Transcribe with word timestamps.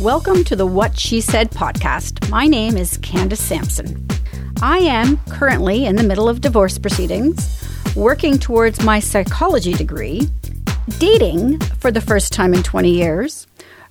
Welcome 0.00 0.44
to 0.44 0.56
the 0.56 0.66
What 0.66 0.98
She 0.98 1.22
Said 1.22 1.50
podcast. 1.52 2.28
My 2.28 2.46
name 2.46 2.76
is 2.76 2.98
Candace 2.98 3.42
Sampson. 3.42 4.06
I 4.60 4.76
am 4.76 5.16
currently 5.30 5.86
in 5.86 5.96
the 5.96 6.02
middle 6.02 6.28
of 6.28 6.42
divorce 6.42 6.76
proceedings, 6.76 7.66
working 7.96 8.38
towards 8.38 8.84
my 8.84 9.00
psychology 9.00 9.72
degree, 9.72 10.28
dating 10.98 11.60
for 11.78 11.90
the 11.90 12.02
first 12.02 12.34
time 12.34 12.52
in 12.52 12.62
20 12.62 12.90
years, 12.90 13.46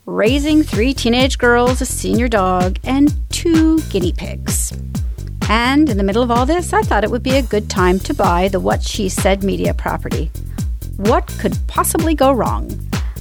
raising 0.05 0.61
three 0.61 0.93
teenage 0.93 1.39
girls, 1.39 1.81
a 1.81 1.87
senior 1.87 2.27
dog, 2.27 2.77
and 2.83 3.11
two 3.31 3.81
guinea 3.89 4.13
pigs. 4.13 4.73
And 5.49 5.89
in 5.89 5.97
the 5.97 6.03
middle 6.03 6.21
of 6.21 6.29
all 6.29 6.45
this, 6.45 6.71
I 6.71 6.83
thought 6.83 7.03
it 7.03 7.09
would 7.09 7.23
be 7.23 7.37
a 7.37 7.41
good 7.41 7.67
time 7.67 7.97
to 8.01 8.13
buy 8.13 8.47
the 8.47 8.59
What 8.59 8.83
She 8.83 9.09
Said 9.09 9.43
media 9.43 9.73
property. 9.73 10.29
What 10.97 11.25
could 11.39 11.57
possibly 11.65 12.13
go 12.13 12.31
wrong? 12.31 12.69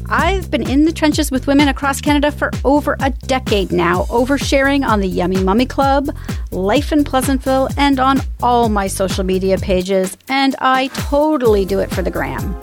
I've 0.08 0.50
been 0.50 0.68
in 0.68 0.84
the 0.84 0.92
trenches 0.92 1.30
with 1.30 1.46
women 1.46 1.68
across 1.68 2.00
Canada 2.00 2.30
for 2.30 2.50
over 2.64 2.96
a 3.00 3.10
decade 3.10 3.72
now, 3.72 4.02
oversharing 4.04 4.86
on 4.86 5.00
the 5.00 5.08
Yummy 5.08 5.42
Mummy 5.42 5.66
Club, 5.66 6.14
Life 6.50 6.92
in 6.92 7.04
Pleasantville, 7.04 7.68
and 7.78 7.98
on 7.98 8.20
all 8.42 8.68
my 8.68 8.86
social 8.86 9.24
media 9.24 9.56
pages, 9.58 10.16
and 10.28 10.54
I 10.58 10.88
totally 10.88 11.64
do 11.64 11.78
it 11.78 11.90
for 11.90 12.02
the 12.02 12.10
gram. 12.10 12.54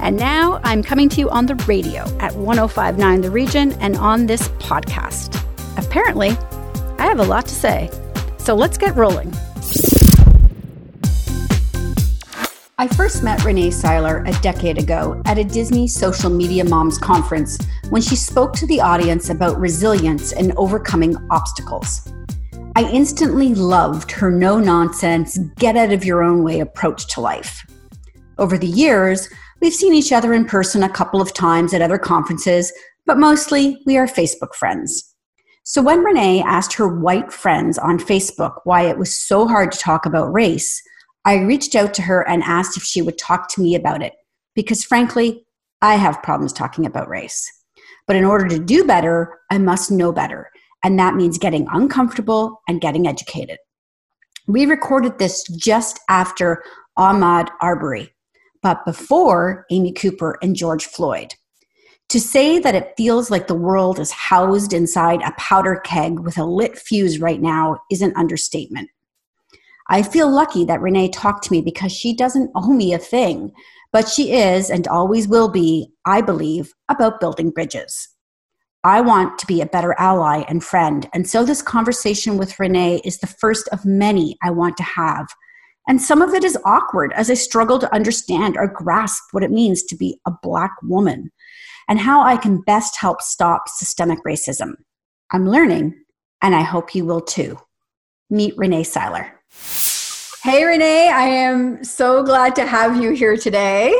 And 0.00 0.16
now 0.16 0.60
I'm 0.64 0.82
coming 0.82 1.08
to 1.10 1.20
you 1.20 1.30
on 1.30 1.46
the 1.46 1.54
radio 1.66 2.02
at 2.18 2.34
1059 2.34 3.20
The 3.20 3.30
Region 3.30 3.72
and 3.74 3.96
on 3.96 4.26
this 4.26 4.48
podcast. 4.48 5.36
Apparently, 5.76 6.30
I 6.98 7.06
have 7.06 7.20
a 7.20 7.24
lot 7.24 7.46
to 7.46 7.54
say. 7.54 7.90
So 8.38 8.54
let's 8.54 8.78
get 8.78 8.96
rolling. 8.96 9.32
I 12.80 12.88
first 12.88 13.22
met 13.22 13.44
Renee 13.44 13.68
Syler 13.68 14.26
a 14.26 14.40
decade 14.40 14.78
ago 14.78 15.20
at 15.26 15.36
a 15.36 15.44
Disney 15.44 15.86
Social 15.86 16.30
Media 16.30 16.64
Moms 16.64 16.96
conference 16.96 17.58
when 17.90 18.00
she 18.00 18.16
spoke 18.16 18.54
to 18.54 18.66
the 18.66 18.80
audience 18.80 19.28
about 19.28 19.60
resilience 19.60 20.32
and 20.32 20.54
overcoming 20.56 21.14
obstacles. 21.30 22.10
I 22.76 22.90
instantly 22.90 23.54
loved 23.54 24.10
her 24.12 24.30
no 24.30 24.58
nonsense, 24.58 25.36
get 25.56 25.76
out 25.76 25.92
of 25.92 26.06
your 26.06 26.22
own 26.22 26.42
way 26.42 26.60
approach 26.60 27.06
to 27.12 27.20
life. 27.20 27.66
Over 28.38 28.56
the 28.56 28.66
years, 28.66 29.28
we've 29.60 29.74
seen 29.74 29.92
each 29.92 30.10
other 30.10 30.32
in 30.32 30.46
person 30.46 30.82
a 30.82 30.88
couple 30.88 31.20
of 31.20 31.34
times 31.34 31.74
at 31.74 31.82
other 31.82 31.98
conferences, 31.98 32.72
but 33.04 33.18
mostly 33.18 33.82
we 33.84 33.98
are 33.98 34.06
Facebook 34.06 34.54
friends. 34.54 35.14
So 35.64 35.82
when 35.82 36.02
Renee 36.02 36.42
asked 36.42 36.72
her 36.76 36.88
white 36.88 37.30
friends 37.30 37.76
on 37.76 37.98
Facebook 37.98 38.54
why 38.64 38.88
it 38.88 38.96
was 38.96 39.14
so 39.14 39.46
hard 39.46 39.70
to 39.70 39.78
talk 39.78 40.06
about 40.06 40.32
race, 40.32 40.82
I 41.24 41.36
reached 41.40 41.74
out 41.74 41.92
to 41.94 42.02
her 42.02 42.26
and 42.26 42.42
asked 42.42 42.76
if 42.76 42.82
she 42.82 43.02
would 43.02 43.18
talk 43.18 43.48
to 43.50 43.60
me 43.60 43.74
about 43.74 44.02
it 44.02 44.14
because, 44.54 44.84
frankly, 44.84 45.44
I 45.82 45.96
have 45.96 46.22
problems 46.22 46.52
talking 46.52 46.86
about 46.86 47.08
race. 47.08 47.50
But 48.06 48.16
in 48.16 48.24
order 48.24 48.48
to 48.48 48.58
do 48.58 48.84
better, 48.84 49.38
I 49.50 49.58
must 49.58 49.90
know 49.90 50.12
better. 50.12 50.50
And 50.82 50.98
that 50.98 51.14
means 51.14 51.38
getting 51.38 51.66
uncomfortable 51.72 52.60
and 52.68 52.80
getting 52.80 53.06
educated. 53.06 53.58
We 54.46 54.66
recorded 54.66 55.18
this 55.18 55.44
just 55.56 56.00
after 56.08 56.62
Ahmaud 56.98 57.50
Arbery, 57.60 58.14
but 58.62 58.84
before 58.84 59.66
Amy 59.70 59.92
Cooper 59.92 60.38
and 60.42 60.56
George 60.56 60.86
Floyd. 60.86 61.34
To 62.08 62.18
say 62.18 62.58
that 62.58 62.74
it 62.74 62.94
feels 62.96 63.30
like 63.30 63.46
the 63.46 63.54
world 63.54 64.00
is 64.00 64.10
housed 64.10 64.72
inside 64.72 65.22
a 65.22 65.32
powder 65.38 65.76
keg 65.76 66.18
with 66.18 66.36
a 66.38 66.44
lit 66.44 66.76
fuse 66.76 67.20
right 67.20 67.40
now 67.40 67.78
is 67.90 68.02
an 68.02 68.12
understatement. 68.16 68.90
I 69.90 70.04
feel 70.04 70.30
lucky 70.30 70.64
that 70.66 70.80
Renee 70.80 71.08
talked 71.08 71.42
to 71.44 71.52
me 71.52 71.60
because 71.60 71.90
she 71.90 72.14
doesn't 72.14 72.52
owe 72.54 72.72
me 72.72 72.94
a 72.94 72.98
thing, 72.98 73.52
but 73.92 74.08
she 74.08 74.32
is 74.32 74.70
and 74.70 74.86
always 74.86 75.26
will 75.26 75.48
be, 75.48 75.90
I 76.06 76.20
believe, 76.20 76.72
about 76.88 77.18
building 77.18 77.50
bridges. 77.50 78.08
I 78.84 79.00
want 79.00 79.36
to 79.40 79.46
be 79.46 79.60
a 79.60 79.66
better 79.66 79.96
ally 79.98 80.44
and 80.48 80.62
friend, 80.62 81.10
and 81.12 81.28
so 81.28 81.44
this 81.44 81.60
conversation 81.60 82.38
with 82.38 82.58
Renee 82.60 83.00
is 83.04 83.18
the 83.18 83.26
first 83.26 83.68
of 83.72 83.84
many 83.84 84.36
I 84.44 84.50
want 84.50 84.76
to 84.76 84.84
have. 84.84 85.26
And 85.88 86.00
some 86.00 86.22
of 86.22 86.34
it 86.34 86.44
is 86.44 86.56
awkward 86.64 87.12
as 87.14 87.28
I 87.28 87.34
struggle 87.34 87.80
to 87.80 87.92
understand 87.92 88.56
or 88.56 88.68
grasp 88.68 89.24
what 89.32 89.42
it 89.42 89.50
means 89.50 89.82
to 89.82 89.96
be 89.96 90.20
a 90.24 90.32
Black 90.40 90.70
woman 90.84 91.32
and 91.88 91.98
how 91.98 92.20
I 92.20 92.36
can 92.36 92.62
best 92.62 92.96
help 92.96 93.20
stop 93.20 93.68
systemic 93.68 94.20
racism. 94.24 94.74
I'm 95.32 95.48
learning, 95.48 95.96
and 96.40 96.54
I 96.54 96.62
hope 96.62 96.94
you 96.94 97.04
will 97.04 97.20
too. 97.20 97.58
Meet 98.30 98.56
Renee 98.56 98.84
Syler. 98.84 99.39
Hey, 100.42 100.64
Renee, 100.64 101.10
I 101.10 101.26
am 101.26 101.84
so 101.84 102.22
glad 102.22 102.54
to 102.56 102.66
have 102.66 102.96
you 103.02 103.10
here 103.10 103.36
today. 103.36 103.94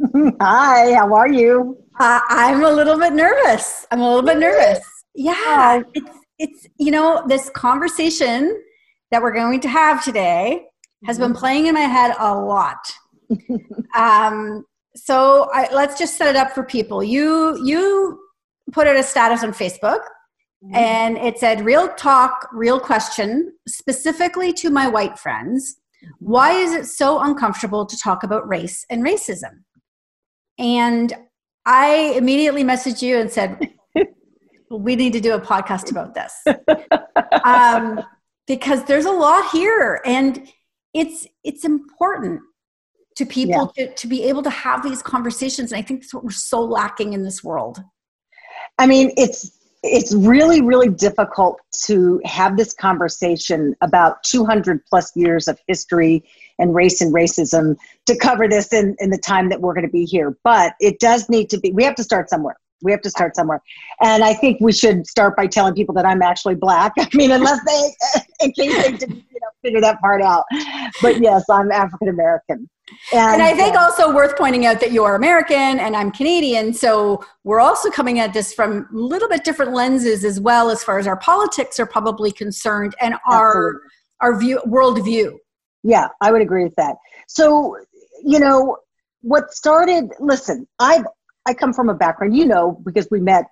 Hi, 0.40 0.94
how 0.94 1.12
are 1.14 1.30
you? 1.30 1.76
Uh, 2.00 2.20
I'm 2.28 2.64
a 2.64 2.70
little 2.70 2.98
bit 2.98 3.12
nervous. 3.12 3.86
I'm 3.90 4.00
a 4.00 4.08
little 4.08 4.22
bit 4.22 4.38
nervous. 4.38 4.80
Yeah, 5.14 5.82
it's, 5.92 6.10
it's, 6.38 6.66
you 6.78 6.90
know, 6.90 7.22
this 7.28 7.50
conversation 7.50 8.62
that 9.10 9.20
we're 9.20 9.34
going 9.34 9.60
to 9.60 9.68
have 9.68 10.02
today 10.02 10.64
has 11.04 11.18
been 11.18 11.32
mm-hmm. 11.32 11.38
playing 11.38 11.66
in 11.66 11.74
my 11.74 11.80
head 11.80 12.14
a 12.18 12.34
lot. 12.34 12.90
um, 13.94 14.64
so 14.96 15.50
I, 15.52 15.68
let's 15.72 15.98
just 15.98 16.16
set 16.16 16.28
it 16.28 16.36
up 16.36 16.52
for 16.52 16.62
people. 16.62 17.04
You, 17.04 17.62
you 17.64 18.18
put 18.72 18.86
out 18.86 18.96
a 18.96 19.02
status 19.02 19.44
on 19.44 19.52
Facebook 19.52 20.00
Mm-hmm. 20.64 20.74
And 20.74 21.18
it 21.18 21.38
said, 21.38 21.64
Real 21.64 21.88
talk, 21.94 22.48
real 22.52 22.80
question, 22.80 23.52
specifically 23.66 24.52
to 24.54 24.70
my 24.70 24.88
white 24.88 25.18
friends. 25.18 25.76
Why 26.18 26.52
is 26.52 26.72
it 26.72 26.86
so 26.86 27.20
uncomfortable 27.20 27.84
to 27.86 27.96
talk 27.98 28.22
about 28.22 28.48
race 28.48 28.84
and 28.88 29.04
racism? 29.04 29.62
And 30.58 31.12
I 31.66 32.14
immediately 32.16 32.64
messaged 32.64 33.02
you 33.02 33.18
and 33.18 33.30
said, 33.30 33.72
We 34.70 34.96
need 34.96 35.12
to 35.14 35.20
do 35.20 35.34
a 35.34 35.40
podcast 35.40 35.90
about 35.90 36.14
this. 36.14 36.34
um, 37.44 38.02
because 38.48 38.82
there's 38.84 39.04
a 39.04 39.12
lot 39.12 39.48
here 39.50 40.00
and 40.04 40.50
it's 40.94 41.26
it's 41.44 41.64
important 41.64 42.40
to 43.14 43.24
people 43.26 43.72
yeah. 43.76 43.86
to, 43.86 43.94
to 43.94 44.06
be 44.08 44.24
able 44.24 44.42
to 44.42 44.50
have 44.50 44.82
these 44.82 45.02
conversations 45.02 45.70
and 45.70 45.78
i 45.78 45.82
think 45.82 46.00
that's 46.00 46.14
what 46.14 46.24
we're 46.24 46.30
so 46.30 46.60
lacking 46.60 47.12
in 47.12 47.22
this 47.22 47.44
world 47.44 47.82
i 48.78 48.86
mean 48.86 49.12
it's 49.16 49.57
it's 49.82 50.14
really 50.14 50.60
really 50.60 50.88
difficult 50.88 51.60
to 51.84 52.20
have 52.24 52.56
this 52.56 52.72
conversation 52.72 53.76
about 53.80 54.22
200 54.24 54.84
plus 54.86 55.14
years 55.14 55.46
of 55.46 55.58
history 55.68 56.24
and 56.58 56.74
race 56.74 57.00
and 57.00 57.14
racism 57.14 57.76
to 58.06 58.16
cover 58.16 58.48
this 58.48 58.72
in, 58.72 58.96
in 58.98 59.10
the 59.10 59.18
time 59.18 59.48
that 59.48 59.60
we're 59.60 59.74
going 59.74 59.86
to 59.86 59.92
be 59.92 60.04
here. 60.04 60.36
But 60.42 60.72
it 60.80 60.98
does 60.98 61.28
need 61.28 61.50
to 61.50 61.60
be 61.60 61.70
we 61.72 61.84
have 61.84 61.94
to 61.96 62.04
start 62.04 62.28
somewhere 62.28 62.56
we 62.82 62.90
have 62.92 63.00
to 63.00 63.10
start 63.10 63.34
somewhere 63.36 63.60
and 64.02 64.24
i 64.24 64.32
think 64.32 64.58
we 64.60 64.72
should 64.72 65.06
start 65.06 65.36
by 65.36 65.46
telling 65.46 65.74
people 65.74 65.94
that 65.94 66.06
i'm 66.06 66.22
actually 66.22 66.54
black 66.54 66.92
i 66.98 67.08
mean 67.14 67.30
unless 67.30 67.60
they 67.64 68.22
in 68.44 68.52
case 68.52 68.74
they 68.82 68.92
didn't 68.92 69.16
you 69.16 69.40
know 69.40 69.48
figure 69.62 69.80
that 69.80 70.00
part 70.00 70.22
out 70.22 70.44
but 71.02 71.20
yes 71.20 71.44
i'm 71.50 71.70
african 71.70 72.08
american 72.08 72.68
and, 73.12 73.34
and, 73.34 73.42
I 73.42 73.54
think 73.54 73.76
uh, 73.76 73.80
also 73.80 74.14
worth 74.14 74.36
pointing 74.36 74.66
out 74.66 74.80
that 74.80 74.92
you're 74.92 75.14
American 75.14 75.78
and 75.78 75.96
I'm 75.96 76.10
Canadian. 76.10 76.72
So 76.72 77.24
we're 77.44 77.60
also 77.60 77.90
coming 77.90 78.18
at 78.18 78.32
this 78.32 78.52
from 78.52 78.88
a 78.92 78.96
little 78.96 79.28
bit 79.28 79.44
different 79.44 79.72
lenses 79.72 80.24
as 80.24 80.40
well, 80.40 80.70
as 80.70 80.82
far 80.82 80.98
as 80.98 81.06
our 81.06 81.18
politics 81.18 81.78
are 81.78 81.86
probably 81.86 82.32
concerned 82.32 82.94
and 83.00 83.14
our 83.26 83.82
our 84.20 84.38
view 84.38 84.60
worldview. 84.66 85.32
Yeah, 85.82 86.08
I 86.20 86.32
would 86.32 86.42
agree 86.42 86.64
with 86.64 86.74
that. 86.76 86.96
So, 87.28 87.76
you 88.24 88.40
know, 88.40 88.78
what 89.22 89.52
started 89.52 90.10
listen, 90.18 90.66
I've 90.78 91.04
I 91.46 91.54
come 91.54 91.72
from 91.72 91.88
a 91.88 91.94
background, 91.94 92.36
you 92.36 92.46
know, 92.46 92.80
because 92.84 93.08
we 93.10 93.20
met 93.20 93.46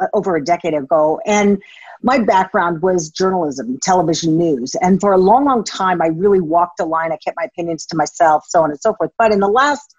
uh, 0.00 0.06
over 0.14 0.36
a 0.36 0.44
decade 0.44 0.74
ago. 0.74 1.20
And 1.26 1.62
my 2.02 2.18
background 2.18 2.82
was 2.82 3.10
journalism, 3.10 3.78
television 3.82 4.36
news. 4.36 4.74
And 4.80 5.00
for 5.00 5.12
a 5.12 5.18
long, 5.18 5.44
long 5.44 5.64
time, 5.64 6.02
I 6.02 6.06
really 6.08 6.40
walked 6.40 6.80
a 6.80 6.84
line. 6.84 7.12
I 7.12 7.16
kept 7.16 7.36
my 7.36 7.44
opinions 7.44 7.86
to 7.86 7.96
myself, 7.96 8.44
so 8.48 8.62
on 8.62 8.70
and 8.70 8.80
so 8.80 8.94
forth. 8.94 9.10
But 9.18 9.32
in 9.32 9.40
the 9.40 9.48
last 9.48 9.94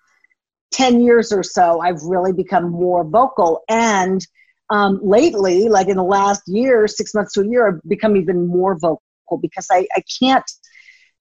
10 0.72 1.02
years 1.02 1.31
or 1.31 1.44
so, 1.44 1.80
I've 1.80 2.02
really 2.04 2.34
become 2.34 2.70
more 2.70 3.04
vocal. 3.04 3.62
And 3.70 4.25
um, 4.70 5.00
lately, 5.04 5.70
like 5.70 5.88
in 5.88 5.98
the 5.98 6.04
last 6.04 6.42
year, 6.48 6.88
six 6.88 7.13
months 7.13 7.34
to 7.34 7.42
a 7.42 7.48
year, 7.48 7.68
I've 7.68 7.81
become 7.88 8.18
even 8.18 8.48
more 8.48 8.78
vocal 8.78 9.01
because 9.42 9.68
I, 9.72 9.88
I 9.95 10.04
can't 10.19 10.50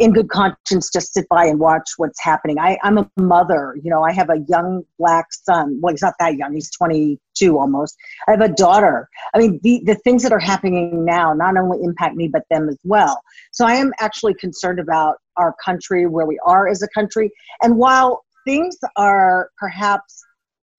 in 0.02 0.12
good 0.12 0.28
conscience 0.28 0.90
just 0.90 1.14
sit 1.14 1.28
by 1.28 1.44
and 1.44 1.60
watch 1.60 1.90
what's 1.96 2.20
happening. 2.20 2.58
I, 2.58 2.76
I'm 2.82 2.98
a 2.98 3.08
mother, 3.16 3.76
you 3.84 3.88
know, 3.88 4.02
I 4.02 4.10
have 4.10 4.30
a 4.30 4.40
young 4.48 4.82
black 4.98 5.26
son. 5.30 5.78
Well, 5.80 5.92
he's 5.92 6.02
not 6.02 6.14
that 6.18 6.36
young, 6.36 6.54
he's 6.54 6.72
22 6.72 7.56
almost. 7.56 7.96
I 8.26 8.32
have 8.32 8.40
a 8.40 8.48
daughter. 8.48 9.08
I 9.32 9.38
mean, 9.38 9.60
the, 9.62 9.80
the 9.86 9.94
things 9.94 10.24
that 10.24 10.32
are 10.32 10.40
happening 10.40 11.04
now 11.04 11.34
not 11.34 11.56
only 11.56 11.78
impact 11.84 12.16
me, 12.16 12.26
but 12.26 12.42
them 12.50 12.68
as 12.68 12.78
well. 12.82 13.20
So 13.52 13.64
I 13.64 13.74
am 13.74 13.92
actually 14.00 14.34
concerned 14.34 14.80
about 14.80 15.18
our 15.36 15.54
country, 15.64 16.08
where 16.08 16.26
we 16.26 16.36
are 16.44 16.66
as 16.66 16.82
a 16.82 16.88
country. 16.88 17.30
And 17.62 17.76
while 17.76 18.24
things 18.44 18.76
are 18.96 19.50
perhaps 19.56 20.24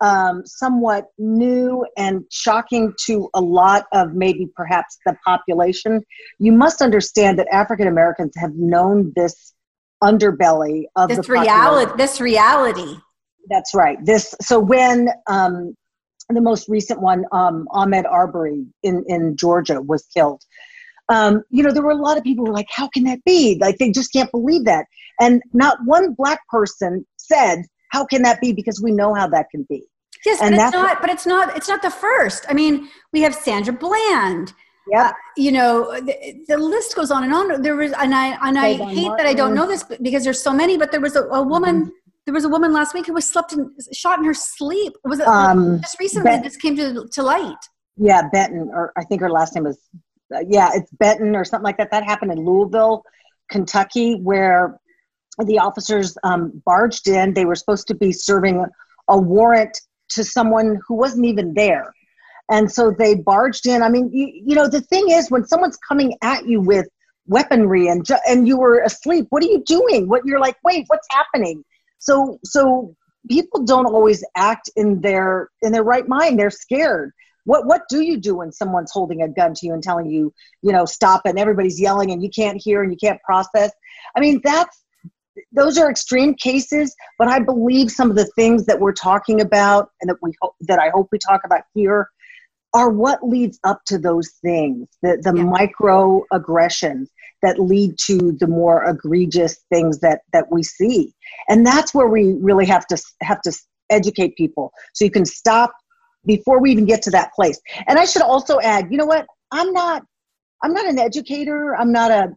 um, 0.03 0.45
somewhat 0.45 1.05
new 1.17 1.85
and 1.97 2.25
shocking 2.29 2.93
to 3.05 3.29
a 3.33 3.39
lot 3.39 3.85
of 3.93 4.13
maybe 4.13 4.49
perhaps 4.53 4.97
the 5.05 5.15
population, 5.25 6.01
you 6.39 6.51
must 6.51 6.81
understand 6.81 7.39
that 7.39 7.47
African 7.51 7.87
Americans 7.87 8.33
have 8.35 8.51
known 8.53 9.13
this 9.15 9.53
underbelly 10.03 10.83
of 10.97 11.07
this 11.07 11.25
the 11.25 11.31
reality. 11.31 11.93
This 11.97 12.19
reality. 12.19 12.97
That's 13.49 13.73
right. 13.73 13.97
This 14.03 14.35
so 14.41 14.59
when 14.59 15.07
um, 15.27 15.73
the 16.29 16.41
most 16.41 16.67
recent 16.67 17.01
one, 17.01 17.23
um, 17.31 17.65
Ahmaud 17.71 18.05
Arbery 18.05 18.65
in, 18.83 19.05
in 19.07 19.37
Georgia 19.37 19.81
was 19.81 20.05
killed. 20.13 20.41
Um, 21.07 21.43
you 21.49 21.63
know, 21.63 21.71
there 21.71 21.83
were 21.83 21.91
a 21.91 21.95
lot 21.95 22.17
of 22.17 22.23
people 22.23 22.45
who 22.45 22.51
were 22.51 22.57
like, 22.57 22.69
how 22.69 22.89
can 22.89 23.03
that 23.05 23.23
be? 23.25 23.57
Like, 23.59 23.77
they 23.77 23.91
just 23.91 24.11
can't 24.11 24.31
believe 24.31 24.65
that. 24.65 24.85
And 25.21 25.41
not 25.53 25.77
one 25.85 26.13
black 26.13 26.39
person 26.49 27.05
said, 27.17 27.63
how 27.91 28.05
can 28.05 28.23
that 28.23 28.41
be? 28.41 28.51
Because 28.51 28.81
we 28.81 28.91
know 28.91 29.13
how 29.13 29.27
that 29.27 29.47
can 29.51 29.65
be. 29.69 29.83
Yes, 30.25 30.41
and 30.41 30.55
but 30.55 30.63
it's 30.63 30.73
not. 30.73 31.01
But 31.01 31.09
it's 31.09 31.25
not. 31.25 31.57
It's 31.57 31.67
not 31.67 31.81
the 31.81 31.89
first. 31.89 32.45
I 32.47 32.53
mean, 32.53 32.89
we 33.11 33.21
have 33.21 33.35
Sandra 33.35 33.73
Bland. 33.73 34.53
Yeah. 34.87 35.09
Uh, 35.09 35.13
you 35.37 35.51
know, 35.51 35.91
the, 36.01 36.43
the, 36.47 36.57
list 36.57 36.95
goes 36.95 37.09
on 37.09 37.23
and 37.23 37.33
on. 37.33 37.61
There 37.61 37.75
was, 37.75 37.93
and 37.93 38.13
I 38.13 38.37
and 38.47 38.57
I 38.59 38.73
hate 38.73 39.07
Martin. 39.07 39.17
that 39.17 39.25
I 39.25 39.33
don't 39.33 39.53
know 39.53 39.67
this 39.67 39.83
because 40.01 40.23
there's 40.23 40.41
so 40.41 40.53
many. 40.53 40.77
But 40.77 40.91
there 40.91 41.01
was 41.01 41.15
a, 41.15 41.23
a 41.23 41.41
woman. 41.41 41.85
Mm-hmm. 41.85 41.89
There 42.25 42.33
was 42.33 42.45
a 42.45 42.49
woman 42.49 42.71
last 42.71 42.93
week 42.93 43.07
who 43.07 43.13
was 43.13 43.29
slept 43.29 43.53
in, 43.53 43.73
shot 43.91 44.19
in 44.19 44.25
her 44.25 44.33
sleep. 44.33 44.93
Was 45.03 45.19
it 45.19 45.27
um, 45.27 45.81
just 45.81 45.99
recently? 45.99 46.31
Ben, 46.31 46.43
this 46.43 46.57
came 46.57 46.75
to 46.77 47.05
to 47.11 47.23
light. 47.23 47.57
Yeah, 47.97 48.23
Benton, 48.31 48.71
or 48.73 48.91
I 48.97 49.03
think 49.03 49.21
her 49.21 49.29
last 49.29 49.55
name 49.55 49.65
was. 49.65 49.79
Uh, 50.33 50.39
yeah, 50.47 50.69
it's 50.73 50.91
Benton 50.93 51.35
or 51.35 51.45
something 51.45 51.65
like 51.65 51.77
that. 51.77 51.91
That 51.91 52.03
happened 52.03 52.31
in 52.31 52.43
Louisville, 52.43 53.03
Kentucky, 53.49 54.15
where 54.15 54.79
the 55.45 55.59
officers 55.59 56.17
um, 56.23 56.61
barged 56.65 57.07
in. 57.07 57.33
They 57.33 57.45
were 57.45 57.55
supposed 57.55 57.87
to 57.87 57.95
be 57.95 58.11
serving 58.11 58.65
a 59.09 59.17
warrant 59.17 59.79
to 60.13 60.23
someone 60.23 60.79
who 60.87 60.95
wasn't 60.95 61.25
even 61.25 61.53
there. 61.53 61.93
And 62.49 62.71
so 62.71 62.91
they 62.91 63.15
barged 63.15 63.67
in. 63.67 63.81
I 63.81 63.89
mean, 63.89 64.09
you, 64.11 64.27
you 64.45 64.55
know, 64.55 64.67
the 64.67 64.81
thing 64.81 65.09
is, 65.09 65.31
when 65.31 65.45
someone's 65.45 65.77
coming 65.77 66.17
at 66.21 66.45
you 66.45 66.61
with 66.61 66.87
weaponry 67.27 67.87
and 67.87 68.05
ju- 68.05 68.17
and 68.27 68.47
you 68.47 68.57
were 68.57 68.79
asleep, 68.79 69.27
what 69.29 69.43
are 69.43 69.47
you 69.47 69.63
doing? 69.65 70.09
What 70.09 70.25
you're 70.25 70.39
like, 70.39 70.57
wait, 70.63 70.85
what's 70.87 71.07
happening? 71.11 71.63
So 71.99 72.39
so 72.43 72.95
people 73.29 73.63
don't 73.63 73.85
always 73.85 74.23
act 74.35 74.69
in 74.75 75.01
their 75.01 75.49
in 75.61 75.71
their 75.71 75.83
right 75.83 76.07
mind. 76.07 76.37
They're 76.37 76.49
scared. 76.49 77.11
What 77.45 77.65
what 77.65 77.83
do 77.89 78.01
you 78.01 78.17
do 78.17 78.35
when 78.35 78.51
someone's 78.51 78.91
holding 78.91 79.21
a 79.21 79.29
gun 79.29 79.53
to 79.53 79.65
you 79.65 79.73
and 79.73 79.81
telling 79.81 80.09
you, 80.09 80.33
you 80.61 80.71
know, 80.71 80.85
stop 80.85 81.21
and 81.25 81.39
everybody's 81.39 81.79
yelling 81.79 82.11
and 82.11 82.21
you 82.21 82.29
can't 82.29 82.61
hear 82.61 82.83
and 82.83 82.91
you 82.91 82.97
can't 82.97 83.21
process? 83.21 83.71
I 84.15 84.19
mean, 84.19 84.41
that's 84.43 84.82
those 85.53 85.77
are 85.77 85.89
extreme 85.89 86.33
cases, 86.35 86.95
but 87.17 87.27
I 87.27 87.39
believe 87.39 87.91
some 87.91 88.09
of 88.09 88.15
the 88.15 88.25
things 88.35 88.65
that 88.65 88.79
we're 88.79 88.93
talking 88.93 89.41
about 89.41 89.89
and 90.01 90.09
that 90.09 90.17
we 90.21 90.33
hope 90.41 90.55
that 90.61 90.79
I 90.79 90.89
hope 90.89 91.09
we 91.11 91.19
talk 91.19 91.41
about 91.45 91.61
here 91.73 92.09
are 92.73 92.89
what 92.89 93.27
leads 93.27 93.59
up 93.63 93.81
to 93.85 93.99
those 93.99 94.31
things, 94.41 94.87
the, 95.03 95.19
the 95.21 95.33
yeah. 95.35 95.43
micro 95.43 96.23
aggressions 96.31 97.09
that 97.43 97.59
lead 97.59 97.97
to 97.99 98.31
the 98.39 98.47
more 98.47 98.83
egregious 98.85 99.63
things 99.71 99.99
that 99.99 100.21
that 100.31 100.51
we 100.51 100.63
see. 100.63 101.13
And 101.49 101.65
that's 101.65 101.93
where 101.93 102.07
we 102.07 102.33
really 102.39 102.65
have 102.65 102.87
to 102.87 103.01
have 103.21 103.41
to 103.41 103.51
educate 103.89 104.35
people 104.35 104.71
so 104.93 105.05
you 105.05 105.11
can 105.11 105.25
stop 105.25 105.73
before 106.25 106.59
we 106.59 106.71
even 106.71 106.85
get 106.85 107.01
to 107.03 107.11
that 107.11 107.33
place. 107.33 107.59
And 107.87 107.99
I 107.99 108.05
should 108.05 108.21
also 108.21 108.59
add, 108.61 108.87
you 108.89 108.97
know 108.97 109.05
what? 109.05 109.27
I'm 109.51 109.71
not 109.71 110.03
I'm 110.63 110.73
not 110.73 110.87
an 110.87 110.97
educator. 110.97 111.75
I'm 111.75 111.91
not 111.91 112.09
a 112.09 112.33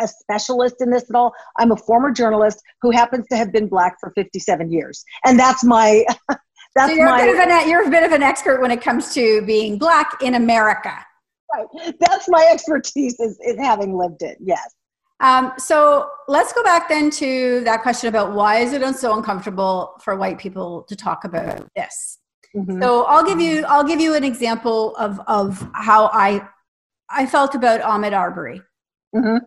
a 0.00 0.08
specialist 0.08 0.76
in 0.80 0.90
this 0.90 1.08
at 1.08 1.16
all. 1.16 1.32
I'm 1.58 1.72
a 1.72 1.76
former 1.76 2.10
journalist 2.10 2.62
who 2.82 2.90
happens 2.90 3.26
to 3.30 3.36
have 3.36 3.52
been 3.52 3.68
black 3.68 3.96
for 4.00 4.12
57 4.16 4.70
years, 4.72 5.04
and 5.24 5.38
that's 5.38 5.64
my. 5.64 6.04
that's 6.74 6.92
so 6.92 6.96
you're 6.96 7.06
my, 7.06 7.20
a 7.20 7.24
bit 7.24 7.34
of 7.34 7.40
an 7.40 7.68
you're 7.68 7.86
a 7.86 7.90
bit 7.90 8.02
of 8.02 8.12
an 8.12 8.22
expert 8.22 8.60
when 8.60 8.70
it 8.70 8.80
comes 8.80 9.14
to 9.14 9.42
being 9.42 9.78
black 9.78 10.22
in 10.22 10.34
America. 10.34 10.94
Right, 11.54 11.94
that's 12.00 12.28
my 12.28 12.46
expertise 12.52 13.18
is, 13.20 13.38
is 13.40 13.56
having 13.58 13.96
lived 13.96 14.22
it. 14.22 14.36
Yes. 14.40 14.74
Um, 15.20 15.52
so 15.58 16.10
let's 16.28 16.52
go 16.52 16.62
back 16.62 16.88
then 16.88 17.10
to 17.12 17.62
that 17.64 17.82
question 17.82 18.08
about 18.08 18.34
why 18.34 18.58
is 18.58 18.72
it 18.72 18.96
so 18.96 19.16
uncomfortable 19.16 19.96
for 20.00 20.14
white 20.16 20.38
people 20.38 20.84
to 20.84 20.94
talk 20.94 21.24
about 21.24 21.68
this. 21.74 22.18
Mm-hmm. 22.54 22.80
So 22.80 23.04
I'll 23.04 23.24
give 23.24 23.40
you 23.40 23.64
I'll 23.66 23.84
give 23.84 24.00
you 24.00 24.14
an 24.14 24.24
example 24.24 24.96
of 24.96 25.20
of 25.26 25.68
how 25.74 26.06
I 26.12 26.46
I 27.10 27.26
felt 27.26 27.54
about 27.54 27.80
Ahmaud 27.80 28.16
Arbery. 28.16 28.62
Mm-hmm. 29.14 29.38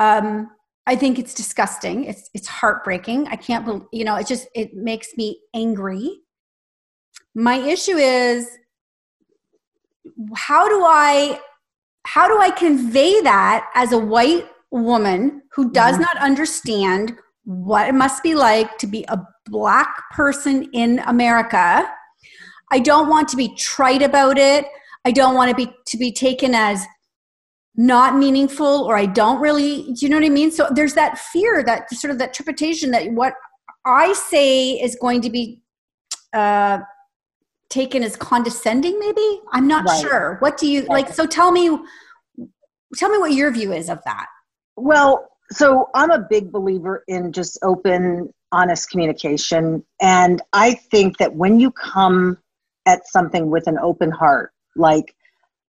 Um, 0.00 0.50
I 0.86 0.96
think 0.96 1.18
it's 1.18 1.34
disgusting. 1.34 2.04
It's 2.04 2.30
it's 2.34 2.48
heartbreaking. 2.48 3.28
I 3.28 3.36
can't 3.36 3.64
believe 3.64 3.82
you 3.92 4.04
know. 4.04 4.16
It 4.16 4.26
just 4.26 4.48
it 4.54 4.74
makes 4.74 5.08
me 5.16 5.38
angry. 5.54 6.20
My 7.34 7.56
issue 7.56 7.96
is 7.96 8.48
how 10.34 10.68
do 10.68 10.82
I 10.84 11.38
how 12.06 12.26
do 12.26 12.40
I 12.40 12.50
convey 12.50 13.20
that 13.20 13.70
as 13.74 13.92
a 13.92 13.98
white 13.98 14.48
woman 14.70 15.42
who 15.52 15.70
does 15.70 15.92
mm-hmm. 15.92 16.02
not 16.02 16.16
understand 16.16 17.14
what 17.44 17.88
it 17.88 17.94
must 17.94 18.22
be 18.22 18.34
like 18.34 18.78
to 18.78 18.86
be 18.86 19.04
a 19.08 19.20
black 19.46 19.94
person 20.12 20.70
in 20.72 21.00
America? 21.00 21.86
I 22.72 22.78
don't 22.78 23.08
want 23.08 23.28
to 23.28 23.36
be 23.36 23.54
trite 23.54 24.02
about 24.02 24.38
it. 24.38 24.64
I 25.04 25.10
don't 25.10 25.34
want 25.34 25.50
to 25.50 25.56
be 25.56 25.70
to 25.88 25.98
be 25.98 26.10
taken 26.10 26.54
as 26.54 26.86
not 27.80 28.14
meaningful 28.14 28.84
or 28.84 28.94
I 28.94 29.06
don't 29.06 29.40
really, 29.40 29.84
do 29.94 30.04
you 30.04 30.10
know 30.10 30.18
what 30.18 30.26
I 30.26 30.28
mean? 30.28 30.50
So 30.50 30.68
there's 30.70 30.92
that 30.94 31.18
fear, 31.18 31.62
that 31.64 31.90
sort 31.94 32.10
of 32.10 32.18
that 32.18 32.34
trepidation 32.34 32.90
that 32.90 33.10
what 33.12 33.32
I 33.86 34.12
say 34.12 34.72
is 34.72 34.96
going 35.00 35.22
to 35.22 35.30
be 35.30 35.62
uh, 36.34 36.80
taken 37.70 38.02
as 38.02 38.16
condescending, 38.16 38.98
maybe? 38.98 39.40
I'm 39.52 39.66
not 39.66 39.86
right. 39.86 39.98
sure. 39.98 40.36
What 40.40 40.58
do 40.58 40.70
you 40.70 40.82
like? 40.82 41.08
So 41.08 41.24
tell 41.24 41.52
me, 41.52 41.70
tell 42.96 43.08
me 43.08 43.16
what 43.16 43.32
your 43.32 43.50
view 43.50 43.72
is 43.72 43.88
of 43.88 43.98
that. 44.04 44.26
Well, 44.76 45.26
so 45.50 45.88
I'm 45.94 46.10
a 46.10 46.18
big 46.28 46.52
believer 46.52 47.02
in 47.08 47.32
just 47.32 47.58
open, 47.62 48.28
honest 48.52 48.90
communication. 48.90 49.82
And 50.02 50.42
I 50.52 50.74
think 50.74 51.16
that 51.16 51.34
when 51.34 51.58
you 51.58 51.70
come 51.70 52.36
at 52.84 53.08
something 53.08 53.50
with 53.50 53.66
an 53.66 53.78
open 53.78 54.10
heart, 54.10 54.52
like 54.76 55.14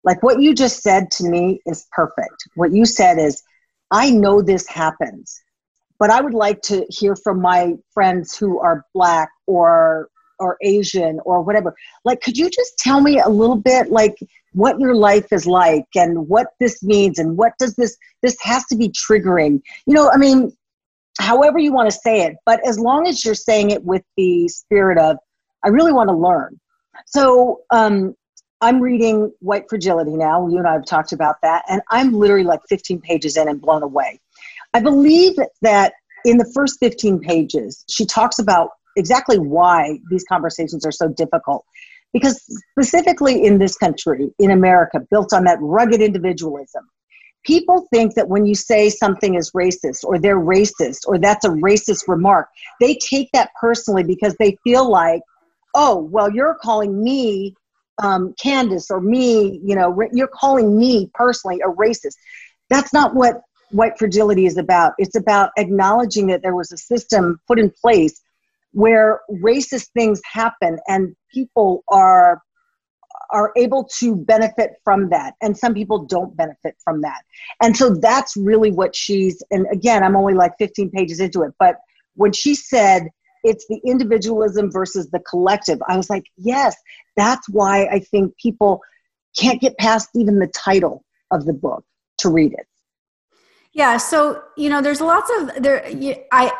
like 0.04 0.22
what 0.22 0.40
you 0.40 0.54
just 0.54 0.82
said 0.82 1.10
to 1.12 1.28
me 1.28 1.60
is 1.66 1.86
perfect. 1.92 2.48
What 2.54 2.72
you 2.72 2.86
said 2.86 3.18
is, 3.18 3.42
I 3.90 4.10
know 4.10 4.42
this 4.42 4.66
happens, 4.68 5.40
but 5.98 6.10
I 6.10 6.20
would 6.20 6.34
like 6.34 6.60
to 6.62 6.86
hear 6.88 7.16
from 7.16 7.40
my 7.40 7.74
friends 7.92 8.36
who 8.36 8.60
are 8.60 8.84
black 8.94 9.30
or 9.46 10.08
or 10.40 10.56
Asian 10.62 11.18
or 11.24 11.42
whatever. 11.42 11.74
Like, 12.04 12.20
could 12.20 12.36
you 12.36 12.48
just 12.48 12.78
tell 12.78 13.00
me 13.00 13.18
a 13.18 13.28
little 13.28 13.56
bit, 13.56 13.90
like, 13.90 14.16
what 14.52 14.78
your 14.78 14.94
life 14.94 15.32
is 15.32 15.46
like 15.46 15.86
and 15.94 16.28
what 16.28 16.48
this 16.60 16.82
means 16.82 17.18
and 17.18 17.36
what 17.36 17.52
does 17.58 17.74
this 17.74 17.96
this 18.22 18.36
has 18.42 18.64
to 18.66 18.76
be 18.76 18.88
triggering? 18.88 19.60
You 19.86 19.94
know, 19.94 20.10
I 20.12 20.16
mean, 20.16 20.52
however 21.20 21.58
you 21.58 21.72
want 21.72 21.90
to 21.90 21.96
say 21.96 22.22
it, 22.22 22.36
but 22.46 22.66
as 22.66 22.78
long 22.78 23.06
as 23.06 23.24
you're 23.24 23.34
saying 23.34 23.70
it 23.70 23.84
with 23.84 24.02
the 24.16 24.48
spirit 24.48 24.98
of, 24.98 25.16
I 25.64 25.68
really 25.68 25.92
want 25.92 26.08
to 26.08 26.16
learn. 26.16 26.58
So, 27.06 27.60
um, 27.70 28.14
I'm 28.60 28.80
reading 28.80 29.32
White 29.40 29.64
Fragility 29.68 30.16
now. 30.16 30.48
You 30.48 30.58
and 30.58 30.66
I 30.66 30.72
have 30.72 30.84
talked 30.84 31.12
about 31.12 31.36
that, 31.42 31.64
and 31.68 31.80
I'm 31.90 32.12
literally 32.12 32.44
like 32.44 32.60
15 32.68 33.00
pages 33.00 33.36
in 33.36 33.48
and 33.48 33.60
blown 33.60 33.82
away. 33.82 34.20
I 34.74 34.80
believe 34.80 35.36
that 35.62 35.92
in 36.24 36.38
the 36.38 36.50
first 36.54 36.78
15 36.80 37.20
pages, 37.20 37.84
she 37.88 38.04
talks 38.04 38.38
about 38.38 38.70
exactly 38.96 39.38
why 39.38 40.00
these 40.10 40.24
conversations 40.24 40.84
are 40.84 40.92
so 40.92 41.08
difficult. 41.08 41.64
Because 42.12 42.42
specifically 42.72 43.44
in 43.44 43.58
this 43.58 43.76
country, 43.76 44.30
in 44.38 44.50
America, 44.50 45.00
built 45.10 45.32
on 45.32 45.44
that 45.44 45.58
rugged 45.60 46.00
individualism, 46.00 46.88
people 47.44 47.86
think 47.92 48.14
that 48.14 48.28
when 48.28 48.44
you 48.44 48.54
say 48.54 48.88
something 48.88 49.34
is 49.34 49.52
racist 49.52 50.04
or 50.04 50.18
they're 50.18 50.40
racist 50.40 51.00
or 51.06 51.18
that's 51.18 51.44
a 51.44 51.50
racist 51.50 52.08
remark, 52.08 52.48
they 52.80 52.94
take 52.94 53.28
that 53.32 53.50
personally 53.60 54.02
because 54.02 54.34
they 54.38 54.56
feel 54.64 54.90
like, 54.90 55.20
oh, 55.74 56.08
well, 56.10 56.32
you're 56.32 56.56
calling 56.60 57.02
me 57.04 57.54
um, 58.02 58.34
Candace 58.40 58.90
or 58.90 59.00
me, 59.00 59.60
you 59.64 59.74
know, 59.74 59.96
you're 60.12 60.28
calling 60.28 60.76
me 60.78 61.10
personally 61.14 61.60
a 61.64 61.68
racist. 61.68 62.14
That's 62.70 62.92
not 62.92 63.14
what 63.14 63.40
white 63.70 63.98
fragility 63.98 64.46
is 64.46 64.56
about. 64.56 64.92
It's 64.98 65.16
about 65.16 65.50
acknowledging 65.56 66.26
that 66.28 66.42
there 66.42 66.54
was 66.54 66.72
a 66.72 66.78
system 66.78 67.40
put 67.46 67.58
in 67.58 67.70
place 67.82 68.20
where 68.72 69.20
racist 69.30 69.88
things 69.94 70.20
happen 70.30 70.78
and 70.88 71.14
people 71.32 71.84
are 71.88 72.42
are 73.30 73.52
able 73.56 73.84
to 73.84 74.16
benefit 74.16 74.72
from 74.82 75.10
that 75.10 75.34
and 75.42 75.56
some 75.56 75.74
people 75.74 76.04
don't 76.04 76.34
benefit 76.36 76.74
from 76.82 77.02
that 77.02 77.22
and 77.62 77.76
so 77.76 77.94
that's 77.94 78.36
really 78.36 78.70
what 78.70 78.94
she's 78.96 79.42
and 79.50 79.66
again 79.70 80.02
i'm 80.02 80.16
only 80.16 80.32
like 80.32 80.52
15 80.58 80.90
pages 80.90 81.20
into 81.20 81.42
it 81.42 81.52
but 81.58 81.76
when 82.14 82.32
she 82.32 82.54
said 82.54 83.08
it's 83.48 83.66
the 83.68 83.80
individualism 83.84 84.70
versus 84.70 85.10
the 85.10 85.20
collective. 85.20 85.80
I 85.88 85.96
was 85.96 86.10
like, 86.10 86.24
yes, 86.36 86.76
that's 87.16 87.48
why 87.48 87.86
I 87.86 88.00
think 88.00 88.36
people 88.36 88.80
can't 89.36 89.60
get 89.60 89.76
past 89.78 90.10
even 90.14 90.38
the 90.38 90.48
title 90.48 91.04
of 91.30 91.46
the 91.46 91.52
book 91.52 91.84
to 92.18 92.28
read 92.28 92.52
it. 92.52 92.66
Yeah, 93.72 93.96
so 93.96 94.42
you 94.56 94.68
know, 94.68 94.80
there's 94.82 95.00
lots 95.00 95.30
of 95.38 95.62
there. 95.62 95.84
I 96.32 96.52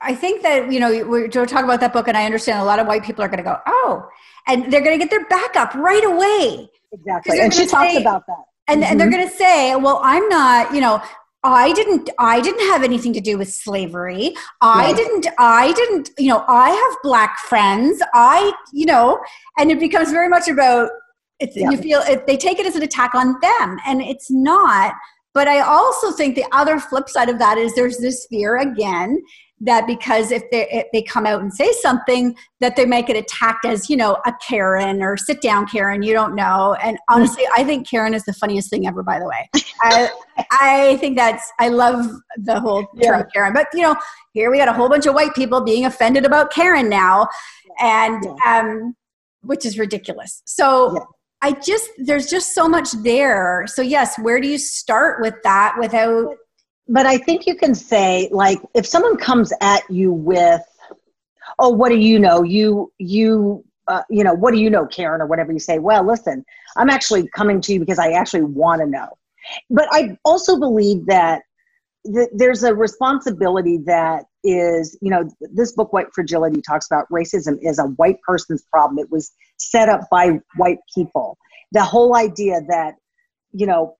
I 0.00 0.14
think 0.14 0.42
that 0.42 0.72
you 0.72 0.80
know 0.80 1.04
we're 1.06 1.28
talking 1.28 1.64
about 1.64 1.80
that 1.80 1.92
book, 1.92 2.08
and 2.08 2.16
I 2.16 2.24
understand 2.24 2.60
a 2.60 2.64
lot 2.64 2.78
of 2.78 2.86
white 2.86 3.04
people 3.04 3.24
are 3.24 3.28
going 3.28 3.38
to 3.38 3.44
go, 3.44 3.58
oh, 3.66 4.08
and 4.46 4.72
they're 4.72 4.82
going 4.82 4.98
to 4.98 5.04
get 5.04 5.10
their 5.10 5.26
back 5.26 5.56
up 5.56 5.74
right 5.74 6.04
away. 6.04 6.70
Exactly, 6.92 7.40
and 7.40 7.52
she 7.52 7.66
talks 7.66 7.96
about 7.96 8.24
that. 8.26 8.44
And, 8.68 8.82
mm-hmm. 8.82 8.92
and 8.92 9.00
they're 9.00 9.08
mm-hmm. 9.08 9.16
going 9.16 9.28
to 9.28 9.36
say, 9.36 9.74
well, 9.74 10.00
I'm 10.02 10.28
not, 10.28 10.72
you 10.72 10.80
know, 10.80 11.02
I 11.42 11.72
didn't 11.72 12.10
I 12.18 12.40
didn't 12.40 12.66
have 12.68 12.82
anything 12.82 13.12
to 13.14 13.20
do 13.20 13.38
with 13.38 13.52
slavery. 13.52 14.34
I 14.60 14.86
right. 14.86 14.96
didn't 14.96 15.26
I 15.38 15.72
didn't, 15.72 16.10
you 16.18 16.28
know, 16.28 16.44
I 16.46 16.70
have 16.70 16.98
black 17.02 17.38
friends. 17.38 18.02
I, 18.14 18.52
you 18.72 18.86
know, 18.86 19.18
and 19.58 19.70
it 19.70 19.80
becomes 19.80 20.10
very 20.10 20.28
much 20.28 20.48
about 20.48 20.90
it's 21.38 21.56
yeah. 21.56 21.70
you 21.70 21.78
feel 21.78 22.00
it, 22.00 22.26
they 22.26 22.36
take 22.36 22.58
it 22.58 22.66
as 22.66 22.76
an 22.76 22.82
attack 22.82 23.14
on 23.14 23.40
them 23.40 23.78
and 23.86 24.02
it's 24.02 24.30
not. 24.30 24.94
But 25.32 25.48
I 25.48 25.60
also 25.60 26.10
think 26.10 26.34
the 26.34 26.44
other 26.52 26.78
flip 26.78 27.08
side 27.08 27.28
of 27.28 27.38
that 27.38 27.56
is 27.56 27.74
there's 27.74 27.98
this 27.98 28.26
fear 28.28 28.58
again 28.58 29.22
that 29.60 29.86
because 29.86 30.30
if 30.30 30.42
they 30.50 30.66
if 30.70 30.86
they 30.92 31.02
come 31.02 31.26
out 31.26 31.42
and 31.42 31.52
say 31.52 31.70
something 31.80 32.34
that 32.60 32.76
they 32.76 32.86
make 32.86 33.10
it 33.10 33.16
attacked 33.16 33.66
as 33.66 33.90
you 33.90 33.96
know 33.96 34.16
a 34.26 34.32
karen 34.46 35.02
or 35.02 35.16
sit 35.16 35.40
down 35.42 35.66
karen 35.66 36.02
you 36.02 36.12
don't 36.14 36.34
know. 36.34 36.76
And 36.82 36.98
honestly 37.08 37.44
i 37.56 37.64
think 37.64 37.88
karen 37.88 38.14
is 38.14 38.24
the 38.24 38.32
funniest 38.32 38.70
thing 38.70 38.86
ever 38.86 39.02
by 39.02 39.18
the 39.18 39.26
way. 39.26 39.50
I, 39.82 40.10
I 40.50 40.96
think 40.98 41.16
that's 41.16 41.50
i 41.58 41.68
love 41.68 42.10
the 42.38 42.58
whole 42.60 42.82
term 43.02 43.20
yeah. 43.20 43.22
karen. 43.34 43.52
But 43.52 43.66
you 43.74 43.82
know 43.82 43.96
here 44.32 44.50
we 44.50 44.58
got 44.58 44.68
a 44.68 44.72
whole 44.72 44.88
bunch 44.88 45.06
of 45.06 45.14
white 45.14 45.34
people 45.34 45.60
being 45.60 45.84
offended 45.84 46.24
about 46.24 46.50
karen 46.50 46.88
now. 46.88 47.28
And 47.78 48.24
yeah. 48.24 48.60
um 48.60 48.96
which 49.42 49.64
is 49.66 49.78
ridiculous. 49.78 50.42
So 50.46 50.94
yeah. 50.94 51.04
i 51.42 51.52
just 51.52 51.90
there's 51.98 52.28
just 52.28 52.54
so 52.54 52.66
much 52.66 52.92
there. 53.02 53.66
So 53.66 53.82
yes 53.82 54.18
where 54.18 54.40
do 54.40 54.48
you 54.48 54.58
start 54.58 55.20
with 55.20 55.34
that 55.44 55.76
without 55.78 56.34
but 56.90 57.06
I 57.06 57.18
think 57.18 57.46
you 57.46 57.54
can 57.54 57.74
say 57.74 58.28
like 58.32 58.58
if 58.74 58.84
someone 58.84 59.16
comes 59.16 59.52
at 59.60 59.82
you 59.88 60.12
with, 60.12 60.62
oh, 61.58 61.70
what 61.70 61.90
do 61.90 61.96
you 61.96 62.18
know? 62.18 62.42
You 62.42 62.92
you 62.98 63.64
uh, 63.86 64.02
you 64.10 64.24
know 64.24 64.34
what 64.34 64.52
do 64.52 64.60
you 64.60 64.68
know, 64.68 64.86
Karen, 64.86 65.20
or 65.22 65.26
whatever 65.26 65.52
you 65.52 65.60
say. 65.60 65.78
Well, 65.78 66.04
listen, 66.04 66.44
I'm 66.76 66.90
actually 66.90 67.28
coming 67.28 67.60
to 67.62 67.72
you 67.72 67.80
because 67.80 68.00
I 68.00 68.12
actually 68.12 68.42
want 68.42 68.80
to 68.80 68.86
know. 68.88 69.08
But 69.70 69.88
I 69.92 70.18
also 70.24 70.58
believe 70.58 71.06
that 71.06 71.42
th- 72.04 72.28
there's 72.34 72.64
a 72.64 72.74
responsibility 72.74 73.78
that 73.86 74.24
is, 74.42 74.98
you 75.00 75.10
know, 75.10 75.30
this 75.40 75.72
book, 75.72 75.92
White 75.92 76.12
Fragility, 76.12 76.60
talks 76.60 76.86
about 76.90 77.06
racism 77.10 77.56
is 77.62 77.78
a 77.78 77.84
white 77.84 78.20
person's 78.26 78.62
problem. 78.62 78.98
It 78.98 79.10
was 79.10 79.32
set 79.58 79.88
up 79.88 80.02
by 80.10 80.40
white 80.56 80.78
people. 80.94 81.38
The 81.72 81.84
whole 81.84 82.16
idea 82.16 82.60
that, 82.68 82.94
you 83.52 83.66
know, 83.66 83.96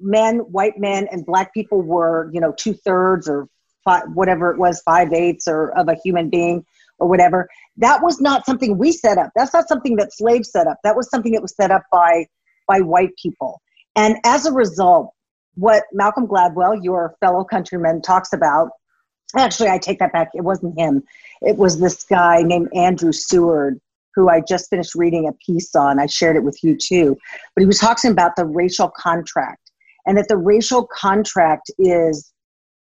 men, 0.00 0.38
white 0.38 0.78
men, 0.78 1.08
and 1.10 1.24
black 1.24 1.52
people 1.54 1.82
were, 1.82 2.30
you 2.32 2.40
know, 2.40 2.52
two 2.56 2.74
thirds 2.74 3.28
or 3.28 3.48
five, 3.84 4.04
whatever 4.14 4.50
it 4.50 4.58
was, 4.58 4.80
five 4.82 5.12
eighths 5.12 5.46
or 5.48 5.76
of 5.78 5.88
a 5.88 5.96
human 6.02 6.30
being 6.30 6.64
or 6.98 7.08
whatever. 7.08 7.48
That 7.76 8.02
was 8.02 8.20
not 8.20 8.46
something 8.46 8.78
we 8.78 8.92
set 8.92 9.18
up. 9.18 9.30
That's 9.34 9.52
not 9.52 9.68
something 9.68 9.96
that 9.96 10.12
slaves 10.12 10.50
set 10.50 10.66
up. 10.66 10.78
That 10.84 10.96
was 10.96 11.08
something 11.10 11.32
that 11.32 11.42
was 11.42 11.54
set 11.54 11.70
up 11.70 11.82
by 11.90 12.26
by 12.66 12.80
white 12.80 13.10
people. 13.20 13.60
And 13.96 14.16
as 14.24 14.46
a 14.46 14.52
result, 14.52 15.12
what 15.54 15.84
Malcolm 15.92 16.26
Gladwell, 16.26 16.78
your 16.82 17.14
fellow 17.20 17.44
countryman, 17.44 18.02
talks 18.02 18.32
about. 18.32 18.70
Actually, 19.36 19.68
I 19.68 19.78
take 19.78 19.98
that 20.00 20.12
back. 20.12 20.30
It 20.34 20.42
wasn't 20.42 20.78
him. 20.78 21.02
It 21.40 21.56
was 21.56 21.78
this 21.78 22.04
guy 22.04 22.42
named 22.42 22.68
Andrew 22.74 23.12
Seward, 23.12 23.80
who 24.14 24.28
I 24.28 24.40
just 24.40 24.70
finished 24.70 24.94
reading 24.94 25.28
a 25.28 25.32
piece 25.32 25.74
on. 25.74 26.00
I 26.00 26.06
shared 26.06 26.36
it 26.36 26.42
with 26.42 26.62
you 26.62 26.76
too. 26.76 27.16
But 27.54 27.62
he 27.62 27.66
was 27.66 27.78
talking 27.78 28.10
about 28.10 28.36
the 28.36 28.44
racial 28.44 28.90
contract 28.90 29.69
and 30.06 30.16
that 30.16 30.28
the 30.28 30.36
racial 30.36 30.86
contract 30.86 31.70
is 31.78 32.32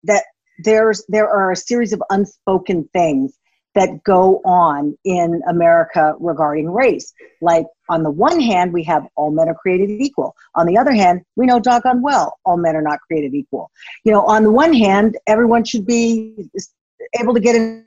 that 0.04 0.24
there's 0.64 1.04
there 1.08 1.28
are 1.28 1.52
a 1.52 1.56
series 1.56 1.92
of 1.92 2.02
unspoken 2.10 2.88
things 2.92 3.36
that 3.74 4.02
go 4.02 4.40
on 4.44 4.96
in 5.04 5.40
America 5.48 6.14
regarding 6.18 6.68
race. 6.70 7.12
Like 7.40 7.66
on 7.88 8.02
the 8.02 8.10
one 8.10 8.40
hand, 8.40 8.72
we 8.72 8.82
have 8.84 9.06
all 9.14 9.30
men 9.30 9.48
are 9.48 9.54
created 9.54 9.90
equal. 9.90 10.34
On 10.56 10.66
the 10.66 10.76
other 10.76 10.92
hand, 10.92 11.22
we 11.36 11.46
know 11.46 11.60
doggone 11.60 12.02
well 12.02 12.38
all 12.44 12.56
men 12.56 12.74
are 12.74 12.82
not 12.82 13.00
created 13.00 13.32
equal. 13.34 13.70
You 14.04 14.12
know, 14.12 14.22
on 14.22 14.42
the 14.42 14.50
one 14.50 14.74
hand, 14.74 15.16
everyone 15.26 15.64
should 15.64 15.86
be 15.86 16.48
able 17.18 17.34
to 17.34 17.40
get 17.40 17.54
an 17.54 17.84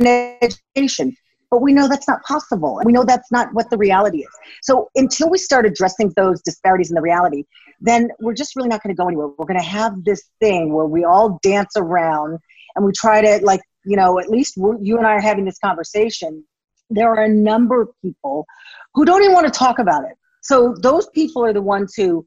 education 0.00 1.16
but 1.52 1.60
we 1.60 1.74
know 1.74 1.86
that's 1.86 2.08
not 2.08 2.22
possible. 2.22 2.80
We 2.82 2.94
know 2.94 3.04
that's 3.04 3.30
not 3.30 3.52
what 3.52 3.68
the 3.68 3.76
reality 3.76 4.20
is. 4.20 4.30
So 4.62 4.88
until 4.94 5.28
we 5.28 5.36
start 5.36 5.66
addressing 5.66 6.10
those 6.16 6.40
disparities 6.40 6.90
in 6.90 6.94
the 6.94 7.02
reality, 7.02 7.44
then 7.78 8.08
we're 8.20 8.32
just 8.32 8.56
really 8.56 8.70
not 8.70 8.82
going 8.82 8.96
to 8.96 8.98
go 8.98 9.06
anywhere. 9.06 9.28
We're 9.36 9.44
going 9.44 9.60
to 9.60 9.66
have 9.66 10.02
this 10.02 10.30
thing 10.40 10.72
where 10.72 10.86
we 10.86 11.04
all 11.04 11.38
dance 11.42 11.74
around 11.76 12.38
and 12.74 12.86
we 12.86 12.92
try 12.92 13.20
to, 13.20 13.44
like, 13.44 13.60
you 13.84 13.98
know, 13.98 14.18
at 14.18 14.30
least 14.30 14.56
you 14.56 14.96
and 14.96 15.06
I 15.06 15.10
are 15.10 15.20
having 15.20 15.44
this 15.44 15.58
conversation. 15.58 16.42
There 16.88 17.10
are 17.10 17.24
a 17.24 17.28
number 17.28 17.82
of 17.82 17.90
people 18.00 18.46
who 18.94 19.04
don't 19.04 19.22
even 19.22 19.34
want 19.34 19.44
to 19.44 19.52
talk 19.52 19.78
about 19.78 20.04
it. 20.04 20.16
So 20.40 20.74
those 20.80 21.06
people 21.10 21.44
are 21.44 21.52
the 21.52 21.60
ones 21.60 21.92
who 21.94 22.24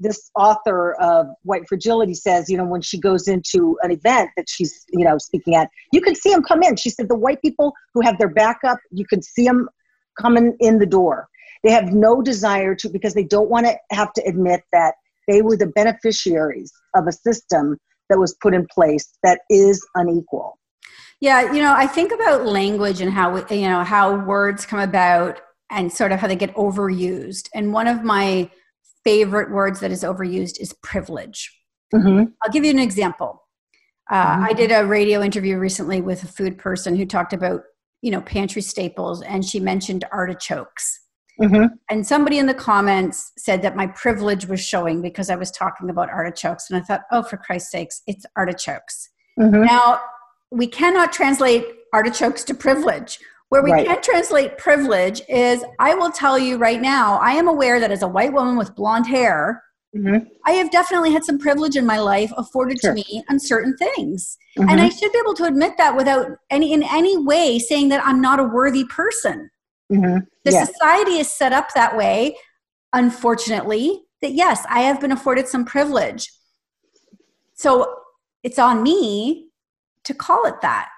this 0.00 0.30
author 0.36 0.92
of 1.00 1.26
White 1.42 1.68
Fragility 1.68 2.14
says, 2.14 2.48
you 2.48 2.56
know, 2.56 2.64
when 2.64 2.82
she 2.82 2.98
goes 2.98 3.28
into 3.28 3.76
an 3.82 3.90
event 3.90 4.30
that 4.36 4.48
she's, 4.48 4.84
you 4.90 5.04
know, 5.04 5.18
speaking 5.18 5.54
at, 5.54 5.68
you 5.92 6.00
can 6.00 6.14
see 6.14 6.30
them 6.30 6.42
come 6.42 6.62
in. 6.62 6.76
She 6.76 6.90
said 6.90 7.08
the 7.08 7.16
white 7.16 7.42
people 7.42 7.72
who 7.94 8.00
have 8.02 8.18
their 8.18 8.28
back 8.28 8.58
up, 8.66 8.78
you 8.90 9.04
can 9.06 9.22
see 9.22 9.44
them 9.44 9.68
coming 10.20 10.56
in 10.60 10.78
the 10.78 10.86
door. 10.86 11.28
They 11.64 11.72
have 11.72 11.92
no 11.92 12.22
desire 12.22 12.74
to 12.76 12.88
because 12.88 13.14
they 13.14 13.24
don't 13.24 13.50
want 13.50 13.66
to 13.66 13.76
have 13.90 14.12
to 14.14 14.22
admit 14.26 14.62
that 14.72 14.94
they 15.26 15.42
were 15.42 15.56
the 15.56 15.66
beneficiaries 15.66 16.72
of 16.94 17.06
a 17.06 17.12
system 17.12 17.76
that 18.08 18.18
was 18.18 18.36
put 18.40 18.54
in 18.54 18.66
place 18.72 19.12
that 19.22 19.40
is 19.50 19.84
unequal. 19.94 20.58
Yeah, 21.20 21.52
you 21.52 21.60
know, 21.60 21.74
I 21.76 21.86
think 21.86 22.12
about 22.12 22.46
language 22.46 23.00
and 23.00 23.12
how 23.12 23.34
we, 23.34 23.56
you 23.56 23.68
know 23.68 23.82
how 23.82 24.24
words 24.24 24.64
come 24.64 24.78
about 24.78 25.40
and 25.70 25.92
sort 25.92 26.12
of 26.12 26.20
how 26.20 26.28
they 26.28 26.36
get 26.36 26.54
overused. 26.54 27.48
And 27.54 27.72
one 27.72 27.88
of 27.88 28.04
my 28.04 28.50
favorite 29.04 29.50
words 29.50 29.80
that 29.80 29.90
is 29.90 30.02
overused 30.02 30.60
is 30.60 30.74
privilege. 30.82 31.50
Mm-hmm. 31.94 32.24
I'll 32.42 32.50
give 32.50 32.64
you 32.64 32.70
an 32.70 32.78
example. 32.78 33.42
Uh, 34.10 34.26
mm-hmm. 34.26 34.44
I 34.44 34.52
did 34.52 34.70
a 34.72 34.86
radio 34.86 35.22
interview 35.22 35.58
recently 35.58 36.00
with 36.00 36.22
a 36.22 36.28
food 36.28 36.58
person 36.58 36.96
who 36.96 37.06
talked 37.06 37.32
about, 37.32 37.62
you 38.02 38.10
know, 38.10 38.20
pantry 38.20 38.62
staples, 38.62 39.22
and 39.22 39.44
she 39.44 39.60
mentioned 39.60 40.04
artichokes. 40.12 41.00
Mm-hmm. 41.40 41.66
And 41.88 42.06
somebody 42.06 42.38
in 42.38 42.46
the 42.46 42.54
comments 42.54 43.32
said 43.38 43.62
that 43.62 43.76
my 43.76 43.86
privilege 43.88 44.46
was 44.46 44.60
showing 44.60 45.00
because 45.00 45.30
I 45.30 45.36
was 45.36 45.50
talking 45.50 45.88
about 45.88 46.10
artichokes. 46.10 46.68
And 46.68 46.80
I 46.80 46.84
thought, 46.84 47.02
oh, 47.12 47.22
for 47.22 47.36
Christ's 47.36 47.70
sakes, 47.70 48.02
it's 48.06 48.26
artichokes. 48.36 49.08
Mm-hmm. 49.38 49.64
Now, 49.64 50.00
we 50.50 50.66
cannot 50.66 51.12
translate 51.12 51.64
artichokes 51.92 52.42
to 52.44 52.54
privilege. 52.54 53.20
Where 53.50 53.62
we 53.62 53.72
right. 53.72 53.86
can 53.86 54.02
translate 54.02 54.58
privilege 54.58 55.22
is 55.28 55.64
I 55.78 55.94
will 55.94 56.10
tell 56.10 56.38
you 56.38 56.58
right 56.58 56.80
now, 56.80 57.18
I 57.18 57.32
am 57.32 57.48
aware 57.48 57.80
that 57.80 57.90
as 57.90 58.02
a 58.02 58.08
white 58.08 58.32
woman 58.32 58.58
with 58.58 58.74
blonde 58.74 59.06
hair, 59.06 59.62
mm-hmm. 59.96 60.26
I 60.44 60.52
have 60.52 60.70
definitely 60.70 61.12
had 61.12 61.24
some 61.24 61.38
privilege 61.38 61.76
in 61.76 61.86
my 61.86 61.98
life 61.98 62.30
afforded 62.36 62.78
sure. 62.80 62.90
to 62.90 62.94
me 62.94 63.24
on 63.30 63.38
certain 63.38 63.74
things. 63.78 64.36
Mm-hmm. 64.58 64.68
And 64.68 64.80
I 64.82 64.90
should 64.90 65.12
be 65.12 65.18
able 65.18 65.34
to 65.34 65.44
admit 65.44 65.78
that 65.78 65.96
without 65.96 66.36
any 66.50 66.74
in 66.74 66.82
any 66.82 67.16
way 67.16 67.58
saying 67.58 67.88
that 67.88 68.04
I'm 68.06 68.20
not 68.20 68.38
a 68.38 68.44
worthy 68.44 68.84
person. 68.84 69.48
Mm-hmm. 69.90 70.18
The 70.44 70.52
yeah. 70.52 70.64
society 70.64 71.12
is 71.12 71.32
set 71.32 71.54
up 71.54 71.72
that 71.74 71.96
way, 71.96 72.36
unfortunately, 72.92 74.02
that 74.20 74.32
yes, 74.32 74.66
I 74.68 74.80
have 74.80 75.00
been 75.00 75.12
afforded 75.12 75.48
some 75.48 75.64
privilege. 75.64 76.30
So 77.54 77.94
it's 78.42 78.58
on 78.58 78.82
me 78.82 79.48
to 80.04 80.12
call 80.12 80.44
it 80.44 80.60
that 80.60 80.90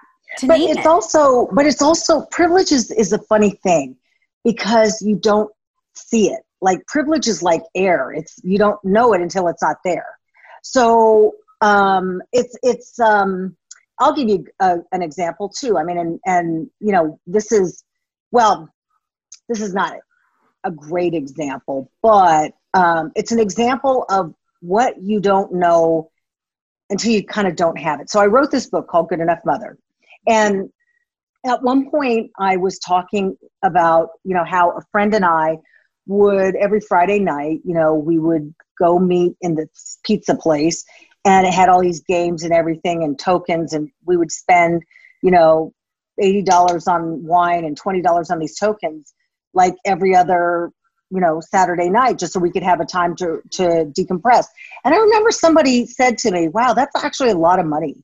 but 0.46 0.60
it's 0.60 0.80
it. 0.80 0.86
also 0.86 1.48
but 1.52 1.66
it's 1.66 1.82
also 1.82 2.22
privilege 2.30 2.72
is, 2.72 2.90
is 2.90 3.12
a 3.12 3.18
funny 3.18 3.50
thing 3.62 3.96
because 4.44 5.02
you 5.02 5.16
don't 5.16 5.50
see 5.94 6.30
it. 6.30 6.40
Like 6.60 6.86
privilege 6.86 7.26
is 7.26 7.42
like 7.42 7.62
air. 7.74 8.12
It's 8.12 8.38
you 8.42 8.58
don't 8.58 8.82
know 8.84 9.12
it 9.12 9.20
until 9.20 9.48
it's 9.48 9.62
not 9.62 9.76
there. 9.84 10.18
So 10.62 11.32
um 11.60 12.22
it's 12.32 12.56
it's 12.62 12.98
um 13.00 13.56
i'll 13.98 14.14
give 14.14 14.28
you 14.28 14.46
a, 14.60 14.78
an 14.92 15.02
example 15.02 15.48
too. 15.48 15.78
I 15.78 15.84
mean 15.84 15.98
and 15.98 16.20
and 16.26 16.70
you 16.80 16.92
know 16.92 17.18
this 17.26 17.52
is 17.52 17.84
well 18.30 18.68
this 19.48 19.60
is 19.60 19.74
not 19.74 19.96
a 20.64 20.70
great 20.70 21.14
example 21.14 21.90
but 22.02 22.52
um 22.74 23.10
it's 23.14 23.32
an 23.32 23.40
example 23.40 24.04
of 24.10 24.34
what 24.60 25.02
you 25.02 25.20
don't 25.20 25.52
know 25.54 26.10
until 26.90 27.12
you 27.12 27.24
kind 27.24 27.48
of 27.48 27.56
don't 27.56 27.78
have 27.78 28.00
it. 28.00 28.10
So 28.10 28.20
i 28.20 28.26
wrote 28.26 28.50
this 28.50 28.66
book 28.66 28.88
called 28.88 29.08
good 29.08 29.20
enough 29.20 29.40
mother 29.44 29.78
and 30.26 30.70
at 31.46 31.62
one 31.62 31.90
point, 31.90 32.30
I 32.38 32.56
was 32.56 32.78
talking 32.78 33.36
about, 33.62 34.10
you 34.24 34.34
know, 34.34 34.44
how 34.44 34.70
a 34.76 34.82
friend 34.92 35.14
and 35.14 35.24
I 35.24 35.56
would 36.06 36.54
every 36.56 36.80
Friday 36.80 37.18
night, 37.18 37.60
you 37.64 37.74
know, 37.74 37.94
we 37.94 38.18
would 38.18 38.54
go 38.78 38.98
meet 38.98 39.36
in 39.40 39.54
the 39.54 39.66
pizza 40.04 40.34
place 40.34 40.84
and 41.24 41.46
it 41.46 41.54
had 41.54 41.68
all 41.68 41.80
these 41.80 42.00
games 42.00 42.42
and 42.42 42.52
everything 42.52 43.04
and 43.04 43.18
tokens 43.18 43.72
and 43.72 43.90
we 44.04 44.16
would 44.16 44.30
spend, 44.30 44.82
you 45.22 45.30
know, 45.30 45.72
$80 46.20 46.88
on 46.88 47.24
wine 47.24 47.64
and 47.64 47.80
$20 47.80 48.30
on 48.30 48.38
these 48.38 48.58
tokens 48.58 49.14
like 49.54 49.74
every 49.84 50.14
other 50.14 50.70
you 51.12 51.20
know 51.20 51.40
saturday 51.40 51.90
night 51.90 52.18
just 52.18 52.32
so 52.32 52.38
we 52.38 52.52
could 52.52 52.62
have 52.62 52.80
a 52.80 52.84
time 52.84 53.16
to 53.16 53.40
to 53.50 53.90
decompress. 53.98 54.46
And 54.84 54.94
i 54.94 54.98
remember 54.98 55.30
somebody 55.30 55.86
said 55.86 56.18
to 56.18 56.30
me 56.30 56.48
wow 56.48 56.72
that's 56.72 57.02
actually 57.02 57.30
a 57.30 57.36
lot 57.36 57.58
of 57.58 57.66
money 57.66 57.96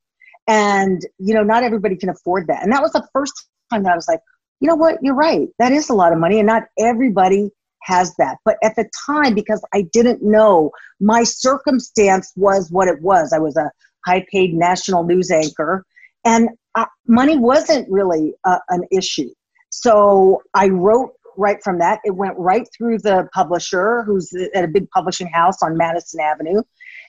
and, 0.46 1.02
you 1.18 1.34
know, 1.34 1.42
not 1.42 1.62
everybody 1.62 1.96
can 1.96 2.08
afford 2.08 2.46
that. 2.48 2.62
And 2.62 2.72
that 2.72 2.82
was 2.82 2.92
the 2.92 3.06
first 3.12 3.48
time 3.70 3.82
that 3.84 3.92
I 3.92 3.96
was 3.96 4.08
like, 4.08 4.20
you 4.60 4.68
know 4.68 4.76
what, 4.76 4.98
you're 5.02 5.14
right. 5.14 5.48
That 5.58 5.72
is 5.72 5.90
a 5.90 5.94
lot 5.94 6.12
of 6.12 6.18
money. 6.18 6.38
And 6.38 6.46
not 6.46 6.64
everybody 6.78 7.50
has 7.82 8.14
that. 8.16 8.38
But 8.44 8.56
at 8.62 8.74
the 8.76 8.88
time, 9.06 9.34
because 9.34 9.62
I 9.74 9.82
didn't 9.92 10.22
know, 10.22 10.70
my 11.00 11.24
circumstance 11.24 12.32
was 12.36 12.70
what 12.70 12.88
it 12.88 13.00
was. 13.00 13.32
I 13.32 13.38
was 13.38 13.56
a 13.56 13.70
high 14.06 14.24
paid 14.30 14.54
national 14.54 15.04
news 15.04 15.30
anchor, 15.30 15.84
and 16.24 16.48
uh, 16.74 16.86
money 17.06 17.36
wasn't 17.36 17.90
really 17.90 18.34
uh, 18.44 18.58
an 18.68 18.84
issue. 18.90 19.30
So 19.70 20.42
I 20.54 20.68
wrote 20.68 21.12
right 21.36 21.62
from 21.62 21.78
that. 21.78 22.00
It 22.04 22.14
went 22.14 22.36
right 22.38 22.66
through 22.76 22.98
the 22.98 23.28
publisher, 23.34 24.02
who's 24.04 24.32
at 24.54 24.64
a 24.64 24.68
big 24.68 24.88
publishing 24.90 25.28
house 25.28 25.62
on 25.62 25.76
Madison 25.76 26.20
Avenue, 26.20 26.62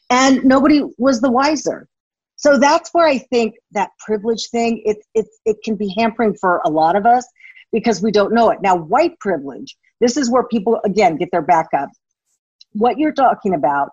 and 0.09 0.43
nobody 0.43 0.81
was 0.97 1.21
the 1.21 1.31
wiser. 1.31 1.87
So 2.37 2.57
that's 2.57 2.91
where 2.93 3.07
I 3.07 3.17
think 3.17 3.55
that 3.71 3.91
privilege 3.99 4.49
thing 4.49 4.81
it 4.85 4.97
it 5.13 5.27
it 5.43 5.57
can 5.63 5.75
be 5.75 5.93
hampering 5.97 6.35
for 6.35 6.61
a 6.63 6.69
lot 6.69 6.95
of 6.95 7.05
us 7.05 7.27
because 7.71 8.01
we 8.01 8.11
don't 8.11 8.33
know 8.33 8.51
it. 8.51 8.61
Now, 8.61 8.75
white 8.75 9.19
privilege, 9.19 9.75
this 9.99 10.17
is 10.17 10.31
where 10.31 10.43
people 10.43 10.79
again 10.85 11.17
get 11.17 11.29
their 11.31 11.41
back 11.41 11.67
up. 11.75 11.89
What 12.73 12.97
you're 12.97 13.11
talking 13.11 13.53
about 13.53 13.89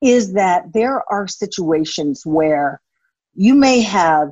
is 0.00 0.34
that 0.34 0.72
there 0.72 1.02
are 1.12 1.26
situations 1.26 2.22
where 2.24 2.80
you 3.34 3.54
may 3.54 3.80
have 3.80 4.30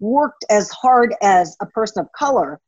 worked 0.00 0.44
as 0.50 0.70
hard 0.70 1.14
as 1.22 1.56
a 1.60 1.66
person 1.66 2.02
of 2.02 2.12
color, 2.12 2.60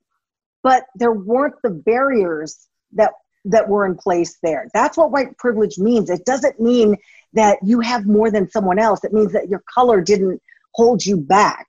but 0.62 0.84
there 0.94 1.12
weren't 1.12 1.54
the 1.62 1.70
barriers 1.70 2.68
that 2.92 3.12
that 3.46 3.68
were 3.68 3.86
in 3.86 3.96
place 3.96 4.38
there. 4.42 4.68
That's 4.72 4.96
what 4.96 5.10
white 5.10 5.36
privilege 5.38 5.78
means. 5.78 6.10
It 6.10 6.24
doesn't 6.24 6.60
mean 6.60 6.96
that 7.34 7.58
you 7.62 7.80
have 7.80 8.06
more 8.06 8.30
than 8.30 8.50
someone 8.50 8.78
else. 8.78 9.04
It 9.04 9.12
means 9.12 9.32
that 9.32 9.48
your 9.48 9.62
color 9.72 10.00
didn't 10.00 10.40
hold 10.74 11.04
you 11.04 11.16
back. 11.16 11.66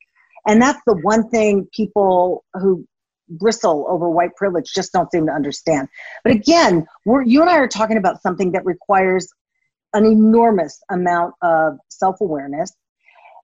And 0.47 0.61
that's 0.61 0.79
the 0.85 0.95
one 0.95 1.29
thing 1.29 1.67
people 1.71 2.43
who 2.53 2.85
bristle 3.29 3.85
over 3.87 4.09
white 4.09 4.35
privilege 4.35 4.71
just 4.73 4.91
don't 4.91 5.11
seem 5.11 5.27
to 5.27 5.31
understand. 5.31 5.87
But 6.23 6.33
again, 6.33 6.85
we're, 7.05 7.23
you 7.23 7.41
and 7.41 7.49
I 7.49 7.57
are 7.57 7.67
talking 7.67 7.97
about 7.97 8.21
something 8.21 8.51
that 8.53 8.65
requires 8.65 9.27
an 9.93 10.05
enormous 10.05 10.81
amount 10.89 11.35
of 11.41 11.77
self 11.89 12.21
awareness. 12.21 12.73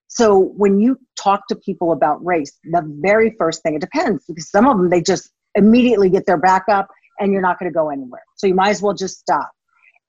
So 0.07 0.39
when 0.39 0.79
you 0.79 0.97
talk 1.17 1.47
to 1.49 1.55
people 1.55 1.91
about 1.91 2.25
race, 2.25 2.57
the 2.63 2.81
very 3.01 3.35
first 3.37 3.61
thing, 3.61 3.75
it 3.75 3.81
depends 3.81 4.23
because 4.27 4.49
some 4.49 4.65
of 4.65 4.77
them, 4.77 4.89
they 4.89 5.01
just 5.01 5.29
immediately 5.55 6.09
get 6.09 6.25
their 6.25 6.37
back 6.37 6.63
up 6.69 6.87
and 7.19 7.31
you're 7.31 7.41
not 7.41 7.59
going 7.59 7.69
to 7.71 7.73
go 7.73 7.89
anywhere. 7.89 8.23
So 8.35 8.47
you 8.47 8.55
might 8.55 8.69
as 8.69 8.81
well 8.81 8.93
just 8.93 9.19
stop. 9.19 9.51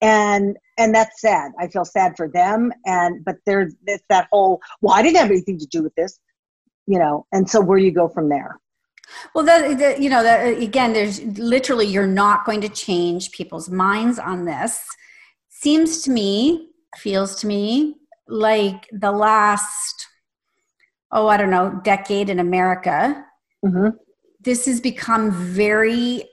And 0.00 0.56
and 0.78 0.94
that's 0.94 1.20
sad. 1.20 1.52
I 1.58 1.68
feel 1.68 1.84
sad 1.84 2.16
for 2.16 2.28
them. 2.28 2.72
And 2.86 3.24
but 3.24 3.36
there's 3.44 3.74
it's 3.86 4.04
that 4.08 4.28
whole 4.32 4.60
well, 4.80 4.94
I 4.94 5.02
didn't 5.02 5.18
have 5.18 5.30
anything 5.30 5.58
to 5.58 5.66
do 5.66 5.82
with 5.82 5.94
this, 5.96 6.18
you 6.86 6.98
know. 6.98 7.26
And 7.32 7.50
so 7.50 7.60
where 7.60 7.78
do 7.78 7.84
you 7.84 7.92
go 7.92 8.08
from 8.08 8.28
there. 8.28 8.58
Well, 9.34 9.44
the, 9.44 9.74
the 9.74 10.02
you 10.02 10.08
know 10.08 10.22
that 10.22 10.58
again, 10.58 10.92
there's 10.92 11.20
literally 11.22 11.86
you're 11.86 12.06
not 12.06 12.44
going 12.44 12.60
to 12.62 12.68
change 12.68 13.32
people's 13.32 13.68
minds 13.68 14.18
on 14.18 14.44
this. 14.44 14.84
Seems 15.48 16.02
to 16.02 16.10
me, 16.10 16.68
feels 16.96 17.34
to 17.40 17.46
me 17.46 17.96
like 18.28 18.88
the 18.92 19.10
last 19.10 20.06
oh 21.10 21.26
I 21.28 21.36
don't 21.36 21.50
know 21.50 21.80
decade 21.82 22.30
in 22.30 22.38
America. 22.38 23.24
Mm-hmm. 23.64 23.96
This 24.40 24.66
has 24.66 24.80
become 24.80 25.32
very 25.32 26.24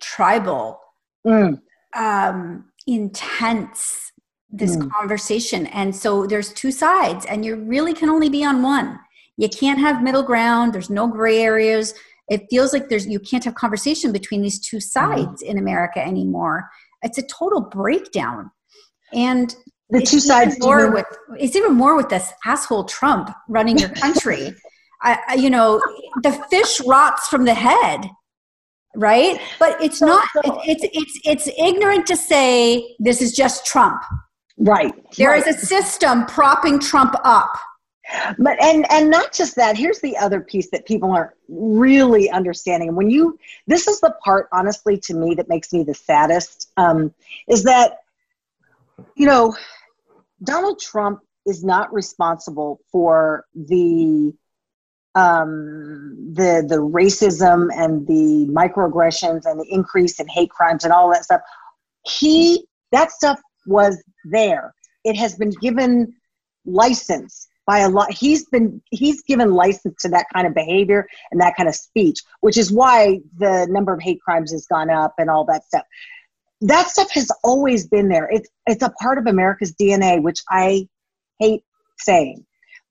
tribal, 0.00 0.80
mm. 1.26 1.58
um, 1.96 2.66
intense, 2.86 4.12
this 4.50 4.76
mm. 4.76 4.90
conversation. 4.90 5.66
And 5.68 5.94
so 5.94 6.26
there's 6.26 6.52
two 6.52 6.70
sides, 6.70 7.26
and 7.26 7.44
you 7.44 7.56
really 7.56 7.94
can 7.94 8.08
only 8.08 8.28
be 8.28 8.44
on 8.44 8.62
one. 8.62 8.98
You 9.36 9.48
can't 9.48 9.80
have 9.80 10.02
middle 10.02 10.22
ground, 10.22 10.72
there's 10.72 10.90
no 10.90 11.06
gray 11.06 11.42
areas. 11.42 11.94
It 12.28 12.42
feels 12.50 12.72
like 12.72 12.88
there's 12.88 13.06
you 13.06 13.20
can't 13.20 13.44
have 13.44 13.54
conversation 13.54 14.12
between 14.12 14.42
these 14.42 14.60
two 14.60 14.78
mm-hmm. 14.78 14.80
sides 14.80 15.42
mm. 15.42 15.46
in 15.48 15.58
America 15.58 16.04
anymore. 16.04 16.68
It's 17.02 17.18
a 17.18 17.22
total 17.22 17.60
breakdown. 17.60 18.50
And 19.12 19.54
the 19.90 20.00
two 20.00 20.20
sides 20.20 20.58
more 20.60 20.90
with 20.90 21.06
it's 21.38 21.54
even 21.54 21.74
more 21.74 21.96
with 21.96 22.08
this 22.08 22.32
asshole 22.44 22.84
Trump 22.84 23.30
running 23.48 23.78
your 23.78 23.88
country. 24.00 24.54
I, 25.02 25.18
I, 25.28 25.34
you 25.34 25.50
know, 25.50 25.80
the 26.22 26.32
fish 26.50 26.80
rots 26.86 27.28
from 27.28 27.44
the 27.44 27.54
head 27.54 28.08
right? 28.94 29.40
But 29.58 29.80
it's 29.82 29.98
so, 29.98 30.06
not 30.06 30.26
so, 30.34 30.60
it's 30.64 30.84
it's 30.92 31.20
it's 31.24 31.58
ignorant 31.58 32.06
to 32.06 32.16
say 32.16 32.96
this 32.98 33.20
is 33.20 33.32
just 33.32 33.66
trump. 33.66 34.02
Right 34.56 34.94
There 35.16 35.30
right. 35.30 35.44
is 35.44 35.62
a 35.62 35.66
system 35.66 36.26
propping 36.26 36.78
trump 36.78 37.14
up. 37.24 37.52
But 38.38 38.62
and 38.62 38.86
and 38.90 39.10
not 39.10 39.32
just 39.32 39.56
that 39.56 39.76
here's 39.76 40.00
the 40.00 40.16
other 40.18 40.40
piece 40.40 40.70
that 40.70 40.86
people 40.86 41.10
aren't 41.10 41.32
really 41.48 42.30
understanding. 42.30 42.94
When 42.94 43.10
you 43.10 43.38
this 43.66 43.88
is 43.88 44.00
the 44.00 44.14
part 44.22 44.48
honestly 44.52 44.98
to 44.98 45.14
me 45.14 45.34
that 45.34 45.48
makes 45.48 45.72
me 45.72 45.82
the 45.82 45.94
saddest 45.94 46.70
um, 46.76 47.14
is 47.48 47.64
that 47.64 47.98
you 49.16 49.26
know 49.26 49.54
donald 50.42 50.80
trump 50.80 51.20
is 51.46 51.64
not 51.64 51.92
responsible 51.92 52.80
for 52.90 53.44
the 53.54 54.32
um, 55.14 56.32
the 56.34 56.64
the 56.68 56.76
racism 56.76 57.68
and 57.74 58.06
the 58.06 58.46
microaggressions 58.52 59.44
and 59.44 59.60
the 59.60 59.66
increase 59.68 60.18
in 60.18 60.26
hate 60.28 60.50
crimes 60.50 60.84
and 60.84 60.92
all 60.92 61.10
that 61.12 61.24
stuff. 61.24 61.40
He 62.04 62.66
that 62.92 63.12
stuff 63.12 63.40
was 63.66 64.02
there. 64.24 64.74
It 65.04 65.16
has 65.16 65.36
been 65.36 65.50
given 65.50 66.14
license 66.64 67.48
by 67.66 67.80
a 67.80 67.88
lot. 67.88 68.12
He's 68.12 68.46
been 68.46 68.82
he's 68.90 69.22
given 69.22 69.52
license 69.52 70.02
to 70.02 70.08
that 70.08 70.26
kind 70.32 70.46
of 70.46 70.54
behavior 70.54 71.06
and 71.30 71.40
that 71.40 71.56
kind 71.56 71.68
of 71.68 71.74
speech, 71.74 72.20
which 72.40 72.58
is 72.58 72.72
why 72.72 73.20
the 73.38 73.66
number 73.70 73.92
of 73.92 74.02
hate 74.02 74.20
crimes 74.20 74.52
has 74.52 74.66
gone 74.66 74.90
up 74.90 75.14
and 75.18 75.30
all 75.30 75.44
that 75.46 75.64
stuff. 75.64 75.84
That 76.60 76.88
stuff 76.88 77.10
has 77.12 77.30
always 77.42 77.86
been 77.86 78.08
there. 78.08 78.28
It's 78.30 78.48
it's 78.66 78.82
a 78.82 78.90
part 78.90 79.18
of 79.18 79.26
America's 79.26 79.74
DNA, 79.74 80.22
which 80.22 80.42
I 80.48 80.88
hate 81.38 81.62
saying, 81.98 82.44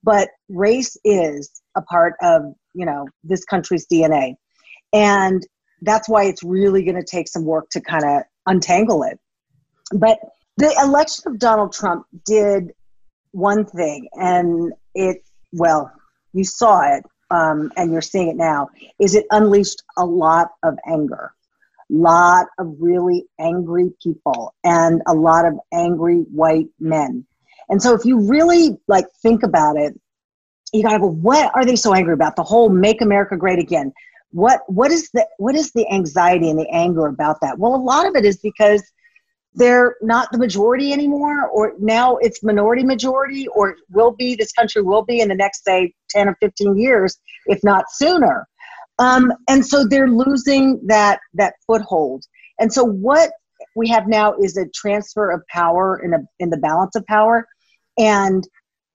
but 0.03 0.29
race 0.47 0.95
is 1.03 1.62
a 1.75 1.81
part 1.81 2.13
of 2.21 2.43
you 2.73 2.86
know 2.86 3.07
this 3.23 3.43
country's 3.45 3.86
dna 3.88 4.36
and 4.93 5.45
that's 5.81 6.07
why 6.07 6.23
it's 6.25 6.43
really 6.43 6.83
going 6.83 6.95
to 6.95 7.03
take 7.03 7.27
some 7.27 7.43
work 7.43 7.69
to 7.71 7.81
kind 7.81 8.05
of 8.05 8.23
untangle 8.45 9.03
it. 9.03 9.19
But 9.91 10.19
the 10.57 10.73
election 10.83 11.25
of 11.27 11.39
donald 11.39 11.73
trump 11.73 12.05
did 12.25 12.71
one 13.31 13.65
thing 13.65 14.07
and 14.13 14.71
it 14.93 15.23
well 15.51 15.91
you 16.33 16.43
saw 16.43 16.81
it 16.81 17.03
um, 17.33 17.71
and 17.75 17.91
you're 17.91 18.01
seeing 18.01 18.27
it 18.27 18.36
now 18.36 18.69
is 18.99 19.15
it 19.15 19.25
unleashed 19.31 19.81
a 19.97 20.05
lot 20.05 20.51
of 20.63 20.77
anger. 20.88 21.33
A 21.91 21.93
lot 21.93 22.47
of 22.59 22.75
really 22.79 23.25
angry 23.39 23.91
people 24.01 24.53
and 24.63 25.01
a 25.07 25.13
lot 25.13 25.45
of 25.45 25.59
angry 25.73 26.19
white 26.31 26.67
men. 26.79 27.25
And 27.69 27.81
so 27.81 27.93
if 27.93 28.05
you 28.05 28.19
really 28.19 28.77
like 28.88 29.05
think 29.21 29.43
about 29.43 29.77
it 29.77 29.99
you 30.73 30.83
gotta 30.83 30.99
go 30.99 31.07
what 31.07 31.51
are 31.55 31.65
they 31.65 31.75
so 31.75 31.93
angry 31.93 32.13
about? 32.13 32.36
The 32.36 32.43
whole 32.43 32.69
make 32.69 33.01
america 33.01 33.38
great 33.38 33.59
again. 33.59 33.93
What 34.31 34.62
what 34.67 34.91
is 34.91 35.09
the 35.13 35.27
what 35.38 35.55
is 35.55 35.71
the 35.71 35.89
anxiety 35.91 36.49
and 36.49 36.59
the 36.59 36.69
anger 36.69 37.07
about 37.07 37.38
that? 37.41 37.59
Well 37.59 37.75
a 37.75 37.77
lot 37.77 38.07
of 38.07 38.15
it 38.15 38.25
is 38.25 38.38
because 38.38 38.83
they're 39.55 39.95
not 40.01 40.31
the 40.31 40.39
majority 40.39 40.91
anymore 40.91 41.47
or 41.47 41.73
now 41.79 42.17
it's 42.17 42.41
minority 42.43 42.83
majority 42.83 43.47
or 43.49 43.77
will 43.91 44.12
be 44.12 44.36
this 44.36 44.51
country 44.51 44.81
will 44.81 45.03
be 45.03 45.19
in 45.19 45.27
the 45.27 45.36
next 45.36 45.63
say 45.63 45.93
10 46.09 46.29
or 46.29 46.38
15 46.41 46.77
years 46.77 47.19
if 47.45 47.63
not 47.63 47.86
sooner. 47.91 48.47
Um, 48.99 49.33
and 49.49 49.65
so 49.65 49.86
they're 49.86 50.09
losing 50.09 50.79
that 50.88 51.19
that 51.33 51.55
foothold. 51.67 52.25
And 52.59 52.71
so 52.71 52.83
what 52.83 53.31
we 53.75 53.88
have 53.89 54.07
now 54.07 54.33
is 54.36 54.57
a 54.57 54.67
transfer 54.69 55.31
of 55.31 55.41
power 55.47 56.01
in 56.03 56.13
a 56.13 56.19
in 56.39 56.49
the 56.49 56.57
balance 56.57 56.95
of 56.95 57.05
power. 57.07 57.47
And 57.97 58.47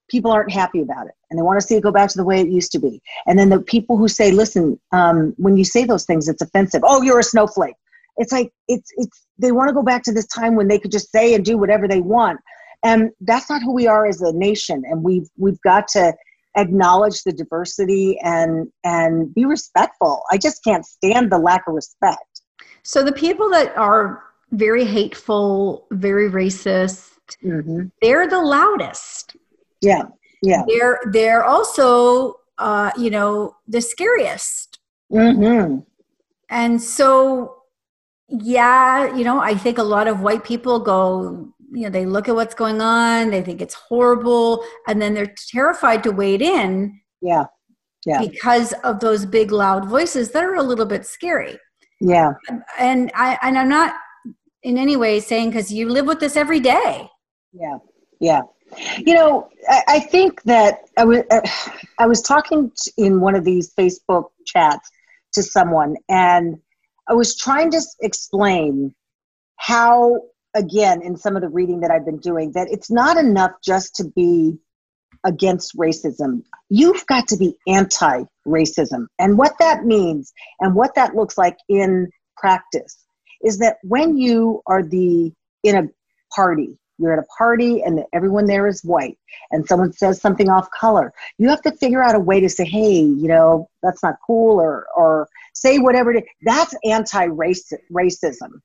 people 0.09 0.31
aren't 0.31 0.51
happy 0.51 0.81
about 0.81 1.07
it 1.07 1.13
and 1.31 1.39
they 1.39 1.43
want 1.43 1.61
to 1.61 1.67
see 1.67 1.77
it 1.77 1.83
go 1.83 1.93
back 1.93 2.11
to 2.11 2.19
the 2.19 2.25
way 2.25 2.41
it 2.41 2.49
used 2.49 2.73
to 2.73 2.79
be. 2.79 3.01
And 3.27 3.39
then 3.39 3.51
the 3.51 3.61
people 3.61 3.97
who 3.97 4.09
say, 4.09 4.31
listen, 4.31 4.81
um, 4.93 5.35
when 5.37 5.57
you 5.57 5.65
say 5.65 5.85
those 5.85 6.05
things, 6.05 6.29
it's 6.29 6.43
offensive. 6.43 6.83
Oh, 6.85 7.03
you're 7.03 7.19
a 7.19 7.25
snowflake. 7.25 7.75
It's 8.17 8.33
like, 8.33 8.53
it's, 8.67 8.91
it's, 8.97 9.27
they 9.39 9.53
want 9.53 9.69
to 9.69 9.75
go 9.75 9.83
back 9.83 10.03
to 10.05 10.13
this 10.13 10.27
time 10.27 10.57
when 10.57 10.69
they 10.69 10.79
could 10.79 10.91
just 10.91 11.13
say 11.13 11.35
and 11.35 11.45
do 11.45 11.57
whatever 11.57 11.87
they 11.87 12.01
want. 12.01 12.41
And 12.83 13.11
that's 13.21 13.51
not 13.51 13.63
who 13.63 13.73
we 13.73 13.87
are 13.87 14.07
as 14.07 14.21
a 14.21 14.33
nation. 14.33 14.83
And 14.89 15.03
we've, 15.03 15.29
we've 15.37 15.61
got 15.63 15.89
to 15.89 16.15
acknowledge 16.57 17.23
the 17.23 17.33
diversity 17.33 18.19
and, 18.23 18.69
and 18.85 19.33
be 19.35 19.45
respectful. 19.45 20.23
I 20.31 20.39
just 20.39 20.65
can't 20.65 20.85
stand 20.85 21.31
the 21.31 21.39
lack 21.39 21.65
of 21.69 21.75
respect. 21.75 22.43
So 22.83 23.05
the 23.05 23.13
people 23.13 23.51
that 23.51 23.77
are 23.77 24.23
very 24.51 24.85
hateful, 24.85 25.87
very 25.91 26.31
racist, 26.31 27.11
mm-hmm. 27.45 27.87
they're 28.01 28.29
the 28.29 28.41
loudest. 28.41 29.37
Yeah 29.81 30.03
yeah 30.43 30.63
they're 30.69 31.01
they're 31.13 31.45
also 31.45 32.35
uh 32.59 32.91
you 32.97 33.11
know 33.11 33.57
the 33.67 33.81
scariest 33.81 34.79
mm-hmm. 35.13 35.79
and 36.51 36.81
so 36.81 37.57
yeah 38.29 39.15
you 39.17 39.25
know 39.25 39.41
i 39.41 39.55
think 39.55 39.79
a 39.79 39.83
lot 39.83 40.07
of 40.07 40.21
white 40.21 40.45
people 40.45 40.79
go 40.79 41.53
you 41.73 41.83
know 41.83 41.91
they 41.91 42.07
look 42.07 42.29
at 42.29 42.35
what's 42.35 42.55
going 42.55 42.81
on 42.81 43.31
they 43.31 43.43
think 43.43 43.61
it's 43.61 43.75
horrible 43.75 44.65
and 44.87 45.01
then 45.01 45.15
they're 45.15 45.35
terrified 45.51 46.03
to 46.03 46.11
wade 46.11 46.43
in 46.43 47.01
yeah 47.21 47.45
yeah 48.07 48.21
because 48.21 48.73
of 48.85 49.01
those 49.01 49.27
big 49.27 49.51
loud 49.51 49.89
voices 49.89 50.31
that 50.31 50.45
are 50.45 50.57
a 50.57 50.63
little 50.63 50.87
bit 50.87 51.05
scary 51.05 51.59
yeah 52.01 52.33
and 52.79 53.11
i 53.15 53.37
and 53.43 53.59
i'm 53.59 53.69
not 53.69 53.95
in 54.63 54.77
any 54.77 54.97
way 54.97 55.21
saying 55.21 55.51
because 55.51 55.73
you 55.73 55.89
live 55.89 56.07
with 56.07 56.21
this 56.21 56.37
every 56.37 56.61
day. 56.61 57.09
Yeah, 57.53 57.79
yeah. 58.21 58.41
You 58.99 59.15
know, 59.15 59.49
I, 59.69 59.83
I 59.89 60.01
think 60.01 60.43
that 60.43 60.81
I 60.97 61.05
was 61.05 61.23
uh, 61.31 61.41
I 61.99 62.07
was 62.07 62.23
talking 62.23 62.73
in 62.97 63.21
one 63.21 63.35
of 63.35 63.45
these 63.45 63.73
Facebook 63.75 64.27
chats 64.45 64.91
to 65.33 65.43
someone, 65.43 65.97
and 66.09 66.57
I 67.09 67.15
was 67.15 67.37
trying 67.37 67.71
to 67.73 67.81
explain 68.01 68.95
how, 69.57 70.23
again, 70.55 71.03
in 71.03 71.17
some 71.17 71.37
of 71.37 71.43
the 71.43 71.49
reading 71.49 71.81
that 71.81 71.91
I've 71.91 72.05
been 72.05 72.19
doing, 72.19 72.53
that 72.53 72.69
it's 72.71 72.91
not 72.91 73.17
enough 73.17 73.53
just 73.65 73.95
to 73.97 74.05
be 74.05 74.59
against 75.25 75.77
racism. 75.77 76.43
You've 76.69 77.07
got 77.07 77.29
to 77.29 77.37
be 77.37 77.57
anti 77.67 78.25
racism. 78.47 79.07
And 79.19 79.39
what 79.39 79.55
that 79.59 79.85
means 79.85 80.33
and 80.61 80.75
what 80.75 80.95
that 80.95 81.15
looks 81.15 81.37
like 81.37 81.57
in 81.69 82.11
practice 82.37 83.05
is 83.43 83.59
that 83.59 83.79
when 83.83 84.17
you 84.17 84.63
are 84.67 84.83
the 84.83 85.33
in 85.65 85.77
a 85.77 85.89
party 86.35 86.79
you're 86.99 87.13
at 87.13 87.19
a 87.19 87.27
party 87.37 87.83
and 87.83 88.05
everyone 88.13 88.47
there 88.47 88.67
is 88.67 88.83
white 88.83 89.19
and 89.51 89.67
someone 89.67 89.93
says 89.93 90.21
something 90.21 90.49
off 90.49 90.69
color 90.71 91.13
you 91.39 91.49
have 91.49 91.63
to 91.63 91.73
figure 91.73 92.03
out 92.03 92.15
a 92.15 92.21
way 92.21 92.41
to 92.41 92.49
say 92.49 92.65
hey 92.65 93.01
you 93.01 93.29
know 93.29 93.69
that's 93.83 94.03
not 94.03 94.17
cool 94.27 94.61
or 94.61 94.87
or 94.97 95.29
say 95.55 95.79
whatever 95.79 96.13
it 96.13 96.19
is. 96.19 96.31
That's 96.43 96.75
anti-racism 96.85 98.61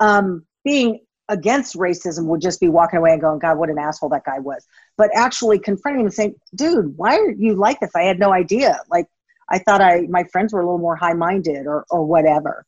um, 0.00 0.44
being 0.64 1.00
against 1.28 1.74
racism 1.76 2.26
would 2.26 2.42
just 2.42 2.60
be 2.60 2.68
walking 2.68 2.98
away 2.98 3.12
and 3.12 3.20
going 3.20 3.38
god 3.38 3.56
what 3.56 3.70
an 3.70 3.78
asshole 3.78 4.10
that 4.10 4.24
guy 4.24 4.38
was. 4.38 4.66
But 4.98 5.10
actually 5.14 5.58
confronting 5.58 6.00
him 6.00 6.06
and 6.06 6.14
saying 6.14 6.34
dude 6.54 6.96
why 6.96 7.16
are 7.16 7.30
you 7.30 7.54
like 7.54 7.80
this? 7.80 7.90
I 7.94 8.02
had 8.02 8.18
no 8.18 8.32
idea. 8.32 8.78
Like 8.90 9.06
i 9.50 9.58
thought 9.58 9.80
i 9.80 10.02
my 10.08 10.24
friends 10.24 10.52
were 10.52 10.60
a 10.60 10.64
little 10.64 10.78
more 10.78 10.96
high-minded 10.96 11.66
or 11.66 11.84
or 11.90 12.04
whatever. 12.04 12.64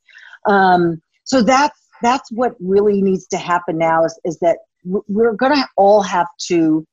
Um, 0.46 1.02
so 1.24 1.42
that's 1.42 1.78
that's 2.02 2.30
what 2.30 2.54
really 2.60 3.02
needs 3.02 3.26
to 3.28 3.38
happen 3.38 3.78
now 3.78 4.04
is, 4.04 4.18
is 4.24 4.38
that 4.40 4.58
we're 4.86 5.34
going 5.34 5.54
to 5.54 5.66
all 5.76 6.02
have 6.02 6.28
to 6.48 6.86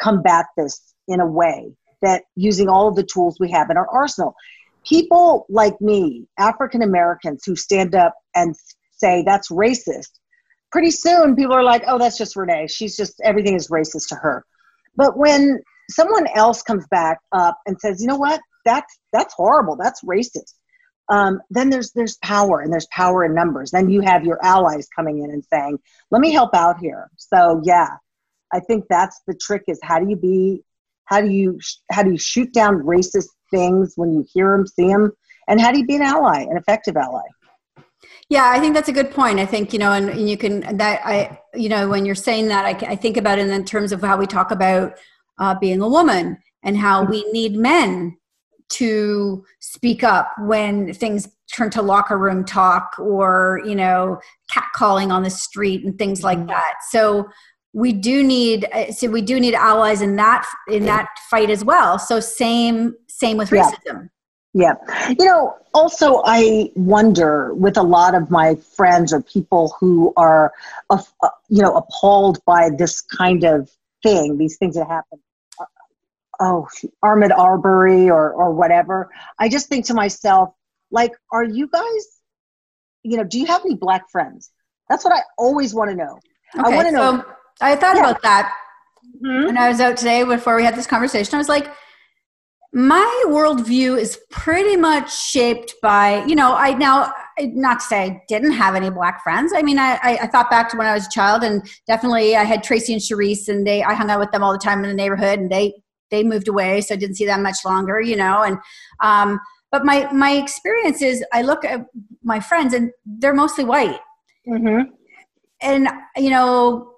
combat 0.00 0.46
this 0.56 0.94
in 1.08 1.20
a 1.20 1.26
way 1.26 1.72
that 2.02 2.24
using 2.36 2.68
all 2.68 2.88
of 2.88 2.96
the 2.96 3.02
tools 3.04 3.36
we 3.38 3.50
have 3.50 3.70
in 3.70 3.76
our 3.76 3.88
arsenal. 3.88 4.34
People 4.84 5.46
like 5.48 5.80
me 5.80 6.26
african 6.38 6.82
americans 6.82 7.42
who 7.46 7.54
stand 7.54 7.94
up 7.94 8.14
and 8.34 8.54
say 8.90 9.22
that's 9.24 9.50
racist 9.50 10.18
pretty 10.72 10.90
soon 10.90 11.36
people 11.36 11.52
are 11.52 11.62
like 11.62 11.84
oh 11.86 11.98
that's 11.98 12.18
just 12.18 12.34
renee. 12.34 12.66
She's 12.66 12.96
just 12.96 13.20
everything 13.22 13.54
is 13.54 13.68
racist 13.68 14.08
to 14.08 14.16
her. 14.16 14.44
But 14.96 15.16
when 15.16 15.60
someone 15.90 16.26
else 16.34 16.62
comes 16.62 16.86
back 16.90 17.18
up 17.30 17.58
and 17.66 17.78
says 17.78 18.00
you 18.00 18.08
know 18.08 18.16
what? 18.16 18.40
That's 18.64 18.98
that's 19.12 19.34
horrible. 19.34 19.76
That's 19.76 20.02
racist 20.02 20.54
um, 21.08 21.40
then 21.50 21.70
there's 21.70 21.92
there's 21.92 22.16
power 22.18 22.60
and 22.60 22.72
there's 22.72 22.86
power 22.86 23.24
in 23.24 23.34
numbers. 23.34 23.70
Then 23.70 23.90
you 23.90 24.00
have 24.02 24.24
your 24.24 24.42
allies 24.44 24.88
coming 24.94 25.22
in 25.22 25.30
and 25.30 25.44
saying, 25.44 25.78
"Let 26.10 26.20
me 26.20 26.32
help 26.32 26.54
out 26.54 26.78
here." 26.78 27.10
So 27.16 27.60
yeah, 27.64 27.88
I 28.52 28.60
think 28.60 28.84
that's 28.88 29.20
the 29.26 29.34
trick: 29.34 29.64
is 29.66 29.80
how 29.82 29.98
do 29.98 30.08
you 30.08 30.16
be, 30.16 30.62
how 31.06 31.20
do 31.20 31.28
you 31.28 31.58
how 31.90 32.02
do 32.02 32.10
you 32.10 32.18
shoot 32.18 32.52
down 32.52 32.82
racist 32.82 33.28
things 33.50 33.94
when 33.96 34.12
you 34.12 34.24
hear 34.32 34.56
them, 34.56 34.66
see 34.66 34.88
them, 34.88 35.12
and 35.48 35.60
how 35.60 35.72
do 35.72 35.78
you 35.78 35.86
be 35.86 35.96
an 35.96 36.02
ally, 36.02 36.42
an 36.42 36.56
effective 36.56 36.96
ally? 36.96 37.26
Yeah, 38.28 38.50
I 38.50 38.60
think 38.60 38.74
that's 38.74 38.88
a 38.88 38.92
good 38.92 39.10
point. 39.10 39.38
I 39.38 39.46
think 39.46 39.72
you 39.72 39.78
know, 39.78 39.92
and, 39.92 40.08
and 40.08 40.30
you 40.30 40.36
can 40.36 40.76
that 40.76 41.04
I 41.04 41.38
you 41.54 41.68
know 41.68 41.88
when 41.88 42.06
you're 42.06 42.14
saying 42.14 42.48
that, 42.48 42.64
I, 42.64 42.92
I 42.92 42.96
think 42.96 43.16
about 43.16 43.38
it 43.38 43.48
in 43.48 43.64
terms 43.64 43.92
of 43.92 44.00
how 44.00 44.16
we 44.16 44.26
talk 44.26 44.50
about 44.50 44.98
uh, 45.38 45.54
being 45.58 45.80
a 45.82 45.88
woman 45.88 46.38
and 46.62 46.76
how 46.76 47.04
we 47.04 47.24
need 47.32 47.54
men 47.54 48.16
to 48.68 49.44
speak 49.60 50.02
up 50.02 50.32
when 50.40 50.92
things 50.92 51.28
turn 51.52 51.70
to 51.70 51.82
locker 51.82 52.18
room 52.18 52.44
talk 52.44 52.94
or 52.98 53.60
you 53.64 53.74
know 53.74 54.18
catcalling 54.50 55.10
on 55.10 55.22
the 55.22 55.30
street 55.30 55.84
and 55.84 55.98
things 55.98 56.22
like 56.22 56.38
mm-hmm. 56.38 56.48
that 56.48 56.74
so 56.90 57.28
we 57.72 57.92
do 57.92 58.22
need 58.22 58.66
uh, 58.72 58.90
so 58.90 59.08
we 59.08 59.22
do 59.22 59.38
need 59.38 59.54
allies 59.54 60.02
in 60.02 60.16
that 60.16 60.46
in 60.68 60.84
that 60.84 61.08
fight 61.30 61.50
as 61.50 61.64
well 61.64 61.98
so 61.98 62.20
same 62.20 62.94
same 63.08 63.36
with 63.36 63.50
racism 63.50 64.08
yeah. 64.54 64.74
yeah. 64.88 65.14
You 65.18 65.24
know, 65.24 65.54
also, 65.72 66.20
I 66.26 66.70
wonder 66.74 67.54
with 67.54 67.78
a 67.78 67.82
lot 67.82 68.14
of 68.14 68.30
my 68.30 68.56
friends 68.76 69.10
or 69.10 69.22
people 69.22 69.74
who 69.80 70.12
are, 70.18 70.52
uh, 70.90 71.02
you 71.48 71.62
know, 71.62 71.74
appalled 71.74 72.44
by 72.44 72.68
this 72.76 73.00
kind 73.00 73.44
of 73.44 73.70
thing, 74.02 74.36
these 74.36 74.58
things 74.58 74.74
that 74.74 74.86
happen 74.88 75.18
oh, 76.42 76.66
Ahmaud 77.04 77.30
Arbery 77.36 78.10
or, 78.10 78.32
or 78.32 78.52
whatever. 78.52 79.10
I 79.38 79.48
just 79.48 79.68
think 79.68 79.86
to 79.86 79.94
myself, 79.94 80.50
like, 80.90 81.12
are 81.30 81.44
you 81.44 81.68
guys, 81.68 82.20
you 83.02 83.16
know, 83.16 83.24
do 83.24 83.38
you 83.38 83.46
have 83.46 83.62
any 83.64 83.76
black 83.76 84.10
friends? 84.10 84.50
That's 84.90 85.04
what 85.04 85.14
I 85.14 85.22
always 85.38 85.72
want 85.72 85.90
to 85.90 85.96
know. 85.96 86.18
Okay, 86.58 86.72
I 86.72 86.76
want 86.76 86.88
to 86.88 86.92
know. 86.92 87.22
So 87.22 87.34
I 87.60 87.76
thought 87.76 87.96
yeah. 87.96 88.02
about 88.02 88.22
that 88.22 88.52
mm-hmm. 89.24 89.46
when 89.46 89.56
I 89.56 89.68
was 89.68 89.80
out 89.80 89.96
today 89.96 90.24
before 90.24 90.56
we 90.56 90.64
had 90.64 90.76
this 90.76 90.86
conversation. 90.86 91.34
I 91.34 91.38
was 91.38 91.48
like, 91.48 91.72
my 92.74 93.24
worldview 93.28 93.98
is 93.98 94.18
pretty 94.30 94.76
much 94.76 95.14
shaped 95.14 95.74
by, 95.82 96.24
you 96.24 96.34
know, 96.34 96.54
I 96.54 96.72
now, 96.72 97.12
not 97.38 97.80
to 97.80 97.86
say 97.86 98.02
I 98.04 98.22
didn't 98.28 98.52
have 98.52 98.74
any 98.74 98.88
black 98.88 99.22
friends. 99.22 99.52
I 99.54 99.62
mean, 99.62 99.78
I, 99.78 99.98
I, 100.02 100.26
thought 100.26 100.50
back 100.50 100.70
to 100.70 100.78
when 100.78 100.86
I 100.86 100.94
was 100.94 101.06
a 101.06 101.10
child 101.10 101.44
and 101.44 101.62
definitely 101.86 102.34
I 102.34 102.44
had 102.44 102.62
Tracy 102.62 102.94
and 102.94 103.02
Sharice 103.02 103.48
and 103.48 103.66
they, 103.66 103.82
I 103.82 103.92
hung 103.92 104.10
out 104.10 104.20
with 104.20 104.32
them 104.32 104.42
all 104.42 104.52
the 104.52 104.58
time 104.58 104.82
in 104.84 104.88
the 104.88 104.96
neighborhood 104.96 105.38
and 105.38 105.50
they 105.50 105.74
they 106.12 106.22
moved 106.22 106.46
away, 106.46 106.80
so 106.80 106.94
I 106.94 106.96
didn't 106.96 107.16
see 107.16 107.26
them 107.26 107.42
much 107.42 107.64
longer, 107.64 108.00
you 108.00 108.14
know. 108.14 108.44
And 108.44 108.58
um, 109.00 109.40
but 109.72 109.84
my 109.84 110.10
my 110.12 110.32
experience 110.32 111.02
is, 111.02 111.24
I 111.32 111.42
look 111.42 111.64
at 111.64 111.86
my 112.22 112.38
friends, 112.38 112.72
and 112.74 112.92
they're 113.04 113.34
mostly 113.34 113.64
white. 113.64 113.98
Mm-hmm. 114.46 114.92
And 115.60 115.88
you 116.16 116.30
know, 116.30 116.92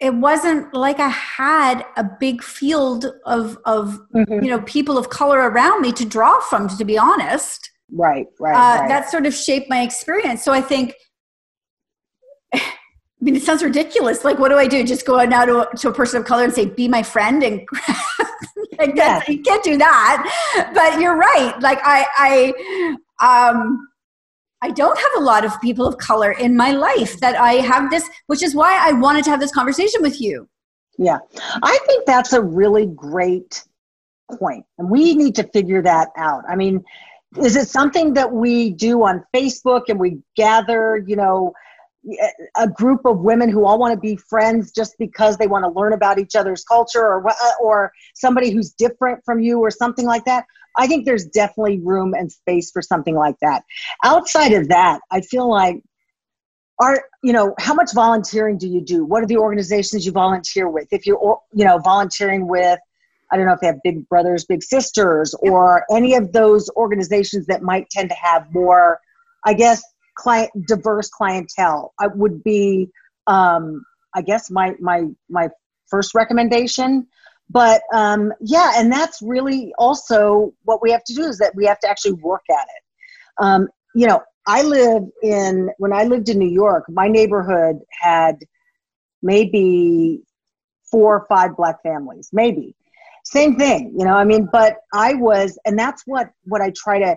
it 0.00 0.14
wasn't 0.14 0.72
like 0.72 1.00
I 1.00 1.08
had 1.08 1.84
a 1.96 2.04
big 2.04 2.42
field 2.42 3.06
of 3.26 3.58
of 3.66 4.00
mm-hmm. 4.14 4.44
you 4.44 4.50
know 4.50 4.62
people 4.62 4.96
of 4.96 5.10
color 5.10 5.50
around 5.50 5.82
me 5.82 5.92
to 5.92 6.06
draw 6.06 6.40
from. 6.40 6.68
To 6.68 6.84
be 6.84 6.96
honest, 6.96 7.70
right, 7.92 8.26
right, 8.40 8.54
uh, 8.54 8.80
right. 8.80 8.88
That 8.88 9.10
sort 9.10 9.26
of 9.26 9.34
shaped 9.34 9.68
my 9.68 9.82
experience. 9.82 10.42
So 10.42 10.52
I 10.52 10.62
think. 10.62 10.94
I 13.24 13.30
mean, 13.30 13.36
it 13.36 13.42
sounds 13.42 13.62
ridiculous. 13.62 14.22
Like, 14.22 14.38
what 14.38 14.50
do 14.50 14.58
I 14.58 14.66
do? 14.66 14.84
Just 14.84 15.06
go 15.06 15.18
out 15.18 15.30
now 15.30 15.46
to 15.46 15.70
a, 15.70 15.76
to 15.76 15.88
a 15.88 15.94
person 15.94 16.20
of 16.20 16.26
color 16.26 16.44
and 16.44 16.52
say, 16.52 16.66
"Be 16.66 16.88
my 16.88 17.02
friend," 17.02 17.42
and 17.42 17.66
like 18.78 18.94
yeah. 18.94 19.22
you 19.26 19.40
can't 19.40 19.64
do 19.64 19.78
that. 19.78 20.70
But 20.74 21.00
you're 21.00 21.16
right. 21.16 21.58
Like 21.58 21.78
I, 21.82 22.52
I, 23.18 23.48
um, 23.48 23.88
I 24.60 24.72
don't 24.72 24.98
have 24.98 25.10
a 25.16 25.20
lot 25.20 25.46
of 25.46 25.58
people 25.62 25.86
of 25.86 25.96
color 25.96 26.32
in 26.32 26.54
my 26.54 26.72
life 26.72 27.18
that 27.20 27.34
I 27.40 27.54
have 27.54 27.90
this, 27.90 28.06
which 28.26 28.42
is 28.42 28.54
why 28.54 28.76
I 28.78 28.92
wanted 28.92 29.24
to 29.24 29.30
have 29.30 29.40
this 29.40 29.52
conversation 29.52 30.02
with 30.02 30.20
you. 30.20 30.46
Yeah, 30.98 31.16
I 31.62 31.78
think 31.86 32.04
that's 32.04 32.34
a 32.34 32.42
really 32.42 32.84
great 32.84 33.64
point, 34.38 34.66
and 34.76 34.90
we 34.90 35.14
need 35.14 35.34
to 35.36 35.44
figure 35.44 35.80
that 35.80 36.10
out. 36.18 36.42
I 36.46 36.56
mean, 36.56 36.84
is 37.38 37.56
it 37.56 37.68
something 37.68 38.12
that 38.14 38.30
we 38.30 38.68
do 38.68 39.02
on 39.02 39.24
Facebook 39.34 39.84
and 39.88 39.98
we 39.98 40.18
gather, 40.36 41.02
you 41.06 41.16
know, 41.16 41.54
a 42.56 42.68
group 42.68 43.04
of 43.04 43.20
women 43.20 43.48
who 43.48 43.64
all 43.64 43.78
want 43.78 43.94
to 43.94 44.00
be 44.00 44.16
friends 44.16 44.72
just 44.72 44.94
because 44.98 45.36
they 45.36 45.46
want 45.46 45.64
to 45.64 45.70
learn 45.70 45.92
about 45.92 46.18
each 46.18 46.34
other's 46.36 46.64
culture 46.64 47.02
or 47.02 47.28
uh, 47.28 47.34
or 47.62 47.92
somebody 48.14 48.50
who's 48.50 48.72
different 48.72 49.20
from 49.24 49.40
you 49.40 49.60
or 49.60 49.70
something 49.70 50.06
like 50.06 50.24
that. 50.24 50.44
I 50.76 50.86
think 50.86 51.04
there's 51.04 51.26
definitely 51.26 51.80
room 51.80 52.14
and 52.14 52.30
space 52.30 52.70
for 52.70 52.82
something 52.82 53.14
like 53.14 53.36
that. 53.40 53.62
Outside 54.04 54.52
of 54.52 54.68
that 54.68 55.00
i 55.10 55.20
feel 55.20 55.48
like 55.48 55.82
are 56.80 57.04
you 57.22 57.32
know 57.32 57.54
how 57.58 57.74
much 57.74 57.92
volunteering 57.94 58.58
do 58.58 58.68
you 58.68 58.80
do? 58.80 59.04
What 59.04 59.22
are 59.22 59.26
the 59.26 59.36
organizations 59.36 60.04
you 60.04 60.12
volunteer 60.12 60.68
with? 60.68 60.88
If 60.92 61.06
you're 61.06 61.38
you 61.52 61.64
know 61.64 61.78
volunteering 61.78 62.48
with 62.48 62.78
i 63.32 63.36
don't 63.36 63.46
know 63.46 63.52
if 63.52 63.60
they 63.60 63.66
have 63.66 63.82
big 63.82 64.08
brothers 64.08 64.44
big 64.44 64.62
sisters 64.62 65.34
or 65.40 65.84
any 65.90 66.14
of 66.14 66.32
those 66.32 66.70
organizations 66.76 67.46
that 67.46 67.62
might 67.62 67.88
tend 67.90 68.08
to 68.08 68.16
have 68.16 68.46
more 68.52 69.00
i 69.44 69.52
guess 69.52 69.82
client 70.16 70.50
diverse 70.66 71.10
clientele 71.10 71.92
I 71.98 72.06
would 72.08 72.42
be 72.44 72.88
um, 73.26 73.84
I 74.14 74.22
guess 74.22 74.50
my 74.50 74.74
my 74.80 75.04
my 75.28 75.48
first 75.88 76.14
recommendation. 76.14 77.06
But 77.50 77.82
um, 77.92 78.32
yeah, 78.40 78.72
and 78.76 78.90
that's 78.90 79.20
really 79.20 79.72
also 79.78 80.54
what 80.62 80.80
we 80.82 80.90
have 80.90 81.04
to 81.04 81.14
do 81.14 81.24
is 81.24 81.38
that 81.38 81.54
we 81.54 81.66
have 81.66 81.78
to 81.80 81.88
actually 81.88 82.14
work 82.14 82.42
at 82.50 82.64
it. 82.76 82.82
Um, 83.38 83.68
you 83.94 84.06
know, 84.06 84.22
I 84.46 84.62
live 84.62 85.02
in 85.22 85.70
when 85.78 85.92
I 85.92 86.04
lived 86.04 86.28
in 86.28 86.38
New 86.38 86.50
York, 86.50 86.84
my 86.88 87.08
neighborhood 87.08 87.80
had 87.90 88.38
maybe 89.22 90.22
four 90.90 91.16
or 91.16 91.26
five 91.28 91.56
black 91.56 91.82
families, 91.82 92.30
maybe. 92.32 92.74
Same 93.24 93.56
thing, 93.56 93.94
you 93.96 94.04
know, 94.04 94.14
I 94.14 94.24
mean, 94.24 94.48
but 94.52 94.76
I 94.92 95.14
was, 95.14 95.58
and 95.64 95.78
that's 95.78 96.02
what 96.06 96.30
what 96.44 96.60
I 96.60 96.72
try 96.76 96.98
to 96.98 97.16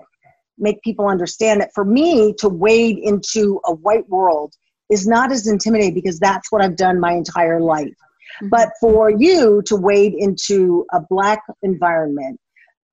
make 0.57 0.81
people 0.81 1.07
understand 1.07 1.61
that 1.61 1.71
for 1.73 1.85
me 1.85 2.33
to 2.39 2.49
wade 2.49 2.97
into 2.97 3.59
a 3.65 3.73
white 3.73 4.07
world 4.09 4.53
is 4.89 5.07
not 5.07 5.31
as 5.31 5.47
intimidating 5.47 5.93
because 5.93 6.19
that's 6.19 6.51
what 6.51 6.61
I've 6.61 6.75
done 6.75 6.99
my 6.99 7.13
entire 7.13 7.59
life. 7.59 7.87
Mm-hmm. 7.87 8.49
But 8.49 8.69
for 8.79 9.09
you 9.09 9.61
to 9.65 9.75
wade 9.75 10.13
into 10.13 10.85
a 10.93 11.01
black 11.09 11.41
environment 11.61 12.39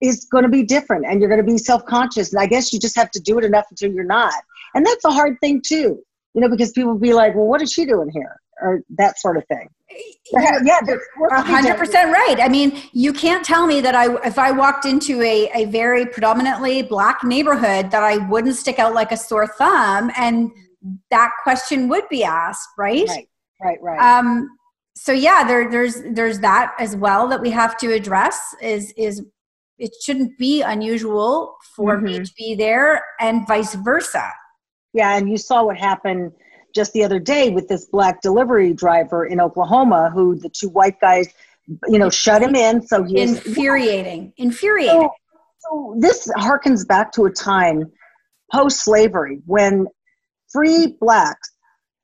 is 0.01 0.27
going 0.31 0.45
to 0.45 0.51
be 0.51 0.63
different 0.63 1.07
and 1.07 1.21
you're 1.21 1.29
going 1.29 1.45
to 1.45 1.51
be 1.51 1.59
self 1.59 1.85
conscious. 1.87 2.33
And 2.33 2.43
I 2.43 2.47
guess 2.47 2.73
you 2.73 2.79
just 2.79 2.97
have 2.97 3.11
to 3.13 3.21
do 3.21 3.39
it 3.39 3.45
enough 3.45 3.67
until 3.71 3.93
you're 3.93 4.05
not. 4.05 4.35
And 4.75 4.85
that's 4.85 5.05
a 5.05 5.11
hard 5.11 5.39
thing 5.41 5.63
too. 5.65 6.03
you 6.35 6.41
know, 6.41 6.49
because 6.49 6.73
people 6.73 6.97
be 6.99 7.15
like, 7.15 7.35
well, 7.35 7.47
what 7.47 7.63
is 7.63 7.73
she 7.73 7.87
doing 7.87 8.11
here? 8.11 8.41
Or 8.63 8.81
that 8.97 9.19
sort 9.19 9.37
of 9.37 9.45
thing. 9.47 9.69
Yeah, 10.33 10.59
yeah 10.65 10.81
hundred 11.31 11.77
percent 11.77 12.13
right. 12.13 12.37
I 12.41 12.49
mean, 12.49 12.81
you 12.93 13.13
can't 13.13 13.45
tell 13.45 13.67
me 13.67 13.81
that 13.81 13.95
I, 13.95 14.15
if 14.27 14.39
I 14.39 14.51
walked 14.51 14.87
into 14.87 15.21
a, 15.23 15.51
a 15.55 15.65
very 15.67 16.07
predominantly 16.07 16.83
black 16.83 17.23
neighborhood, 17.23 17.91
that 17.91 18.03
I 18.03 18.17
wouldn't 18.29 18.57
stick 18.57 18.79
out 18.79 18.95
like 18.95 19.13
a 19.13 19.17
sore 19.17 19.47
thumb, 19.47 20.11
and 20.17 20.51
that 21.11 21.31
question 21.43 21.89
would 21.89 22.09
be 22.09 22.25
asked, 22.25 22.69
right? 22.79 23.07
Right, 23.09 23.29
right, 23.63 23.79
right. 23.83 24.19
Um, 24.19 24.49
so 24.97 25.13
yeah, 25.13 25.45
there, 25.47 25.71
there's 25.71 26.03
there's 26.13 26.41
that 26.41 26.75
as 26.79 26.97
well 26.97 27.29
that 27.29 27.41
we 27.41 27.51
have 27.51 27.77
to 27.79 27.93
address. 27.93 28.55
Is 28.63 28.93
is 28.97 29.23
it 29.79 29.93
shouldn't 30.03 30.39
be 30.39 30.63
unusual 30.63 31.57
for 31.75 31.97
mm-hmm. 31.97 32.05
me 32.05 32.19
to 32.21 32.33
be 32.37 32.55
there, 32.55 33.05
and 33.21 33.47
vice 33.47 33.75
versa. 33.75 34.31
Yeah, 34.93 35.17
and 35.17 35.29
you 35.29 35.37
saw 35.37 35.65
what 35.65 35.77
happened 35.77 36.33
just 36.75 36.93
the 36.93 37.05
other 37.05 37.19
day 37.19 37.51
with 37.51 37.69
this 37.69 37.87
black 37.87 38.21
delivery 38.21 38.75
driver 38.75 39.27
in 39.27 39.41
Oklahoma 39.41 40.11
who 40.13 40.37
the 40.37 40.49
two 40.49 40.69
white 40.69 41.01
guys, 41.01 41.29
you 41.89 41.99
know, 41.99 42.11
shut 42.11 42.43
him 42.43 42.55
in. 42.55 42.83
So 42.87 43.05
he 43.05 43.21
infuriating, 43.21 44.33
infuriating. 44.37 45.01
So, 45.01 45.11
so 45.59 45.97
this 45.99 46.29
harkens 46.37 46.87
back 46.87 47.13
to 47.13 47.25
a 47.25 47.31
time 47.31 47.91
post 48.53 48.85
slavery 48.85 49.41
when 49.47 49.87
free 50.53 50.97
blacks 51.01 51.51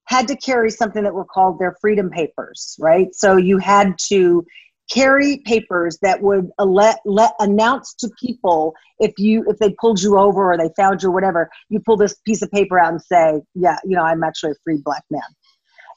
had 0.07 0.27
to 0.29 0.37
carry 0.37 0.71
something 0.71 1.05
that 1.05 1.15
were 1.15 1.25
called 1.25 1.59
their 1.59 1.77
freedom 1.81 2.11
papers, 2.11 2.77
right? 2.81 3.15
So 3.15 3.37
you 3.37 3.59
had 3.59 3.97
to 4.09 4.45
carry 4.91 5.39
papers 5.39 5.99
that 6.03 6.21
would 6.21 6.51
let, 6.59 6.99
let 7.05 7.33
announce 7.39 7.95
to 7.95 8.11
people 8.21 8.75
if 8.99 9.13
you 9.19 9.45
if 9.49 9.59
they 9.59 9.71
pulled 9.81 10.03
you 10.03 10.19
over 10.19 10.53
or 10.53 10.59
they 10.59 10.71
found 10.77 11.03
you 11.03 11.09
or 11.09 11.13
whatever 11.13 11.49
you 11.69 11.81
pull 11.81 11.97
this 11.97 12.17
piece 12.27 12.43
of 12.43 12.51
paper 12.51 12.79
out 12.79 12.93
and 12.93 13.01
say 13.01 13.41
yeah 13.55 13.79
you 13.85 13.97
know 13.97 14.03
i'm 14.03 14.23
actually 14.25 14.51
a 14.51 14.55
free 14.65 14.79
black 14.85 15.05
man. 15.11 15.23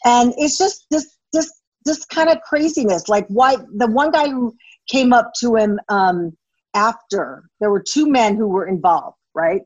And 0.06 0.34
it's 0.38 0.58
just 0.58 0.86
this 0.92 1.18
this 1.32 1.52
this 1.86 2.06
kind 2.06 2.30
of 2.30 2.40
craziness 2.42 3.10
like 3.10 3.26
why 3.28 3.58
the 3.76 3.88
one 3.88 4.12
guy 4.12 4.30
who 4.30 4.56
came 4.88 5.12
up 5.12 5.32
to 5.40 5.56
him 5.56 5.80
um, 5.90 6.36
after 6.76 7.44
there 7.60 7.72
were 7.72 7.84
two 7.84 8.08
men 8.08 8.36
who 8.36 8.48
were 8.48 8.68
involved 8.68 9.18
right? 9.34 9.62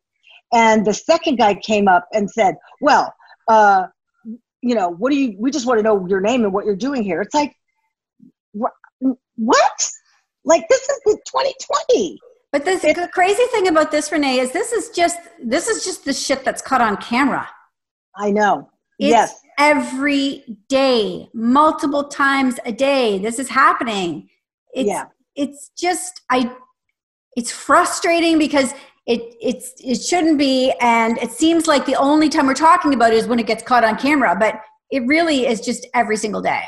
And 0.54 0.86
the 0.86 0.94
second 0.94 1.36
guy 1.38 1.56
came 1.56 1.90
up 1.90 2.08
and 2.14 2.30
said 2.32 2.56
well 2.80 3.14
uh, 3.50 3.88
you 4.62 4.76
know 4.76 4.90
what 4.90 5.12
do 5.12 5.18
you 5.18 5.36
we 5.38 5.52
just 5.52 5.66
want 5.66 5.80
to 5.80 5.84
know 5.84 6.08
your 6.08 6.22
name 6.22 6.46
and 6.46 6.54
what 6.54 6.66
you're 6.66 6.76
doing 6.78 7.04
here. 7.04 7.22
It's 7.22 7.36
like 7.36 7.57
what? 9.38 9.90
Like 10.44 10.68
this 10.70 10.82
is 10.82 11.00
the 11.06 11.20
2020. 11.26 12.20
But 12.52 12.64
this, 12.64 12.82
the 12.82 13.10
crazy 13.14 13.44
thing 13.52 13.68
about 13.68 13.92
this, 13.92 14.12
Renee, 14.12 14.40
is 14.40 14.52
this 14.52 14.72
is 14.72 14.90
just 14.90 15.20
this 15.44 15.68
is 15.68 15.84
just 15.84 16.06
the 16.06 16.14
shit 16.14 16.46
that's 16.46 16.62
caught 16.62 16.82
on 16.82 16.98
camera. 16.98 17.48
I 18.16 18.32
know. 18.32 18.70
It's 19.00 19.10
yes. 19.10 19.42
every 19.60 20.58
day, 20.70 21.30
multiple 21.34 22.06
times 22.06 22.56
a 22.66 22.72
day. 22.72 23.20
This 23.20 23.38
is 23.38 23.50
happening. 23.50 24.30
It's, 24.74 24.88
yeah. 24.88 25.06
It's 25.36 25.72
just 25.78 26.22
I. 26.30 26.52
It's 27.36 27.52
frustrating 27.52 28.40
because 28.40 28.74
it 29.06 29.36
it's 29.42 29.74
it 29.84 30.02
shouldn't 30.02 30.38
be, 30.38 30.74
and 30.82 31.18
it 31.18 31.32
seems 31.32 31.68
like 31.68 31.86
the 31.86 31.96
only 31.96 32.30
time 32.30 32.48
we're 32.48 32.54
talking 32.54 32.94
about 32.94 33.12
it 33.12 33.18
is 33.18 33.28
when 33.28 33.40
it 33.40 33.46
gets 33.46 33.62
caught 33.62 33.84
on 33.84 33.98
camera. 33.98 34.36
But 34.40 34.62
it 34.90 35.06
really 35.06 35.46
is 35.46 35.60
just 35.60 35.86
every 35.94 36.18
single 36.18 36.42
day. 36.42 36.64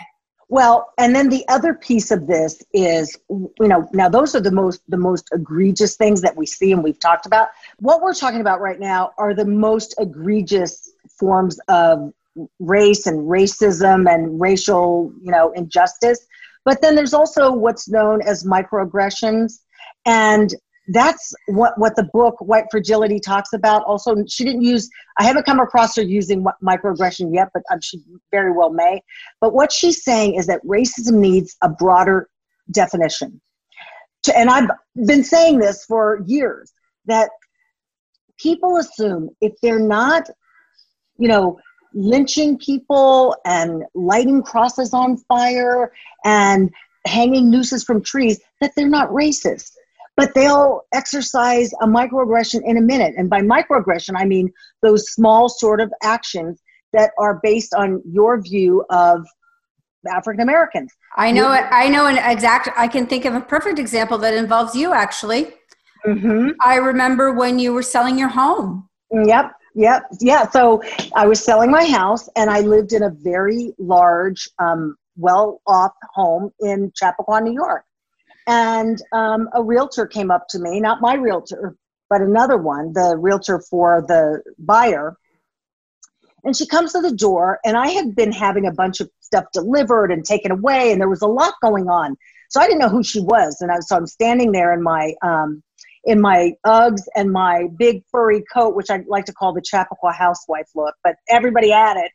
Well, 0.51 0.91
and 0.97 1.15
then 1.15 1.29
the 1.29 1.47
other 1.47 1.75
piece 1.75 2.09
of 2.09 2.25
this 2.25 2.61
is, 2.73 3.15
you 3.29 3.51
know, 3.59 3.87
now 3.93 4.09
those 4.09 4.33
are 4.33 4.41
the 4.41 4.51
most 4.51 4.81
the 4.87 4.97
most 4.97 5.29
egregious 5.31 5.95
things 5.95 6.21
that 6.23 6.35
we 6.35 6.47
see 6.47 6.71
and 6.71 6.83
we've 6.83 6.99
talked 6.99 7.27
about. 7.27 7.49
What 7.77 8.01
we're 8.01 8.15
talking 8.15 8.41
about 8.41 8.59
right 8.59 8.79
now 8.79 9.11
are 9.19 9.35
the 9.35 9.45
most 9.45 9.93
egregious 9.99 10.91
forms 11.19 11.59
of 11.67 12.11
race 12.59 13.05
and 13.05 13.29
racism 13.29 14.11
and 14.11 14.41
racial, 14.41 15.13
you 15.21 15.31
know, 15.31 15.51
injustice. 15.51 16.25
But 16.65 16.81
then 16.81 16.95
there's 16.95 17.13
also 17.13 17.51
what's 17.51 17.87
known 17.87 18.23
as 18.23 18.43
microaggressions. 18.43 19.59
And 20.05 20.53
that's 20.91 21.33
what 21.47 21.77
what 21.77 21.95
the 21.95 22.09
book 22.13 22.35
white 22.39 22.65
fragility 22.71 23.19
talks 23.19 23.53
about. 23.53 23.83
Also 23.83 24.15
she 24.27 24.43
didn't 24.43 24.63
use 24.63 24.89
i 25.17 25.23
haven't 25.23 25.45
come 25.45 25.59
across 25.59 25.95
her 25.95 26.01
using 26.01 26.45
microaggression 26.63 27.33
yet 27.33 27.49
but 27.53 27.63
um, 27.71 27.79
she 27.81 27.99
very 28.31 28.51
well 28.51 28.71
may. 28.71 29.01
But 29.41 29.53
what 29.53 29.71
she's 29.71 30.03
saying 30.03 30.35
is 30.35 30.47
that 30.47 30.63
racism 30.65 31.15
needs 31.15 31.55
a 31.61 31.69
broader 31.69 32.29
definition. 32.71 33.39
To, 34.23 34.37
and 34.37 34.49
i've 34.49 34.69
been 35.05 35.23
saying 35.23 35.59
this 35.59 35.85
for 35.85 36.21
years 36.25 36.73
that 37.05 37.29
people 38.37 38.77
assume 38.77 39.29
if 39.41 39.53
they're 39.61 39.79
not 39.79 40.29
you 41.17 41.27
know 41.27 41.57
lynching 41.93 42.57
people 42.57 43.35
and 43.45 43.83
lighting 43.95 44.43
crosses 44.43 44.93
on 44.93 45.17
fire 45.17 45.91
and 46.23 46.71
hanging 47.05 47.49
nooses 47.49 47.83
from 47.83 48.03
trees 48.03 48.39
that 48.61 48.71
they're 48.75 48.87
not 48.87 49.09
racist 49.09 49.71
but 50.19 50.33
they'll 50.33 50.81
exercise 50.93 51.71
a 51.81 51.87
microaggression 51.87 52.61
in 52.65 52.75
a 52.77 52.81
minute. 52.81 53.13
And 53.17 53.29
by 53.29 53.41
microaggression, 53.41 54.15
I 54.17 54.25
mean 54.25 54.51
those 54.81 55.11
small 55.11 55.47
sort 55.47 55.79
of 55.79 55.91
actions 56.03 56.61
that 56.91 57.11
are 57.17 57.39
based 57.41 57.73
on 57.73 58.01
your 58.05 58.41
view 58.41 58.83
of 58.89 59.25
African 60.11 60.41
Americans. 60.41 60.91
I 61.15 61.31
know 61.31 61.53
it. 61.53 61.65
I 61.71 61.87
know 61.87 62.07
an 62.07 62.17
exact. 62.17 62.67
I 62.75 62.87
can 62.87 63.05
think 63.05 63.23
of 63.23 63.33
a 63.33 63.41
perfect 63.41 63.79
example 63.79 64.17
that 64.17 64.33
involves 64.33 64.75
you. 64.75 64.93
Actually, 64.93 65.53
mm-hmm. 66.05 66.49
I 66.61 66.75
remember 66.75 67.31
when 67.31 67.57
you 67.57 67.73
were 67.73 67.83
selling 67.83 68.19
your 68.19 68.29
home. 68.29 68.89
Yep. 69.11 69.51
Yep. 69.75 70.03
Yeah. 70.19 70.49
So 70.49 70.81
I 71.15 71.27
was 71.27 71.41
selling 71.41 71.71
my 71.71 71.85
house, 71.85 72.27
and 72.35 72.49
I 72.49 72.59
lived 72.59 72.91
in 72.91 73.03
a 73.03 73.09
very 73.09 73.73
large, 73.77 74.49
um, 74.59 74.97
well-off 75.15 75.91
home 76.13 76.51
in 76.59 76.91
Chappaqua, 76.95 77.41
New 77.41 77.53
York. 77.53 77.83
And 78.49 78.99
um, 79.11 79.47
a 79.53 79.61
realtor 79.61 80.07
came 80.07 80.31
up 80.31 80.47
to 80.49 80.59
me, 80.59 80.79
not 80.79 81.01
my 81.01 81.13
realtor, 81.13 81.75
but 82.09 82.21
another 82.21 82.57
one, 82.57 82.93
the 82.93 83.15
realtor 83.15 83.59
for 83.69 84.03
the 84.07 84.41
buyer. 84.57 85.15
And 86.43 86.57
she 86.57 86.65
comes 86.65 86.93
to 86.93 87.01
the 87.01 87.15
door, 87.15 87.59
and 87.63 87.77
I 87.77 87.89
had 87.89 88.15
been 88.15 88.31
having 88.31 88.65
a 88.65 88.71
bunch 88.71 89.01
of 89.01 89.09
stuff 89.19 89.45
delivered 89.53 90.11
and 90.11 90.25
taken 90.25 90.51
away, 90.51 90.91
and 90.91 90.99
there 90.99 91.09
was 91.09 91.21
a 91.21 91.27
lot 91.27 91.53
going 91.61 91.89
on. 91.89 92.15
So 92.49 92.59
I 92.59 92.65
didn't 92.65 92.79
know 92.79 92.89
who 92.89 93.03
she 93.03 93.21
was, 93.21 93.57
and 93.61 93.71
I, 93.71 93.81
so 93.81 93.95
I'm 93.95 94.07
standing 94.07 94.51
there 94.51 94.73
in 94.73 94.81
my 94.81 95.13
um, 95.21 95.61
in 96.05 96.19
my 96.19 96.53
Uggs 96.65 97.03
and 97.15 97.31
my 97.31 97.67
big 97.77 98.03
furry 98.09 98.43
coat, 98.51 98.73
which 98.75 98.89
I 98.89 99.03
like 99.07 99.25
to 99.25 99.33
call 99.33 99.53
the 99.53 99.61
Chappaqua 99.61 100.11
housewife 100.11 100.69
look, 100.73 100.95
but 101.03 101.17
everybody 101.29 101.69
had 101.69 101.97
it. 101.97 102.11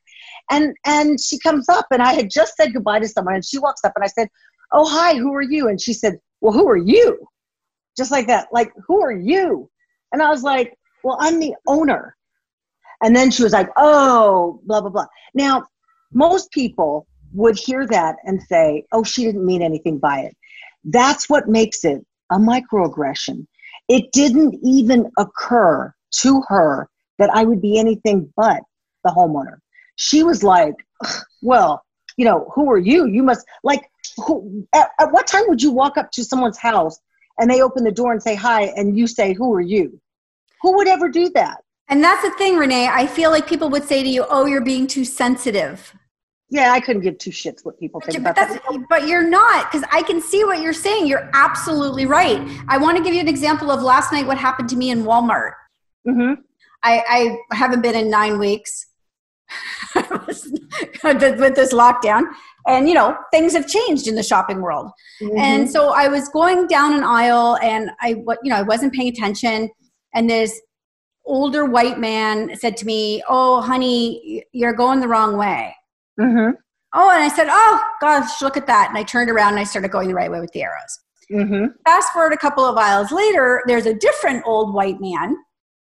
And 0.50 0.74
and 0.84 1.20
she 1.20 1.38
comes 1.38 1.68
up, 1.68 1.86
and 1.92 2.02
I 2.02 2.14
had 2.14 2.28
just 2.28 2.56
said 2.56 2.72
goodbye 2.72 2.98
to 2.98 3.08
someone, 3.08 3.34
and 3.34 3.44
she 3.44 3.58
walks 3.58 3.82
up, 3.84 3.92
and 3.94 4.02
I 4.02 4.08
said, 4.08 4.28
oh 4.72 4.88
hi 4.88 5.14
who 5.16 5.34
are 5.34 5.42
you? 5.42 5.68
And 5.68 5.80
she 5.80 5.92
said 5.92 6.18
well 6.40 6.52
who 6.52 6.68
are 6.68 6.76
you? 6.76 7.18
Just 7.96 8.10
like 8.10 8.26
that 8.26 8.48
like 8.52 8.72
who 8.86 9.02
are 9.02 9.12
you? 9.12 9.70
And 10.12 10.22
i 10.22 10.30
was 10.30 10.42
like 10.42 10.76
well 11.02 11.16
i'm 11.20 11.38
the 11.40 11.54
owner. 11.66 12.16
And 13.02 13.14
then 13.14 13.30
she 13.30 13.42
was 13.42 13.52
like 13.52 13.68
oh 13.76 14.60
blah 14.64 14.80
blah 14.80 14.90
blah. 14.90 15.06
Now 15.34 15.66
most 16.12 16.50
people 16.52 17.06
would 17.32 17.58
hear 17.58 17.86
that 17.86 18.16
and 18.24 18.42
say 18.42 18.84
oh 18.92 19.04
she 19.04 19.24
didn't 19.24 19.46
mean 19.46 19.62
anything 19.62 19.98
by 19.98 20.20
it. 20.20 20.36
That's 20.84 21.28
what 21.28 21.48
makes 21.48 21.84
it 21.84 22.04
a 22.30 22.36
microaggression. 22.36 23.46
It 23.88 24.12
didn't 24.12 24.58
even 24.62 25.10
occur 25.18 25.92
to 26.22 26.42
her 26.48 26.88
that 27.18 27.30
i 27.30 27.44
would 27.44 27.60
be 27.60 27.78
anything 27.78 28.32
but 28.36 28.62
the 29.04 29.10
homeowner. 29.10 29.58
She 29.96 30.22
was 30.22 30.42
like 30.42 30.74
well 31.42 31.83
you 32.16 32.24
know 32.24 32.50
who 32.54 32.70
are 32.70 32.78
you? 32.78 33.06
You 33.06 33.22
must 33.22 33.46
like 33.62 33.90
who, 34.16 34.66
at, 34.72 34.90
at 35.00 35.12
what 35.12 35.26
time 35.26 35.44
would 35.48 35.62
you 35.62 35.72
walk 35.72 35.96
up 35.96 36.10
to 36.12 36.24
someone's 36.24 36.58
house 36.58 36.98
and 37.38 37.50
they 37.50 37.60
open 37.60 37.84
the 37.84 37.92
door 37.92 38.12
and 38.12 38.22
say 38.22 38.34
hi 38.34 38.64
and 38.76 38.96
you 38.96 39.06
say 39.06 39.32
who 39.32 39.52
are 39.54 39.60
you? 39.60 40.00
Who 40.62 40.76
would 40.76 40.88
ever 40.88 41.08
do 41.08 41.28
that? 41.30 41.58
And 41.88 42.02
that's 42.02 42.22
the 42.22 42.30
thing 42.32 42.56
renee. 42.56 42.88
I 42.88 43.06
feel 43.06 43.30
like 43.30 43.46
people 43.46 43.68
would 43.70 43.84
say 43.84 44.02
to 44.02 44.08
you 44.08 44.24
oh 44.28 44.46
you're 44.46 44.64
being 44.64 44.86
too 44.86 45.04
sensitive. 45.04 45.94
Yeah 46.50 46.72
i 46.72 46.80
couldn't 46.80 47.02
give 47.02 47.18
two 47.18 47.30
shits 47.30 47.64
what 47.64 47.80
people 47.80 48.00
think 48.00 48.22
but, 48.22 48.32
about 48.32 48.48
that. 48.48 48.86
but 48.88 49.08
you're 49.08 49.28
not 49.28 49.72
because 49.72 49.86
i 49.90 50.02
can 50.02 50.20
see 50.20 50.44
what 50.44 50.60
you're 50.60 50.72
saying. 50.72 51.06
You're 51.06 51.30
absolutely 51.34 52.06
right. 52.06 52.40
I 52.68 52.78
want 52.78 52.96
to 52.96 53.02
give 53.02 53.14
you 53.14 53.20
an 53.20 53.28
example 53.28 53.70
of 53.70 53.82
last 53.82 54.12
night 54.12 54.26
what 54.26 54.38
happened 54.38 54.68
to 54.70 54.76
me 54.76 54.90
in 54.90 55.04
walmart. 55.04 55.52
Mm-hmm. 56.06 56.40
I, 56.82 57.38
I 57.50 57.56
haven't 57.56 57.80
been 57.80 57.94
in 57.94 58.10
nine 58.10 58.38
weeks 58.38 58.86
with 61.38 61.54
this 61.54 61.72
lockdown 61.72 62.24
and 62.66 62.88
you 62.88 62.94
know 62.94 63.16
things 63.30 63.52
have 63.52 63.66
changed 63.66 64.06
in 64.06 64.14
the 64.14 64.22
shopping 64.22 64.60
world 64.60 64.90
mm-hmm. 65.20 65.36
and 65.38 65.70
so 65.70 65.90
i 65.90 66.08
was 66.08 66.28
going 66.30 66.66
down 66.66 66.94
an 66.94 67.04
aisle 67.04 67.58
and 67.62 67.90
i 68.00 68.08
you 68.08 68.50
know 68.50 68.56
i 68.56 68.62
wasn't 68.62 68.92
paying 68.92 69.08
attention 69.08 69.68
and 70.14 70.28
this 70.28 70.60
older 71.26 71.64
white 71.64 71.98
man 71.98 72.54
said 72.56 72.76
to 72.76 72.86
me 72.86 73.22
oh 73.28 73.60
honey 73.60 74.44
you're 74.52 74.72
going 74.72 75.00
the 75.00 75.08
wrong 75.08 75.36
way 75.36 75.74
mm-hmm. 76.18 76.54
oh 76.94 77.10
and 77.10 77.22
i 77.22 77.28
said 77.28 77.48
oh 77.50 77.82
gosh 78.00 78.40
look 78.42 78.56
at 78.56 78.66
that 78.66 78.88
and 78.88 78.98
i 78.98 79.02
turned 79.02 79.30
around 79.30 79.50
and 79.50 79.60
i 79.60 79.64
started 79.64 79.90
going 79.90 80.08
the 80.08 80.14
right 80.14 80.30
way 80.30 80.40
with 80.40 80.52
the 80.52 80.62
arrows 80.62 81.00
mm-hmm. 81.30 81.66
fast 81.84 82.12
forward 82.12 82.32
a 82.32 82.38
couple 82.38 82.64
of 82.64 82.76
aisles 82.76 83.10
later 83.12 83.62
there's 83.66 83.86
a 83.86 83.94
different 83.94 84.42
old 84.46 84.74
white 84.74 85.00
man 85.00 85.36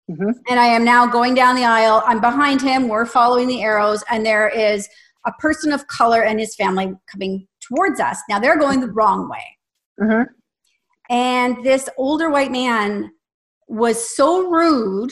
Mm-hmm. 0.09 0.31
And 0.49 0.59
I 0.59 0.65
am 0.65 0.83
now 0.83 1.05
going 1.05 1.35
down 1.35 1.55
the 1.55 1.65
aisle. 1.65 2.01
I'm 2.05 2.19
behind 2.19 2.61
him. 2.61 2.87
We're 2.87 3.05
following 3.05 3.47
the 3.47 3.61
arrows, 3.61 4.03
and 4.09 4.25
there 4.25 4.49
is 4.49 4.89
a 5.25 5.31
person 5.33 5.71
of 5.71 5.85
color 5.87 6.23
and 6.23 6.39
his 6.39 6.55
family 6.55 6.95
coming 7.11 7.47
towards 7.61 7.99
us. 7.99 8.17
Now 8.29 8.39
they're 8.39 8.57
going 8.57 8.79
the 8.79 8.91
wrong 8.91 9.29
way. 9.29 9.57
Mm-hmm. 10.01 10.23
And 11.09 11.63
this 11.63 11.89
older 11.97 12.29
white 12.29 12.51
man 12.51 13.11
was 13.67 14.15
so 14.15 14.49
rude 14.49 15.11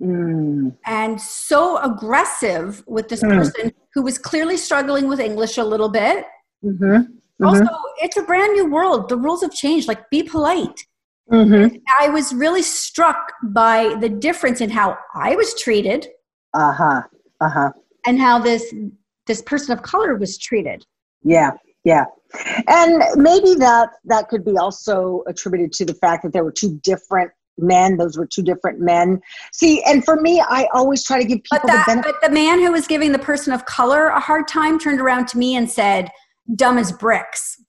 mm. 0.00 0.74
and 0.86 1.20
so 1.20 1.78
aggressive 1.78 2.82
with 2.86 3.08
this 3.08 3.22
mm. 3.22 3.36
person 3.36 3.72
who 3.94 4.02
was 4.02 4.18
clearly 4.18 4.56
struggling 4.56 5.08
with 5.08 5.20
English 5.20 5.58
a 5.58 5.64
little 5.64 5.88
bit. 5.88 6.24
Mm-hmm. 6.64 6.84
Mm-hmm. 6.84 7.44
Also, 7.44 7.66
it's 7.98 8.16
a 8.16 8.22
brand 8.22 8.52
new 8.52 8.70
world. 8.70 9.08
The 9.08 9.16
rules 9.16 9.42
have 9.42 9.52
changed. 9.52 9.88
Like, 9.88 10.08
be 10.10 10.22
polite. 10.22 10.86
Mm-hmm. 11.30 11.76
I 12.00 12.08
was 12.08 12.34
really 12.34 12.62
struck 12.62 13.32
by 13.42 13.94
the 14.00 14.08
difference 14.08 14.60
in 14.60 14.70
how 14.70 14.98
I 15.14 15.36
was 15.36 15.54
treated. 15.54 16.08
Uh 16.54 16.72
huh. 16.72 17.02
Uh 17.40 17.48
huh. 17.48 17.72
And 18.06 18.18
how 18.18 18.38
this 18.38 18.74
this 19.26 19.42
person 19.42 19.72
of 19.72 19.82
color 19.82 20.16
was 20.16 20.36
treated. 20.36 20.84
Yeah. 21.22 21.52
Yeah. 21.84 22.04
And 22.66 23.02
maybe 23.16 23.54
that 23.54 23.90
that 24.04 24.28
could 24.28 24.44
be 24.44 24.56
also 24.56 25.22
attributed 25.26 25.72
to 25.74 25.84
the 25.84 25.94
fact 25.94 26.22
that 26.22 26.32
there 26.32 26.44
were 26.44 26.52
two 26.52 26.78
different 26.82 27.30
men. 27.58 27.96
Those 27.96 28.16
were 28.16 28.26
two 28.26 28.42
different 28.42 28.80
men. 28.80 29.20
See, 29.52 29.82
and 29.84 30.04
for 30.04 30.20
me, 30.20 30.40
I 30.40 30.68
always 30.72 31.04
try 31.04 31.18
to 31.18 31.24
give 31.24 31.38
people 31.38 31.60
but 31.62 31.66
that, 31.68 31.86
the 31.86 31.92
benefit. 31.92 32.14
But 32.20 32.28
the 32.28 32.34
man 32.34 32.60
who 32.60 32.72
was 32.72 32.86
giving 32.86 33.12
the 33.12 33.18
person 33.18 33.52
of 33.52 33.64
color 33.66 34.06
a 34.06 34.20
hard 34.20 34.48
time 34.48 34.78
turned 34.78 35.00
around 35.00 35.28
to 35.28 35.38
me 35.38 35.56
and 35.56 35.70
said, 35.70 36.10
"Dumb 36.54 36.78
as 36.78 36.92
bricks." 36.92 37.60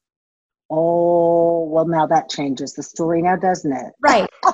Oh, 0.76 1.66
well, 1.66 1.86
now 1.86 2.08
that 2.08 2.30
changes 2.30 2.74
the 2.74 2.84
story, 2.84 3.22
now 3.22 3.36
doesn't 3.36 3.72
it? 3.72 3.94
Right. 4.02 4.30
so, 4.48 4.52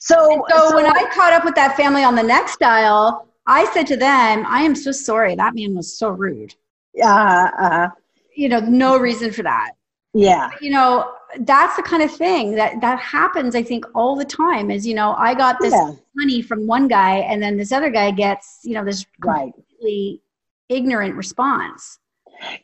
so, 0.00 0.44
so 0.48 0.74
when 0.74 0.86
I 0.86 1.10
caught 1.14 1.32
up 1.32 1.44
with 1.44 1.54
that 1.54 1.76
family 1.76 2.04
on 2.04 2.14
the 2.14 2.22
next 2.22 2.62
aisle, 2.62 3.28
I 3.46 3.64
said 3.72 3.86
to 3.88 3.96
them, 3.96 4.44
"I 4.46 4.62
am 4.62 4.74
so 4.74 4.92
sorry. 4.92 5.34
That 5.34 5.54
man 5.54 5.74
was 5.74 5.96
so 5.96 6.10
rude." 6.10 6.54
Uh, 7.02 7.50
uh, 7.58 7.88
you 8.34 8.48
know, 8.48 8.60
no 8.60 8.98
reason 8.98 9.32
for 9.32 9.42
that. 9.44 9.72
Yeah. 10.12 10.50
You 10.60 10.70
know, 10.70 11.12
that's 11.40 11.76
the 11.76 11.82
kind 11.82 12.02
of 12.02 12.10
thing 12.10 12.54
that 12.54 12.80
that 12.80 12.98
happens 12.98 13.54
i 13.54 13.62
think 13.62 13.84
all 13.94 14.16
the 14.16 14.24
time 14.24 14.70
is 14.70 14.86
you 14.86 14.94
know 14.94 15.14
i 15.18 15.34
got 15.34 15.56
this 15.60 15.72
yeah. 15.72 15.92
money 16.14 16.40
from 16.40 16.66
one 16.66 16.88
guy 16.88 17.16
and 17.16 17.42
then 17.42 17.56
this 17.56 17.72
other 17.72 17.90
guy 17.90 18.10
gets 18.10 18.60
you 18.62 18.74
know 18.74 18.84
this 18.84 19.04
completely 19.20 20.22
ignorant 20.68 21.14
response 21.14 21.98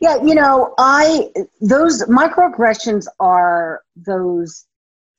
yeah 0.00 0.16
you 0.22 0.35
know 0.35 0.74
i 0.78 1.28
those 1.61 2.02
microaggressions 2.04 3.06
are 3.20 3.82
those 3.96 4.66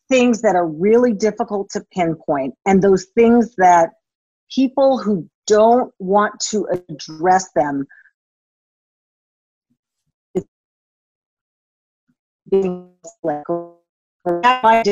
things 0.09 0.41
that 0.41 0.55
are 0.55 0.67
really 0.67 1.13
difficult 1.13 1.69
to 1.69 1.81
pinpoint 1.93 2.53
and 2.65 2.81
those 2.81 3.05
things 3.15 3.55
that 3.57 3.89
people 4.53 4.97
who 4.97 5.27
don't 5.47 5.91
want 5.99 6.39
to 6.39 6.67
address 6.89 7.49
them 7.55 7.85
like 13.23 13.43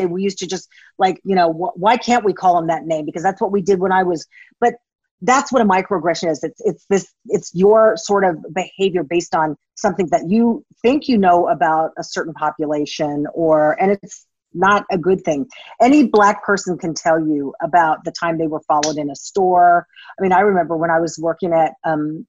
we 0.09 0.23
used 0.23 0.37
to 0.37 0.47
just 0.47 0.67
like 0.97 1.21
you 1.23 1.35
know 1.35 1.51
wh- 1.53 1.77
why 1.79 1.95
can't 1.97 2.25
we 2.25 2.33
call 2.33 2.57
him 2.57 2.67
that 2.67 2.85
name? 2.85 3.05
Because 3.05 3.23
that's 3.23 3.39
what 3.41 3.51
we 3.51 3.61
did 3.61 3.79
when 3.79 3.91
i 3.91 4.03
was 4.03 4.25
but 4.59 4.73
that's 5.21 5.51
what 5.51 5.61
a 5.61 5.65
microaggression 5.65 6.29
is 6.29 6.43
it's 6.43 6.61
it's 6.61 6.85
this 6.89 7.13
it's 7.25 7.53
your 7.53 7.95
sort 7.97 8.23
of 8.23 8.37
behavior 8.53 9.03
based 9.03 9.35
on 9.35 9.55
something 9.75 10.07
that 10.07 10.29
you 10.29 10.65
think 10.81 11.07
you 11.07 11.17
know 11.17 11.47
about 11.47 11.91
a 11.97 12.03
certain 12.03 12.33
population 12.33 13.25
or 13.33 13.81
and 13.81 13.91
it's 13.91 14.25
not 14.53 14.83
a 14.91 14.97
good 14.97 15.23
thing 15.23 15.45
any 15.81 16.05
black 16.05 16.43
person 16.43 16.77
can 16.77 16.93
tell 16.93 17.19
you 17.19 17.53
about 17.61 18.03
the 18.03 18.11
time 18.11 18.37
they 18.37 18.47
were 18.47 18.61
followed 18.61 18.97
in 18.97 19.09
a 19.09 19.15
store 19.15 19.87
i 20.19 20.21
mean 20.21 20.33
i 20.33 20.41
remember 20.41 20.75
when 20.75 20.89
i 20.89 20.99
was 20.99 21.17
working 21.19 21.53
at 21.53 21.73
um 21.85 22.27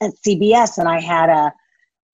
at 0.00 0.12
cbs 0.24 0.78
and 0.78 0.88
i 0.88 1.00
had 1.00 1.28
a 1.28 1.52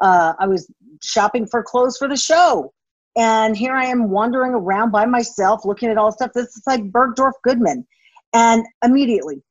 uh, 0.00 0.32
i 0.38 0.46
was 0.46 0.68
shopping 1.04 1.46
for 1.46 1.62
clothes 1.62 1.96
for 1.96 2.08
the 2.08 2.16
show. 2.16 2.72
And 3.16 3.56
here 3.56 3.74
I 3.74 3.86
am 3.86 4.10
wandering 4.10 4.52
around 4.52 4.90
by 4.90 5.06
myself, 5.06 5.64
looking 5.64 5.88
at 5.88 5.98
all 5.98 6.10
stuff. 6.10 6.32
This 6.34 6.56
is 6.56 6.62
like 6.66 6.82
Bergdorf 6.90 7.32
Goodman. 7.44 7.86
And 8.32 8.66
immediately 8.82 9.42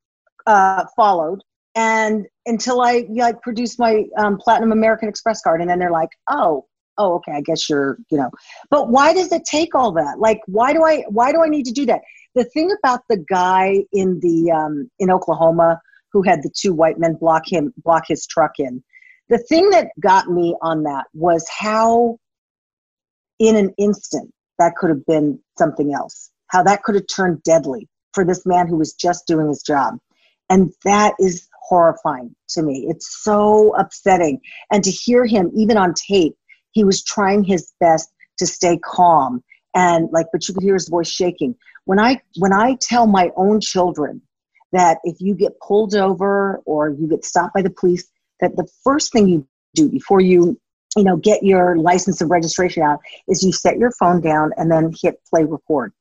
uh, 0.45 0.86
followed. 0.95 1.41
And 1.75 2.27
until 2.45 2.82
I 2.82 3.06
like 3.10 3.41
produced 3.41 3.79
my 3.79 4.03
um, 4.17 4.38
Platinum 4.38 4.71
American 4.71 5.10
Express 5.10 5.41
card. 5.41 5.62
And 5.62 5.69
then 5.69 5.79
they're 5.79 5.91
like, 5.91 6.10
oh, 6.29 6.65
oh, 6.97 7.15
okay, 7.15 7.32
I 7.32 7.41
guess 7.41 7.67
you're, 7.69 7.97
you 8.12 8.17
know. 8.17 8.29
But 8.69 8.89
why 8.89 9.13
does 9.13 9.32
it 9.32 9.45
take 9.45 9.73
all 9.73 9.91
that? 9.93 10.19
Like, 10.19 10.39
why 10.45 10.73
do 10.73 10.84
I, 10.84 11.03
why 11.10 11.32
do 11.32 11.41
I 11.43 11.47
need 11.47 11.65
to 11.65 11.71
do 11.71 11.86
that? 11.88 12.01
The 12.36 12.43
thing 12.45 12.69
about 12.77 13.01
the 13.10 13.17
guy 13.17 13.84
in 13.91 14.19
the, 14.21 14.51
um, 14.51 14.89
in 14.99 15.10
Oklahoma 15.10 15.79
who 16.12 16.21
had 16.21 16.43
the 16.43 16.51
two 16.56 16.73
white 16.73 16.99
men 16.99 17.15
block 17.15 17.51
him, 17.51 17.73
block 17.84 18.03
his 18.08 18.27
truck 18.27 18.51
in, 18.60 18.84
the 19.29 19.38
thing 19.39 19.71
that 19.71 19.88
got 19.99 20.27
me 20.27 20.56
on 20.62 20.84
that 20.84 21.06
was 21.13 21.47
how 21.49 22.17
in 23.39 23.56
an 23.56 23.73
instant 23.77 24.32
that 24.60 24.75
could 24.75 24.89
have 24.89 25.06
been 25.06 25.39
something 25.58 25.93
else 25.93 26.29
how 26.47 26.62
that 26.62 26.84
could 26.84 26.95
have 26.95 27.08
turned 27.13 27.41
deadly 27.43 27.88
for 28.13 28.23
this 28.23 28.45
man 28.45 28.67
who 28.67 28.77
was 28.77 28.93
just 28.93 29.25
doing 29.25 29.47
his 29.47 29.63
job 29.63 29.97
and 30.53 30.71
that 30.85 31.15
is 31.19 31.47
horrifying 31.63 32.35
to 32.49 32.61
me. 32.61 32.85
It's 32.87 33.23
so 33.23 33.75
upsetting. 33.75 34.39
And 34.71 34.83
to 34.83 34.91
hear 34.91 35.25
him 35.25 35.51
even 35.55 35.77
on 35.77 35.95
tape 35.95 36.35
he 36.73 36.83
was 36.83 37.03
trying 37.03 37.43
his 37.43 37.71
best 37.79 38.11
to 38.37 38.45
stay 38.45 38.77
calm 38.83 39.43
and 39.75 40.09
like 40.11 40.27
but 40.31 40.47
you 40.47 40.53
could 40.53 40.63
hear 40.63 40.73
his 40.75 40.89
voice 40.89 41.09
shaking. 41.09 41.55
When 41.85 41.99
i 41.99 42.21
when 42.37 42.53
i 42.53 42.77
tell 42.81 43.07
my 43.07 43.31
own 43.35 43.61
children 43.61 44.21
that 44.71 44.99
if 45.03 45.17
you 45.19 45.35
get 45.35 45.59
pulled 45.59 45.95
over 45.95 46.61
or 46.65 46.89
you 46.89 47.07
get 47.07 47.25
stopped 47.25 47.53
by 47.55 47.61
the 47.61 47.69
police 47.69 48.07
that 48.39 48.55
the 48.55 48.67
first 48.83 49.11
thing 49.11 49.27
you 49.27 49.47
do 49.75 49.89
before 49.89 50.21
you 50.21 50.59
you 50.95 51.03
know 51.03 51.17
get 51.17 51.43
your 51.43 51.77
license 51.77 52.21
and 52.21 52.29
registration 52.29 52.83
out 52.83 52.99
is 53.27 53.43
you 53.43 53.51
set 53.51 53.77
your 53.77 53.91
phone 53.99 54.21
down 54.21 54.51
and 54.57 54.71
then 54.71 54.91
hit 55.01 55.15
play 55.29 55.43
record 55.43 55.91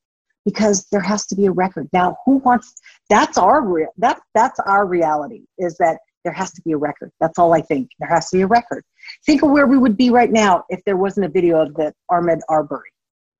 because 0.44 0.86
there 0.90 1.00
has 1.00 1.26
to 1.26 1.34
be 1.34 1.46
a 1.46 1.52
record. 1.52 1.88
Now 1.92 2.16
who 2.24 2.36
wants 2.38 2.74
that's 3.08 3.38
our 3.38 3.62
re- 3.62 3.88
that 3.98 4.20
that's 4.34 4.58
our 4.60 4.86
reality 4.86 5.42
is 5.58 5.76
that 5.78 5.98
there 6.24 6.32
has 6.32 6.52
to 6.52 6.62
be 6.62 6.72
a 6.72 6.76
record. 6.76 7.10
That's 7.20 7.38
all 7.38 7.52
i 7.52 7.60
think. 7.60 7.90
There 7.98 8.08
has 8.08 8.30
to 8.30 8.36
be 8.38 8.42
a 8.42 8.46
record. 8.46 8.84
Think 9.26 9.42
of 9.42 9.50
where 9.50 9.66
we 9.66 9.78
would 9.78 9.96
be 9.96 10.10
right 10.10 10.30
now 10.30 10.64
if 10.68 10.82
there 10.84 10.96
wasn't 10.96 11.26
a 11.26 11.28
video 11.28 11.60
of 11.60 11.74
the 11.74 11.92
Ahmed 12.10 12.40
arbery. 12.48 12.90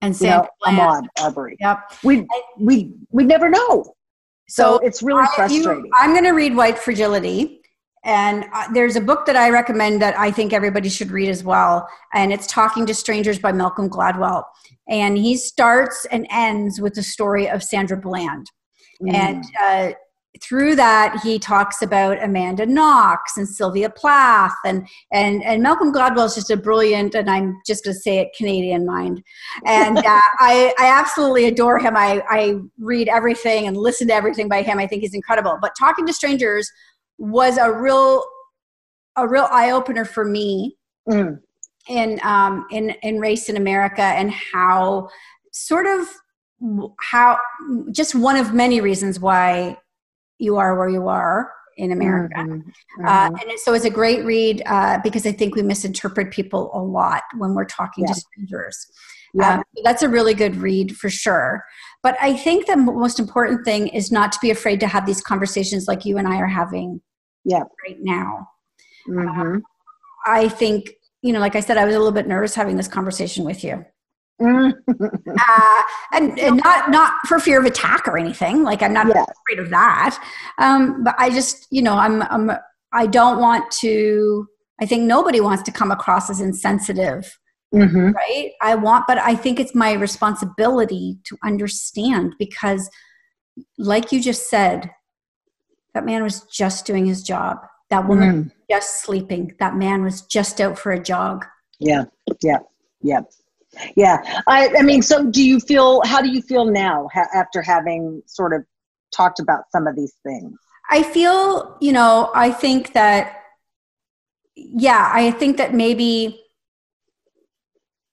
And 0.00 0.16
Sam 0.16 0.42
you 0.66 0.72
know, 0.72 0.82
ahmaud 0.82 1.06
arbery. 1.20 1.56
Yep. 1.60 1.92
We 2.02 2.26
we 2.58 2.92
we 3.10 3.24
never 3.24 3.48
know. 3.48 3.94
So, 4.48 4.78
so 4.78 4.78
it's 4.80 5.02
really 5.02 5.24
frustrating 5.34 5.86
you, 5.86 5.90
i'm 5.96 6.10
going 6.10 6.24
to 6.24 6.32
read 6.32 6.54
white 6.54 6.78
fragility 6.78 7.61
and 8.04 8.44
uh, 8.52 8.66
there's 8.72 8.96
a 8.96 9.00
book 9.00 9.26
that 9.26 9.36
I 9.36 9.50
recommend 9.50 10.02
that 10.02 10.18
I 10.18 10.30
think 10.30 10.52
everybody 10.52 10.88
should 10.88 11.10
read 11.10 11.28
as 11.28 11.44
well. 11.44 11.88
And 12.12 12.32
it's 12.32 12.46
Talking 12.46 12.84
to 12.86 12.94
Strangers 12.94 13.38
by 13.38 13.52
Malcolm 13.52 13.88
Gladwell. 13.88 14.44
And 14.88 15.16
he 15.16 15.36
starts 15.36 16.04
and 16.10 16.26
ends 16.30 16.80
with 16.80 16.94
the 16.94 17.02
story 17.02 17.48
of 17.48 17.62
Sandra 17.62 17.96
Bland. 17.96 18.50
Mm. 19.00 19.14
And 19.14 19.44
uh, 19.62 19.92
through 20.42 20.74
that, 20.74 21.20
he 21.22 21.38
talks 21.38 21.80
about 21.82 22.20
Amanda 22.20 22.66
Knox 22.66 23.36
and 23.36 23.48
Sylvia 23.48 23.88
Plath. 23.88 24.56
And, 24.64 24.88
and, 25.12 25.44
and 25.44 25.62
Malcolm 25.62 25.92
Gladwell 25.92 26.26
is 26.26 26.34
just 26.34 26.50
a 26.50 26.56
brilliant, 26.56 27.14
and 27.14 27.30
I'm 27.30 27.60
just 27.64 27.84
going 27.84 27.94
to 27.94 28.00
say 28.00 28.18
it, 28.18 28.34
Canadian 28.36 28.84
mind. 28.84 29.22
And 29.64 29.98
uh, 29.98 30.02
I, 30.40 30.74
I 30.76 30.86
absolutely 30.86 31.44
adore 31.44 31.78
him. 31.78 31.96
I, 31.96 32.20
I 32.28 32.56
read 32.80 33.06
everything 33.06 33.68
and 33.68 33.76
listen 33.76 34.08
to 34.08 34.14
everything 34.14 34.48
by 34.48 34.62
him. 34.62 34.80
I 34.80 34.88
think 34.88 35.02
he's 35.02 35.14
incredible. 35.14 35.56
But 35.60 35.74
Talking 35.78 36.04
to 36.06 36.12
Strangers 36.12 36.68
was 37.18 37.58
a 37.58 37.70
real 37.72 38.24
a 39.16 39.28
real 39.28 39.48
eye 39.50 39.70
opener 39.70 40.04
for 40.04 40.24
me 40.24 40.76
mm. 41.08 41.38
in 41.88 42.20
um, 42.22 42.66
in 42.70 42.90
in 43.02 43.18
race 43.18 43.48
in 43.48 43.56
America 43.56 44.02
and 44.02 44.30
how 44.30 45.08
sort 45.52 45.86
of 45.86 46.06
how 47.00 47.38
just 47.90 48.14
one 48.14 48.36
of 48.36 48.54
many 48.54 48.80
reasons 48.80 49.20
why 49.20 49.76
you 50.38 50.56
are 50.56 50.78
where 50.78 50.88
you 50.88 51.08
are 51.08 51.52
in 51.76 51.92
America. 51.92 52.36
Mm-hmm. 52.36 52.54
Mm-hmm. 52.54 53.06
Uh, 53.06 53.30
and 53.40 53.58
so 53.58 53.74
it's 53.74 53.84
a 53.84 53.90
great 53.90 54.24
read 54.24 54.62
uh, 54.66 54.98
because 55.02 55.26
I 55.26 55.32
think 55.32 55.54
we 55.54 55.62
misinterpret 55.62 56.30
people 56.30 56.70
a 56.74 56.82
lot 56.82 57.22
when 57.38 57.54
we're 57.54 57.64
talking 57.64 58.04
yeah. 58.04 58.12
to 58.12 58.20
strangers. 58.20 58.86
Yeah. 59.34 59.56
Um, 59.56 59.62
that's 59.84 60.02
a 60.02 60.08
really 60.08 60.34
good 60.34 60.56
read 60.56 60.96
for 60.96 61.08
sure. 61.08 61.64
But 62.02 62.16
I 62.20 62.36
think 62.36 62.66
the 62.66 62.76
most 62.76 63.18
important 63.18 63.64
thing 63.64 63.88
is 63.88 64.12
not 64.12 64.32
to 64.32 64.38
be 64.42 64.50
afraid 64.50 64.80
to 64.80 64.86
have 64.86 65.06
these 65.06 65.22
conversations 65.22 65.88
like 65.88 66.04
you 66.04 66.18
and 66.18 66.28
I 66.28 66.36
are 66.38 66.46
having 66.46 67.00
yeah. 67.44 67.62
right 67.86 67.98
now. 68.00 68.48
Mm-hmm. 69.08 69.40
Um, 69.40 69.62
I 70.26 70.48
think, 70.48 70.90
you 71.22 71.32
know, 71.32 71.40
like 71.40 71.56
I 71.56 71.60
said, 71.60 71.78
I 71.78 71.84
was 71.84 71.94
a 71.94 71.98
little 71.98 72.12
bit 72.12 72.28
nervous 72.28 72.54
having 72.54 72.76
this 72.76 72.88
conversation 72.88 73.44
with 73.44 73.64
you. 73.64 73.84
Mm-hmm. 74.40 74.92
uh, 75.38 75.82
and, 76.12 76.38
and, 76.38 76.56
not 76.64 76.90
not 76.90 77.12
for 77.28 77.38
fear 77.38 77.60
of 77.60 77.64
attack 77.64 78.08
or 78.08 78.18
anything. 78.18 78.64
Like 78.64 78.82
I'm 78.82 78.92
not 78.92 79.06
yes. 79.06 79.26
afraid 79.46 79.62
of 79.62 79.70
that. 79.70 80.18
Um, 80.58 81.04
but 81.04 81.14
I 81.18 81.30
just, 81.30 81.68
you 81.70 81.82
know, 81.82 81.94
I'm, 81.94 82.22
I'm 82.22 82.50
I 82.92 83.06
don't 83.06 83.40
want 83.40 83.70
to. 83.80 84.46
I 84.80 84.86
think 84.86 85.04
nobody 85.04 85.40
wants 85.40 85.62
to 85.64 85.72
come 85.72 85.90
across 85.90 86.28
as 86.28 86.40
insensitive, 86.40 87.38
mm-hmm. 87.72 88.10
right? 88.10 88.50
I 88.60 88.74
want, 88.74 89.04
but 89.06 89.18
I 89.18 89.34
think 89.34 89.58
it's 89.58 89.74
my 89.74 89.92
responsibility 89.92 91.18
to 91.24 91.36
understand 91.44 92.34
because 92.38 92.90
like 93.78 94.12
you 94.12 94.20
just 94.20 94.48
said, 94.48 94.90
that 95.94 96.04
man 96.04 96.22
was 96.22 96.42
just 96.42 96.86
doing 96.86 97.06
his 97.06 97.22
job. 97.22 97.58
That 97.90 98.08
woman 98.08 98.44
mm. 98.44 98.50
just 98.70 99.02
sleeping. 99.02 99.54
That 99.58 99.76
man 99.76 100.02
was 100.02 100.22
just 100.22 100.60
out 100.60 100.78
for 100.78 100.92
a 100.92 101.02
jog. 101.02 101.44
Yeah, 101.78 102.04
yeah, 102.42 102.60
yeah, 103.02 103.20
yeah. 103.96 104.40
I, 104.46 104.70
I 104.78 104.82
mean, 104.82 105.02
so 105.02 105.30
do 105.30 105.44
you 105.44 105.60
feel? 105.60 106.00
How 106.06 106.22
do 106.22 106.30
you 106.30 106.40
feel 106.40 106.64
now 106.64 107.08
ha- 107.12 107.28
after 107.34 107.60
having 107.60 108.22
sort 108.26 108.54
of 108.54 108.64
talked 109.14 109.40
about 109.40 109.64
some 109.70 109.86
of 109.86 109.94
these 109.94 110.14
things? 110.22 110.56
I 110.90 111.02
feel, 111.02 111.76
you 111.80 111.92
know, 111.92 112.30
I 112.34 112.50
think 112.50 112.94
that, 112.94 113.42
yeah, 114.56 115.10
I 115.12 115.30
think 115.30 115.58
that 115.58 115.74
maybe 115.74 116.41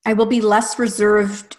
I 0.06 0.14
will 0.14 0.26
be 0.26 0.42
less 0.42 0.80
reserved 0.80 1.58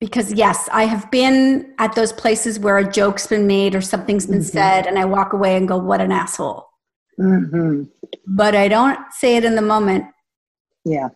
because 0.00 0.32
yes 0.32 0.68
i 0.72 0.84
have 0.84 1.10
been 1.10 1.74
at 1.78 1.94
those 1.94 2.12
places 2.12 2.58
where 2.58 2.78
a 2.78 2.90
joke's 2.90 3.26
been 3.26 3.46
made 3.46 3.74
or 3.74 3.80
something's 3.80 4.26
been 4.26 4.38
mm-hmm. 4.38 4.58
said 4.58 4.86
and 4.86 4.98
i 4.98 5.04
walk 5.04 5.32
away 5.32 5.56
and 5.56 5.66
go 5.66 5.76
what 5.76 6.00
an 6.00 6.12
asshole. 6.12 6.68
Mm-hmm. 7.18 7.82
but 8.26 8.54
i 8.54 8.68
don't 8.68 8.98
say 9.12 9.36
it 9.36 9.44
in 9.44 9.56
the 9.56 9.62
moment. 9.62 10.04
Yeah. 10.84 11.08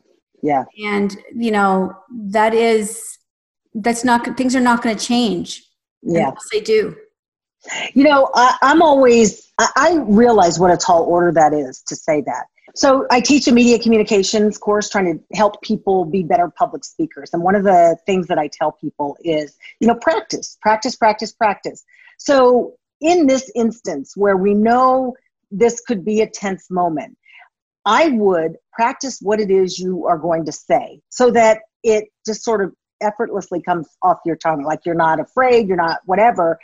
Yeah. 0.43 0.65
And 0.85 1.17
you 1.35 1.53
know 1.53 1.95
that 2.27 2.53
is 2.55 3.19
that's 3.75 4.05
not 4.05 4.37
things 4.37 4.55
are 4.57 4.61
not 4.61 4.83
going 4.83 4.97
to 4.97 5.05
change 5.05 5.63
yeah. 6.03 6.33
they 6.53 6.61
do. 6.61 6.97
You 7.95 8.03
know 8.03 8.29
I, 8.35 8.59
am 8.63 8.83
always 8.83 9.53
I, 9.59 9.69
I 9.77 9.95
realize 10.09 10.59
what 10.59 10.73
a 10.73 10.77
tall 10.77 11.05
order 11.05 11.31
that 11.33 11.53
is 11.55 11.81
to 11.87 11.95
say 11.95 12.21
that 12.23 12.47
so 12.75 13.07
I 13.11 13.21
teach 13.21 13.47
a 13.49 13.53
media 13.53 13.79
communications 13.79 14.57
course 14.57 14.89
trying 14.89 15.19
to 15.19 15.37
help 15.37 15.61
people 15.63 16.05
be 16.05 16.23
better 16.23 16.49
public 16.49 16.85
speakers. 16.85 17.31
And 17.33 17.43
one 17.43 17.55
of 17.55 17.65
the 17.65 17.97
things 18.07 18.27
that 18.29 18.39
I 18.39 18.49
tell 18.49 18.73
people 18.73 19.17
is, 19.23 19.57
you 19.81 19.87
know, 19.87 19.95
practice, 19.95 20.57
practice, 20.63 20.97
practice, 20.97 21.33
practice. 21.33 21.85
So 22.19 22.75
in 23.01 23.27
this 23.27 23.51
instance 23.55 24.17
where 24.17 24.37
we 24.37 24.55
know 24.55 25.15
this 25.51 25.81
could 25.81 26.05
be 26.05 26.23
a 26.23 26.27
tense 26.27 26.71
moment, 26.71 27.19
I 27.85 28.11
would 28.11 28.57
practice 28.73 29.19
what 29.21 29.41
it 29.41 29.51
is 29.51 29.79
you 29.79 30.07
are 30.07 30.19
going 30.19 30.47
to 30.47 30.53
say 30.53 31.01
so 31.11 31.31
that 31.33 31.61
it 31.83 32.09
just 32.25 32.45
sort 32.45 32.63
of 32.63 32.73
effortlessly 33.03 33.61
comes 33.61 33.89
off 34.03 34.19
your 34.25 34.37
tongue. 34.37 34.63
Like 34.63 34.81
you're 34.87 34.95
not 34.95 35.21
afraid, 35.21 35.67
you're 35.69 35.77
not 35.77 35.99
whatever. 36.07 36.59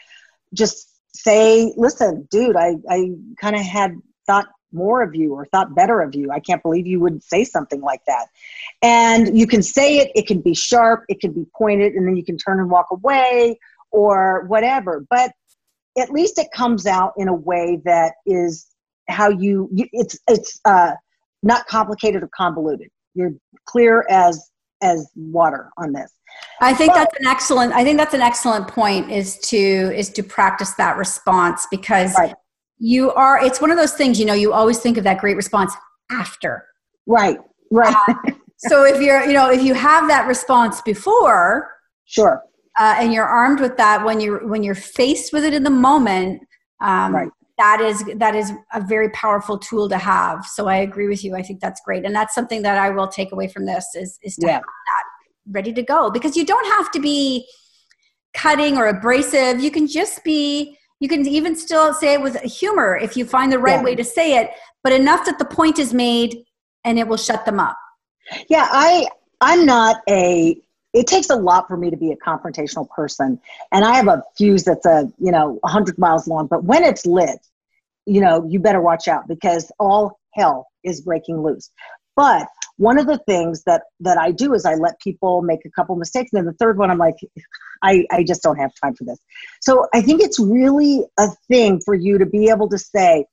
Just 0.55 0.89
say, 1.13 1.75
listen, 1.77 2.29
dude, 2.31 2.57
I, 2.57 2.77
I 2.89 3.11
kind 3.41 3.57
of 3.57 3.63
had 3.63 3.97
thought 4.27 4.47
more 4.73 5.03
of 5.03 5.15
you 5.15 5.35
or 5.35 5.47
thought 5.47 5.75
better 5.75 6.01
of 6.01 6.15
you. 6.15 6.31
I 6.31 6.41
can't 6.41 6.63
believe 6.63 6.87
you 6.87 7.01
would 7.01 7.23
say 7.23 7.45
something 7.45 7.81
like 7.81 8.05
that. 8.07 8.27
And 8.83 9.39
you 9.39 9.47
can 9.47 9.63
say 9.63 9.99
it, 9.99 10.13
it 10.15 10.27
can 10.27 10.41
be 10.41 10.55
sharp, 10.55 11.05
it 11.09 11.21
can 11.21 11.33
be 11.33 11.47
pointed, 11.57 11.95
and 11.95 12.07
then 12.07 12.17
you 12.17 12.25
can 12.25 12.37
turn 12.37 12.61
and 12.61 12.71
walk 12.71 12.87
away 12.91 13.59
or 13.91 14.45
whatever. 14.47 15.05
But 15.09 15.33
at 15.99 16.11
least 16.11 16.39
it 16.39 16.49
comes 16.53 16.87
out 16.87 17.13
in 17.17 17.29
a 17.29 17.35
way 17.35 17.81
that 17.85 18.15
is 18.27 18.67
how 19.09 19.31
you, 19.31 19.69
you 19.73 19.87
it's 19.93 20.19
it's 20.29 20.61
uh, 20.65 20.93
not 21.43 21.67
complicated 21.67 22.23
or 22.23 22.29
convoluted. 22.37 22.89
You're 23.15 23.33
clear 23.65 24.05
as 24.11 24.51
as 24.83 25.11
water 25.17 25.71
on 25.79 25.93
this. 25.93 26.13
I 26.61 26.75
think 26.75 26.93
but, 26.93 26.99
that's 26.99 27.19
an 27.19 27.27
excellent 27.27 27.73
I 27.73 27.85
think 27.85 27.99
that's 27.99 28.15
an 28.15 28.21
excellent 28.21 28.69
point 28.69 29.11
is 29.11 29.39
to 29.49 29.57
is 29.57 30.11
to 30.11 30.23
practice 30.23 30.75
that 30.75 30.97
response 30.99 31.67
because 31.71 32.15
right 32.17 32.35
you 32.79 33.13
are 33.13 33.45
it's 33.45 33.61
one 33.61 33.71
of 33.71 33.77
those 33.77 33.93
things 33.93 34.19
you 34.19 34.27
know 34.27 34.35
you 34.35 34.53
always 34.53 34.79
think 34.79 34.97
of 34.97 35.05
that 35.05 35.19
great 35.19 35.37
response 35.37 35.75
after. 36.11 36.65
Right 37.07 37.39
right. 37.71 37.95
Uh, 38.09 38.15
so 38.59 38.85
if 38.85 39.01
you're 39.01 39.25
you 39.25 39.33
know 39.33 39.51
if 39.51 39.63
you 39.63 39.75
have 39.75 40.09
that 40.09 40.27
response 40.27 40.81
before 40.83 41.71
sure. 42.05 42.43
uh, 42.79 42.97
and 42.99 43.13
you're 43.13 43.27
armed 43.27 43.61
with 43.61 43.77
that 43.77 44.05
when 44.05 44.21
you're 44.21 44.47
when 44.47 44.63
you're 44.63 44.75
faced 44.75 45.33
with 45.33 45.45
it 45.45 45.55
in 45.55 45.63
the 45.63 45.71
moment 45.71 46.43
um, 46.81 47.15
right. 47.15 47.31
that 47.59 47.81
is 47.81 48.05
that 48.17 48.35
is 48.35 48.53
a 48.73 48.81
very 48.81 49.11
powerful 49.11 49.59
tool 49.59 49.89
to 49.89 49.99
have. 49.99 50.45
So 50.47 50.69
i 50.69 50.77
agree 50.77 51.09
with 51.09 51.25
you. 51.25 51.35
I 51.35 51.43
think 51.43 51.61
that's 51.61 51.81
great. 51.85 52.05
And 52.05 52.15
that's 52.15 52.35
something 52.35 52.63
that 52.63 52.79
i 52.79 52.91
will 52.91 53.09
take 53.09 53.33
away 53.33 53.49
from 53.49 53.67
this 53.67 53.87
is 53.95 54.19
is 54.23 54.37
to 54.37 54.47
yeah. 54.47 54.53
have 54.55 54.63
that 54.63 55.05
ready 55.51 55.73
to 55.73 55.83
go. 55.83 56.11
Because 56.11 56.37
you 56.37 56.45
don't 56.45 56.67
have 56.77 56.91
to 56.93 57.01
be 57.01 57.47
cutting 58.35 58.77
or 58.77 58.87
abrasive. 58.87 59.61
You 59.61 59.71
can 59.71 59.87
just 59.87 60.23
be 60.23 60.77
you 61.01 61.09
can 61.09 61.27
even 61.27 61.55
still 61.55 61.95
say 61.95 62.15
it 62.15 62.23
with 62.23 62.41
humor 62.41 62.97
if 62.97 63.17
you 63.17 63.25
find 63.25 63.53
the 63.53 63.59
right 63.59 63.79
yeah. 63.79 63.85
way 63.85 63.95
to 63.95 64.05
say 64.05 64.39
it 64.39 64.51
but 64.83 64.93
enough 64.93 65.25
that 65.25 65.39
the 65.39 65.45
point 65.45 65.79
is 65.79 65.95
made 65.95 66.45
and 66.85 66.99
it 66.99 67.07
will 67.07 67.17
shut 67.17 67.45
them 67.45 67.61
up 67.61 67.79
yeah 68.49 68.69
i 68.71 69.07
i'm 69.41 69.65
not 69.65 70.03
a 70.09 70.61
it 70.95 71.07
takes 71.07 71.31
a 71.31 71.37
lot 71.37 71.69
for 71.69 71.77
me 71.77 71.91
to 71.91 71.97
be 71.97 72.11
a 72.11 72.17
confrontational 72.17 72.89
person 72.91 73.41
and 73.73 73.85
i 73.85 73.95
have 73.95 74.09
a 74.09 74.23
fuse 74.37 74.65
that's 74.65 74.87
a 74.87 75.11
you 75.19 75.31
know 75.31 75.59
100 75.63 75.99
miles 75.99 76.27
long 76.27 76.47
but 76.47 76.65
when 76.65 76.83
it's 76.83 77.07
lit 77.07 77.39
you 78.07 78.21
know 78.21 78.45
you 78.49 78.59
better 78.59 78.81
watch 78.81 79.09
out 79.09 79.29
because 79.29 79.71
all 79.79 80.19
hell 80.35 80.69
is 80.85 81.01
breaking 81.01 81.43
loose 81.43 81.71
but 82.17 82.49
one 82.79 82.99
of 82.99 83.07
the 83.07 83.19
things 83.27 83.63
that 83.65 83.83
that 84.01 84.19
i 84.19 84.31
do 84.31 84.55
is 84.55 84.65
i 84.65 84.75
let 84.75 84.99
people 85.01 85.43
make 85.43 85.61
a 85.67 85.71
couple 85.71 85.95
mistakes 85.97 86.31
and 86.33 86.39
then 86.39 86.47
the 86.47 86.57
third 86.59 86.79
one 86.79 86.91
i'm 86.91 86.99
like 86.99 87.17
I, 87.83 88.05
I 88.11 88.25
just 88.25 88.43
don't 88.43 88.57
have 88.57 88.73
time 88.83 88.95
for 88.95 89.05
this. 89.05 89.19
So 89.61 89.87
I 89.95 90.01
think 90.01 90.23
it's 90.23 90.39
really 90.39 91.05
a 91.19 91.29
thing 91.49 91.81
for 91.85 91.95
you 91.95 92.19
to 92.19 92.27
be 92.27 92.49
able 92.51 92.69
to 92.71 92.79
say, 92.79 93.27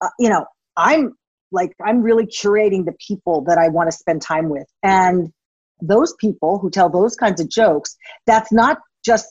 uh, 0.00 0.08
you 0.18 0.28
know, 0.28 0.46
I'm 0.76 1.14
like, 1.50 1.72
I'm 1.84 2.02
really 2.02 2.26
curating 2.26 2.84
the 2.84 2.94
people 3.06 3.44
that 3.48 3.58
I 3.58 3.68
want 3.68 3.90
to 3.90 3.96
spend 3.96 4.22
time 4.22 4.48
with. 4.48 4.66
And 4.82 5.32
those 5.80 6.14
people 6.18 6.58
who 6.58 6.70
tell 6.70 6.88
those 6.88 7.14
kinds 7.16 7.40
of 7.40 7.48
jokes, 7.48 7.96
that's 8.26 8.52
not 8.52 8.78
just 9.04 9.28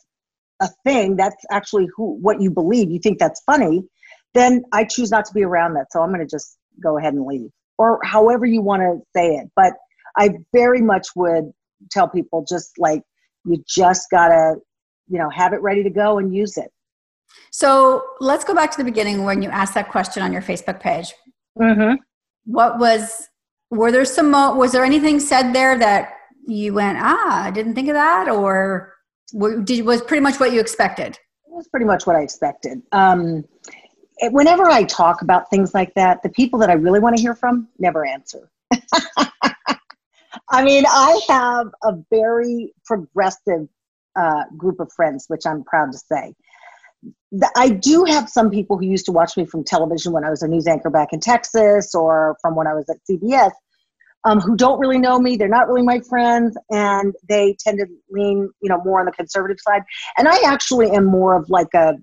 a 0.60 0.70
thing, 0.84 1.16
that's 1.16 1.36
actually 1.52 1.88
who, 1.96 2.18
what 2.20 2.42
you 2.42 2.50
believe. 2.52 2.90
You 2.90 3.00
think 3.00 3.20
that's 3.20 3.42
funny, 3.46 3.84
then 4.34 4.64
I 4.72 4.84
choose 4.86 5.12
not 5.12 5.26
to 5.26 5.34
be 5.34 5.44
around 5.44 5.76
that. 5.76 5.92
So 5.92 6.02
I'm 6.02 6.10
going 6.10 6.26
to 6.26 6.30
just 6.30 6.58
go 6.82 6.98
ahead 6.98 7.14
and 7.14 7.26
leave 7.26 7.50
or 7.78 8.00
however 8.04 8.46
you 8.46 8.62
want 8.62 8.82
to 8.82 9.00
say 9.16 9.36
it. 9.36 9.50
But 9.56 9.74
I 10.18 10.32
very 10.54 10.82
much 10.82 11.08
would 11.16 11.52
tell 11.92 12.08
people 12.08 12.46
just 12.48 12.72
like 12.78 13.02
you 13.46 13.64
just 13.68 14.10
gotta 14.12 14.56
you 15.08 15.18
know 15.18 15.30
have 15.30 15.54
it 15.54 15.62
ready 15.62 15.84
to 15.84 15.90
go 15.90 16.18
and 16.18 16.36
use 16.36 16.58
it 16.58 16.72
so 17.52 18.04
let's 18.20 18.44
go 18.44 18.54
back 18.54 18.72
to 18.72 18.78
the 18.78 18.84
beginning 18.84 19.24
when 19.24 19.42
you 19.42 19.50
asked 19.50 19.74
that 19.74 19.90
question 19.90 20.24
on 20.24 20.34
your 20.34 20.42
facebook 20.42 20.80
page 20.80 21.14
mm-hmm. 21.60 21.96
what 22.46 22.80
was 22.80 23.30
were 23.70 23.92
there 23.92 24.06
some 24.06 24.32
was 24.32 24.72
there 24.72 24.84
anything 24.84 25.20
said 25.20 25.54
there 25.54 25.78
that 25.78 26.14
you 26.46 26.74
went 26.74 26.98
ah 27.00 27.44
i 27.46 27.52
didn't 27.52 27.76
think 27.76 27.88
of 27.88 27.94
that 27.94 28.30
or 28.30 28.94
did, 29.64 29.86
was 29.86 30.02
pretty 30.02 30.22
much 30.22 30.40
what 30.40 30.52
you 30.52 30.60
expected 30.60 31.14
it 31.14 31.20
was 31.52 31.68
pretty 31.68 31.86
much 31.86 32.06
what 32.06 32.16
i 32.16 32.22
expected 32.22 32.82
um, 32.92 33.44
whenever 34.24 34.70
i 34.70 34.84
talk 34.84 35.22
about 35.22 35.50
things 35.50 35.74
like 35.74 35.94
that 35.94 36.22
the 36.24 36.30
people 36.30 36.60
that 36.60 36.70
i 36.70 36.74
really 36.74 37.00
want 37.00 37.16
to 37.16 37.22
hear 37.22 37.36
from 37.36 37.68
never 37.80 38.06
answer 38.06 38.50
I 40.50 40.64
mean, 40.64 40.86
I 40.88 41.20
have 41.28 41.68
a 41.84 41.94
very 42.10 42.74
progressive 42.86 43.68
uh, 44.16 44.44
group 44.56 44.80
of 44.80 44.92
friends, 44.94 45.26
which 45.28 45.46
I'm 45.46 45.64
proud 45.64 45.92
to 45.92 45.98
say. 45.98 46.34
I 47.56 47.70
do 47.70 48.06
have 48.06 48.30
some 48.30 48.50
people 48.50 48.78
who 48.78 48.86
used 48.86 49.06
to 49.06 49.12
watch 49.12 49.38
me 49.38 49.46
from 49.46 49.64
television 49.64 50.14
when 50.14 50.24
I 50.24 50.30
was 50.30 50.42
a 50.42 50.48
news 50.48 50.68
anchor 50.68 50.90
back 50.90 51.10
in 51.12 51.20
Texas 51.20 51.94
or 51.94 52.38
from 52.42 52.56
when 52.56 52.66
I 52.66 52.74
was 52.74 52.90
at 52.90 52.98
CBS 53.10 53.52
um, 54.24 54.40
who 54.40 54.56
don't 54.56 54.80
really 54.80 54.98
know 54.98 55.20
me. 55.20 55.38
They're 55.38 55.48
not 55.48 55.68
really 55.68 55.84
my 55.84 56.00
friends, 56.00 56.58
and 56.72 57.14
they 57.28 57.56
tend 57.60 57.80
to 57.80 57.88
lean, 58.10 58.50
you 58.62 58.70
know, 58.70 58.82
more 58.84 59.00
on 59.00 59.06
the 59.06 59.12
conservative 59.12 59.58
side. 59.60 59.84
And 60.18 60.28
I 60.28 60.38
actually 60.46 60.92
am 60.92 61.06
more 61.06 61.36
of 61.36 61.50
like 61.50 61.74
a 61.76 61.96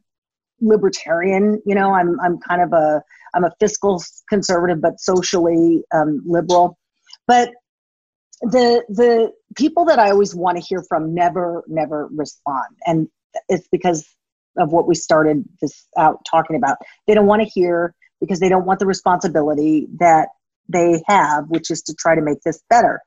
libertarian. 0.61 1.61
You 1.65 1.75
know, 1.75 1.93
I'm 1.93 2.19
I'm 2.21 2.39
kind 2.39 2.63
of 2.63 2.73
a 2.73 3.03
I'm 3.35 3.45
a 3.45 3.53
fiscal 3.61 4.03
conservative, 4.29 4.81
but 4.81 5.01
socially 5.01 5.83
um, 5.93 6.23
liberal. 6.27 6.79
But 7.27 7.51
the 8.41 8.85
the 8.89 9.33
people 9.57 9.85
that 9.87 9.99
I 9.99 10.11
always 10.11 10.35
want 10.35 10.59
to 10.59 10.63
hear 10.63 10.83
from 10.89 11.15
never 11.15 11.65
never 11.67 12.09
respond, 12.13 12.67
and 12.87 13.09
it's 13.49 13.69
because 13.69 14.07
of 14.59 14.73
what 14.73 14.87
we 14.87 14.95
started 14.95 15.45
this 15.61 15.87
out 15.97 16.25
talking 16.31 16.57
about. 16.57 16.79
They 17.07 17.15
don't 17.15 17.27
want 17.27 17.43
to 17.43 17.49
hear 17.49 17.95
because 18.21 18.41
they 18.41 18.49
don't 18.49 18.67
want 18.67 18.79
the 18.79 18.87
responsibility 18.87 19.89
that 19.99 20.29
they 20.69 21.03
have, 21.07 21.45
which 21.49 21.71
is 21.71 21.83
to 21.83 21.95
try 21.95 22.15
to 22.15 22.23
make 22.23 22.41
this 22.43 22.63
better. 22.71 23.01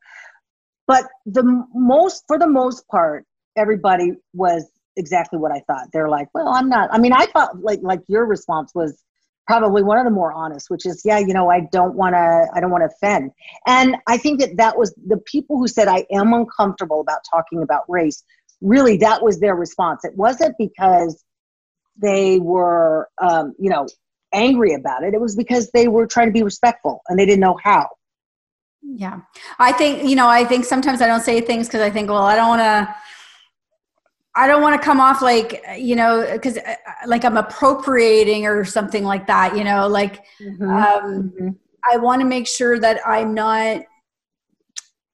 But 0.87 1.05
the 1.25 1.65
most, 1.73 2.23
for 2.27 2.37
the 2.37 2.47
most 2.47 2.87
part, 2.87 3.25
everybody 3.57 4.13
was 4.33 4.69
exactly 4.97 5.39
what 5.39 5.51
I 5.51 5.61
thought. 5.67 5.87
They're 5.93 6.09
like, 6.09 6.27
well, 6.33 6.49
I'm 6.49 6.69
not. 6.69 6.89
I 6.91 6.97
mean, 6.97 7.13
I 7.13 7.27
thought 7.27 7.61
like 7.61 7.79
like 7.81 8.01
your 8.07 8.25
response 8.25 8.71
was 8.75 9.01
probably 9.47 9.81
one 9.81 9.97
of 9.97 10.03
the 10.03 10.11
more 10.11 10.33
honest 10.33 10.69
which 10.69 10.85
is 10.85 11.01
yeah 11.05 11.17
you 11.17 11.33
know 11.33 11.49
i 11.49 11.61
don't 11.71 11.95
want 11.95 12.13
to 12.13 12.47
i 12.53 12.59
don't 12.59 12.69
want 12.69 12.81
to 12.81 12.93
offend 12.93 13.31
and 13.65 13.95
i 14.05 14.17
think 14.17 14.39
that 14.39 14.57
that 14.57 14.77
was 14.77 14.93
the 15.07 15.17
people 15.19 15.57
who 15.57 15.67
said 15.67 15.87
i 15.87 16.05
am 16.11 16.33
uncomfortable 16.33 16.99
about 16.99 17.21
talking 17.31 17.63
about 17.63 17.83
race 17.87 18.23
really 18.61 18.97
that 18.97 19.23
was 19.23 19.39
their 19.39 19.55
response 19.55 20.03
it 20.03 20.15
wasn't 20.15 20.53
because 20.59 21.23
they 21.99 22.39
were 22.39 23.09
um, 23.19 23.55
you 23.57 23.69
know 23.69 23.87
angry 24.33 24.73
about 24.73 25.03
it 25.03 25.13
it 25.13 25.21
was 25.21 25.35
because 25.35 25.71
they 25.71 25.87
were 25.87 26.05
trying 26.05 26.27
to 26.27 26.33
be 26.33 26.43
respectful 26.43 27.01
and 27.07 27.17
they 27.17 27.25
didn't 27.25 27.39
know 27.39 27.57
how 27.63 27.87
yeah 28.83 29.21
i 29.59 29.71
think 29.71 30.07
you 30.07 30.15
know 30.15 30.27
i 30.27 30.43
think 30.43 30.65
sometimes 30.65 31.01
i 31.01 31.07
don't 31.07 31.23
say 31.23 31.39
things 31.39 31.67
because 31.67 31.81
i 31.81 31.89
think 31.89 32.09
well 32.09 32.23
i 32.23 32.35
don't 32.35 32.49
want 32.49 32.59
to 32.59 32.95
I 34.37 34.47
don't 34.47 34.61
want 34.61 34.79
to 34.79 34.85
come 34.85 35.01
off 35.01 35.21
like, 35.21 35.63
you 35.77 35.95
know, 35.95 36.27
because 36.31 36.57
uh, 36.57 36.75
like 37.07 37.25
I'm 37.25 37.37
appropriating 37.37 38.45
or 38.45 38.63
something 38.65 39.03
like 39.03 39.25
that, 39.27 39.57
you 39.57 39.63
know, 39.63 39.87
like 39.87 40.23
mm-hmm. 40.39 40.63
Um, 40.63 41.33
mm-hmm. 41.33 41.49
I 41.91 41.97
want 41.97 42.21
to 42.21 42.27
make 42.27 42.47
sure 42.47 42.79
that 42.79 42.99
I'm 43.05 43.33
not 43.33 43.81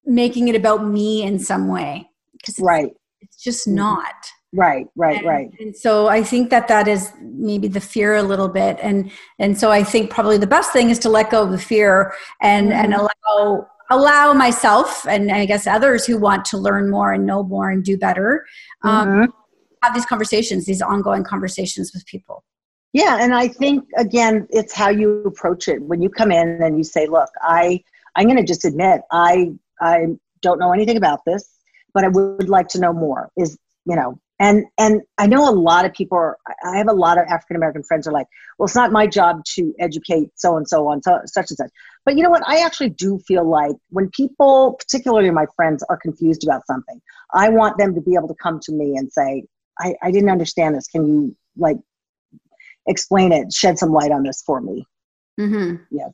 making 0.06 0.50
it 0.50 0.56
about 0.56 0.86
me 0.86 1.24
in 1.24 1.40
some 1.40 1.70
way. 1.70 2.10
Because 2.34 2.60
right. 2.60 2.92
It's 3.22 3.42
just 3.42 3.66
mm-hmm. 3.66 3.78
not. 3.78 4.16
Right, 4.56 4.86
right, 4.96 5.18
and, 5.18 5.26
right. 5.26 5.50
And 5.60 5.76
so 5.76 6.08
I 6.08 6.22
think 6.22 6.52
that 6.52 6.68
that 6.68 6.88
is 6.88 7.12
maybe 7.22 7.68
the 7.68 7.80
fear 7.80 8.16
a 8.16 8.22
little 8.22 8.50
bit, 8.50 8.78
and 8.84 9.10
and 9.40 9.58
so 9.58 9.72
I 9.72 9.84
think 9.84 10.12
probably 10.12 10.38
the 10.38 10.46
best 10.46 10.72
thing 10.72 10.92
is 10.92 11.00
to 11.00 11.10
let 11.10 11.32
go 11.32 11.42
of 11.42 11.50
the 11.50 11.58
fear 11.58 12.14
and 12.40 12.70
mm-hmm. 12.70 12.80
and 12.80 12.94
allow 12.94 13.68
allow 13.90 14.34
myself 14.34 15.06
and 15.08 15.32
I 15.32 15.46
guess 15.46 15.68
others 15.68 16.06
who 16.06 16.18
want 16.18 16.46
to 16.46 16.58
learn 16.58 16.90
more 16.90 17.14
and 17.14 17.26
know 17.26 17.44
more 17.44 17.70
and 17.70 17.84
do 17.84 17.98
better 17.98 18.46
um, 18.84 19.08
mm-hmm. 19.08 19.32
have 19.84 19.94
these 19.94 20.06
conversations, 20.06 20.66
these 20.66 20.82
ongoing 20.82 21.24
conversations 21.24 21.92
with 21.94 22.06
people. 22.06 22.44
Yeah, 22.94 23.18
and 23.20 23.34
I 23.34 23.48
think 23.48 23.86
again, 23.98 24.48
it's 24.52 24.72
how 24.72 24.90
you 24.90 25.24
approach 25.24 25.68
it. 25.68 25.82
When 25.82 26.02
you 26.02 26.10
come 26.10 26.32
in 26.32 26.62
and 26.62 26.78
you 26.78 26.84
say, 26.84 27.08
"Look, 27.08 27.30
I 27.42 27.84
I'm 28.16 28.26
going 28.26 28.38
to 28.38 28.44
just 28.44 28.66
admit 28.66 29.02
I 29.12 29.52
I 29.82 30.06
don't 30.44 30.60
know 30.60 30.72
anything 30.72 30.98
about 30.98 31.22
this, 31.26 31.50
but 31.96 32.04
I 32.04 32.10
would 32.10 32.50
like 32.50 32.68
to 32.70 32.80
know 32.80 32.94
more." 32.94 33.32
Is 33.36 33.58
you 33.86 33.96
know 33.96 34.20
and 34.44 34.66
and 34.78 35.02
i 35.18 35.26
know 35.26 35.50
a 35.50 35.56
lot 35.56 35.86
of 35.86 35.94
people 35.94 36.18
are 36.18 36.38
i 36.66 36.78
have 36.78 36.89
a 36.89 36.94
lot 36.94 37.18
of 37.18 37.26
african 37.30 37.56
american 37.56 37.82
friends 37.82 38.08
are 38.08 38.12
like 38.12 38.28
well 38.58 38.66
it's 38.66 38.76
not 38.76 38.91
my 38.91 39.08
job 39.08 39.41
to 39.46 39.74
educate 39.80 40.30
so 40.36 40.58
and 40.58 40.68
so 40.68 40.88
on 40.88 41.02
so, 41.02 41.20
such 41.26 41.50
and 41.50 41.58
such. 41.58 41.72
But 42.06 42.18
you 42.18 42.24
know 42.24 42.30
what? 42.30 42.44
I 42.46 42.66
actually 42.66 42.89
do 42.89 43.18
feel 43.20 43.50
like 43.50 43.78
when 43.89 44.10
people 44.10 44.76
particularly 44.78 45.32
my 45.32 45.46
friends 45.56 45.84
are 45.89 45.98
confused 45.98 46.44
about 46.44 46.68
something 46.68 47.02
i 47.34 47.50
want 47.50 47.78
them 47.78 47.96
to 47.96 48.02
be 48.02 48.16
able 48.16 48.28
to 48.28 48.36
come 48.44 48.60
to 48.64 48.74
me 48.74 48.98
and 48.98 49.12
say 49.12 49.44
i, 49.80 49.96
I 50.04 50.12
didn't 50.12 50.30
understand 50.30 50.76
this. 50.76 50.88
Can 50.88 51.08
you 51.08 51.36
like 51.58 51.78
explain 52.88 53.32
it? 53.32 53.54
Shed 53.54 53.80
some 53.80 53.94
light 53.94 54.12
on 54.12 54.24
this 54.24 54.44
for 54.46 54.60
me. 54.60 54.86
Mm-hmm. 55.39 55.76
yeah. 55.89 56.10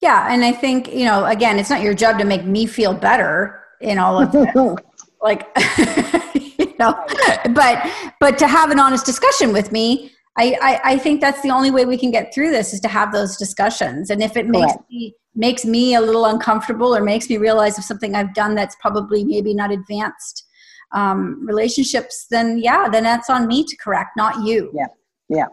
Yeah 0.00 0.32
and 0.32 0.44
i 0.44 0.52
think 0.52 0.94
you 0.94 1.04
know 1.04 1.26
again 1.26 1.58
it's 1.58 1.70
not 1.70 1.82
your 1.82 1.94
job 1.94 2.18
to 2.20 2.24
make 2.24 2.44
me 2.44 2.66
feel 2.66 2.94
better 2.94 3.62
in 3.80 3.98
all 3.98 4.22
of 4.22 4.30
this. 4.32 4.54
Like 5.22 5.48
know 6.80 6.94
but 7.54 8.12
but 8.18 8.38
to 8.38 8.48
have 8.48 8.70
an 8.70 8.78
honest 8.78 9.06
discussion 9.06 9.52
with 9.52 9.72
me 9.72 10.10
I, 10.38 10.56
I, 10.62 10.80
I 10.92 10.98
think 10.98 11.20
that's 11.20 11.42
the 11.42 11.50
only 11.50 11.72
way 11.72 11.84
we 11.84 11.98
can 11.98 12.12
get 12.12 12.32
through 12.32 12.50
this 12.50 12.72
is 12.72 12.80
to 12.80 12.88
have 12.88 13.12
those 13.12 13.36
discussions. 13.36 14.10
And 14.10 14.22
if 14.22 14.36
it 14.36 14.46
makes 14.46 14.72
me 14.88 15.12
makes 15.34 15.64
me 15.64 15.96
a 15.96 16.00
little 16.00 16.24
uncomfortable 16.24 16.94
or 16.96 17.02
makes 17.02 17.28
me 17.28 17.36
realize 17.36 17.78
of 17.78 17.84
something 17.84 18.16
i've 18.16 18.34
done 18.34 18.54
that's 18.56 18.74
probably 18.80 19.22
maybe 19.24 19.54
not 19.54 19.70
advanced 19.70 20.44
um, 20.92 21.46
relationships 21.46 22.26
then 22.30 22.58
yeah 22.58 22.88
then 22.88 23.04
that's 23.04 23.30
on 23.30 23.46
me 23.46 23.64
to 23.64 23.76
correct 23.76 24.10
not 24.16 24.44
you. 24.44 24.72
Yeah 24.74 24.86
yeah. 25.28 25.46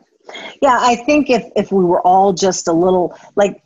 Yeah 0.63 0.77
i 0.81 0.95
think 0.95 1.29
if 1.29 1.43
if 1.55 1.71
we 1.71 1.83
were 1.83 2.01
all 2.01 2.33
just 2.33 2.67
a 2.67 2.73
little 2.73 3.15
like 3.35 3.61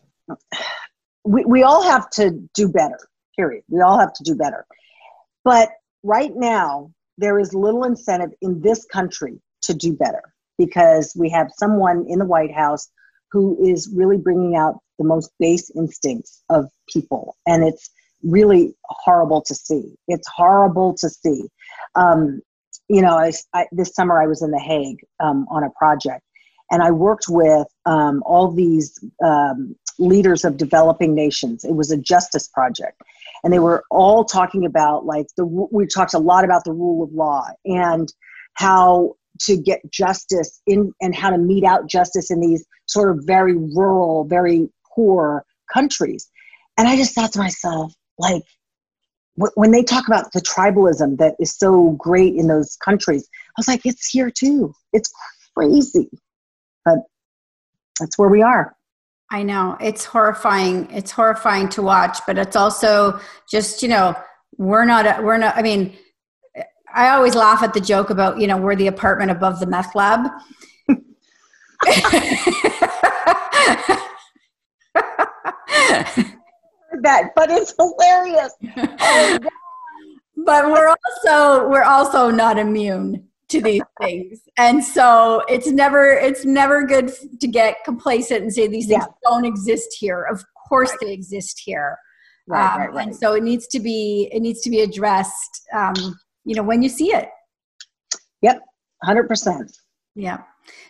we, 1.23 1.45
we 1.45 1.63
all 1.63 1.81
have 1.83 2.09
to 2.09 2.31
do 2.53 2.67
better 2.67 2.99
period. 3.35 3.63
We 3.69 3.81
all 3.81 3.99
have 3.99 4.13
to 4.13 4.23
do 4.23 4.35
better. 4.35 4.65
But 5.43 5.69
right 6.03 6.31
now 6.35 6.91
there 7.21 7.39
is 7.39 7.53
little 7.53 7.83
incentive 7.83 8.31
in 8.41 8.61
this 8.61 8.85
country 8.85 9.39
to 9.61 9.73
do 9.73 9.93
better 9.93 10.23
because 10.57 11.13
we 11.17 11.29
have 11.29 11.47
someone 11.57 12.05
in 12.09 12.19
the 12.19 12.25
White 12.25 12.53
House 12.53 12.89
who 13.31 13.57
is 13.63 13.89
really 13.95 14.17
bringing 14.17 14.55
out 14.55 14.79
the 14.97 15.05
most 15.05 15.31
base 15.39 15.71
instincts 15.75 16.43
of 16.49 16.69
people. 16.89 17.37
And 17.47 17.63
it's 17.63 17.89
really 18.23 18.75
horrible 18.83 19.41
to 19.43 19.55
see. 19.55 19.95
It's 20.07 20.27
horrible 20.27 20.95
to 20.95 21.09
see. 21.09 21.47
Um, 21.95 22.41
you 22.89 23.01
know, 23.01 23.17
I, 23.17 23.31
I, 23.53 23.67
this 23.71 23.93
summer 23.95 24.21
I 24.21 24.27
was 24.27 24.41
in 24.41 24.51
The 24.51 24.59
Hague 24.59 24.99
um, 25.19 25.47
on 25.49 25.63
a 25.63 25.69
project, 25.71 26.23
and 26.71 26.83
I 26.83 26.91
worked 26.91 27.25
with 27.29 27.67
um, 27.85 28.21
all 28.25 28.51
these 28.51 28.99
um, 29.23 29.75
leaders 29.97 30.43
of 30.43 30.57
developing 30.57 31.15
nations. 31.15 31.63
It 31.63 31.75
was 31.75 31.91
a 31.91 31.97
justice 31.97 32.47
project 32.47 33.01
and 33.43 33.51
they 33.51 33.59
were 33.59 33.83
all 33.89 34.23
talking 34.23 34.65
about 34.65 35.05
like 35.05 35.27
the 35.37 35.45
we 35.45 35.85
talked 35.87 36.13
a 36.13 36.19
lot 36.19 36.43
about 36.43 36.63
the 36.63 36.73
rule 36.73 37.03
of 37.03 37.11
law 37.13 37.47
and 37.65 38.11
how 38.53 39.15
to 39.39 39.57
get 39.57 39.79
justice 39.91 40.61
in 40.67 40.93
and 41.01 41.15
how 41.15 41.29
to 41.29 41.37
mete 41.37 41.63
out 41.63 41.89
justice 41.89 42.29
in 42.31 42.39
these 42.39 42.65
sort 42.87 43.09
of 43.09 43.23
very 43.25 43.55
rural 43.55 44.25
very 44.25 44.69
poor 44.95 45.45
countries. 45.73 46.29
And 46.77 46.87
i 46.87 46.95
just 46.95 47.13
thought 47.13 47.33
to 47.33 47.39
myself 47.39 47.93
like 48.17 48.43
when 49.55 49.71
they 49.71 49.83
talk 49.83 50.07
about 50.07 50.31
the 50.33 50.41
tribalism 50.41 51.17
that 51.17 51.35
is 51.39 51.57
so 51.57 51.91
great 51.91 52.35
in 52.35 52.47
those 52.47 52.77
countries 52.83 53.27
i 53.49 53.53
was 53.57 53.67
like 53.67 53.85
it's 53.85 54.09
here 54.09 54.29
too. 54.29 54.73
It's 54.93 55.11
crazy. 55.55 56.09
But 56.85 56.99
that's 57.99 58.17
where 58.17 58.29
we 58.29 58.41
are 58.41 58.75
I 59.31 59.43
know 59.43 59.77
it's 59.79 60.03
horrifying. 60.03 60.91
It's 60.91 61.09
horrifying 61.09 61.69
to 61.69 61.81
watch, 61.81 62.19
but 62.27 62.37
it's 62.37 62.57
also 62.57 63.17
just, 63.49 63.81
you 63.81 63.87
know, 63.87 64.13
we're 64.57 64.83
not, 64.83 65.23
we're 65.23 65.37
not, 65.37 65.55
I 65.55 65.61
mean, 65.61 65.97
I 66.93 67.09
always 67.11 67.33
laugh 67.33 67.63
at 67.63 67.73
the 67.73 67.79
joke 67.79 68.09
about, 68.09 68.39
you 68.39 68.47
know, 68.47 68.57
we're 68.57 68.75
the 68.75 68.87
apartment 68.87 69.31
above 69.31 69.61
the 69.61 69.67
meth 69.67 69.95
lab. 69.95 70.19
that, 77.01 77.31
but 77.33 77.49
it's 77.49 77.73
hilarious. 77.79 78.53
Oh, 78.77 79.39
but 80.45 80.69
we're 80.69 80.89
also, 80.89 81.69
we're 81.69 81.83
also 81.83 82.29
not 82.29 82.59
immune 82.59 83.30
to 83.51 83.61
these 83.61 83.81
things. 84.01 84.41
And 84.57 84.83
so 84.83 85.43
it's 85.47 85.67
never 85.67 86.11
it's 86.11 86.45
never 86.45 86.85
good 86.85 87.11
to 87.39 87.47
get 87.47 87.83
complacent 87.85 88.43
and 88.43 88.53
say 88.53 88.67
these 88.67 88.87
things 88.87 89.03
yeah. 89.03 89.29
don't 89.29 89.45
exist 89.45 89.95
here. 89.99 90.23
Of 90.23 90.43
course 90.67 90.89
right. 90.91 90.99
they 91.01 91.13
exist 91.13 91.61
here. 91.63 91.97
Right, 92.47 92.73
um, 92.73 92.79
right, 92.79 92.93
right, 92.93 93.07
and 93.07 93.15
so 93.15 93.33
it 93.33 93.43
needs 93.43 93.67
to 93.67 93.79
be 93.79 94.29
it 94.31 94.41
needs 94.41 94.61
to 94.61 94.69
be 94.69 94.81
addressed 94.81 95.61
um, 95.73 95.93
you 96.43 96.55
know 96.55 96.63
when 96.63 96.81
you 96.81 96.89
see 96.89 97.13
it. 97.13 97.29
Yep 98.41 98.61
100% 99.05 99.71
yeah. 100.15 100.39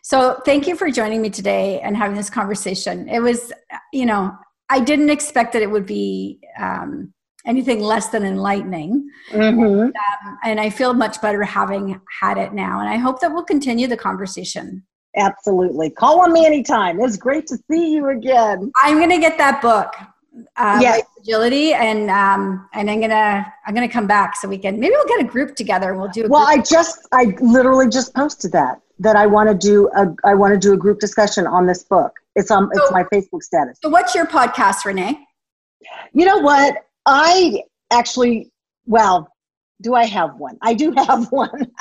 So 0.01 0.41
thank 0.45 0.67
you 0.67 0.75
for 0.75 0.89
joining 0.89 1.21
me 1.21 1.29
today 1.29 1.79
and 1.81 1.95
having 1.95 2.17
this 2.17 2.29
conversation. 2.29 3.07
It 3.07 3.19
was 3.19 3.53
you 3.93 4.05
know 4.05 4.35
i 4.71 4.79
didn't 4.79 5.09
expect 5.09 5.53
that 5.53 5.61
it 5.61 5.69
would 5.69 5.85
be 5.85 6.39
um, 6.57 7.13
anything 7.45 7.81
less 7.81 8.09
than 8.09 8.23
enlightening. 8.23 9.09
Mm-hmm. 9.31 9.63
And, 9.63 9.83
um, 9.83 10.37
and 10.43 10.59
I 10.59 10.69
feel 10.69 10.93
much 10.93 11.21
better 11.21 11.43
having 11.43 11.99
had 12.21 12.37
it 12.37 12.53
now. 12.53 12.79
And 12.79 12.89
I 12.89 12.97
hope 12.97 13.19
that 13.21 13.31
we'll 13.31 13.43
continue 13.43 13.87
the 13.87 13.97
conversation. 13.97 14.83
Absolutely. 15.15 15.89
Call 15.89 16.21
on 16.21 16.31
me 16.31 16.45
anytime. 16.45 16.99
It's 17.01 17.17
great 17.17 17.47
to 17.47 17.57
see 17.69 17.93
you 17.93 18.09
again. 18.09 18.71
I'm 18.77 18.97
going 18.97 19.09
to 19.09 19.19
get 19.19 19.37
that 19.37 19.61
book. 19.61 19.93
Uh, 20.55 20.79
yes. 20.81 21.01
agility 21.19 21.73
and 21.73 22.09
um 22.09 22.65
and 22.73 22.89
i'm 22.89 23.01
gonna 23.01 23.53
i'm 23.67 23.75
gonna 23.75 23.89
come 23.89 24.07
back 24.07 24.33
so 24.33 24.47
we 24.47 24.57
can 24.57 24.79
maybe 24.79 24.93
we'll 24.95 25.05
get 25.05 25.19
a 25.19 25.27
group 25.27 25.57
together 25.57 25.89
and 25.89 25.99
we'll 25.99 26.07
do 26.07 26.25
well 26.29 26.47
i 26.47 26.57
just 26.57 27.05
i 27.11 27.35
literally 27.41 27.89
just 27.89 28.15
posted 28.15 28.49
that 28.49 28.79
that 28.97 29.17
i 29.17 29.27
want 29.27 29.49
to 29.49 29.53
do 29.53 29.89
a 29.97 30.07
i 30.23 30.33
want 30.33 30.53
to 30.53 30.57
do 30.57 30.71
a 30.71 30.77
group 30.77 30.99
discussion 30.99 31.45
on 31.45 31.65
this 31.65 31.83
book 31.83 32.13
it's 32.37 32.49
on 32.49 32.69
so, 32.73 32.81
it's 32.81 32.91
my 32.93 33.03
facebook 33.13 33.43
status 33.43 33.77
so 33.83 33.89
what's 33.89 34.15
your 34.15 34.25
podcast 34.25 34.85
renee 34.85 35.19
you 36.13 36.25
know 36.25 36.37
what 36.37 36.77
I 37.05 37.63
actually, 37.91 38.51
well, 38.85 39.27
do 39.81 39.95
I 39.95 40.05
have 40.05 40.35
one? 40.35 40.57
I 40.61 40.73
do 40.73 40.91
have 40.97 41.31
one, 41.31 41.71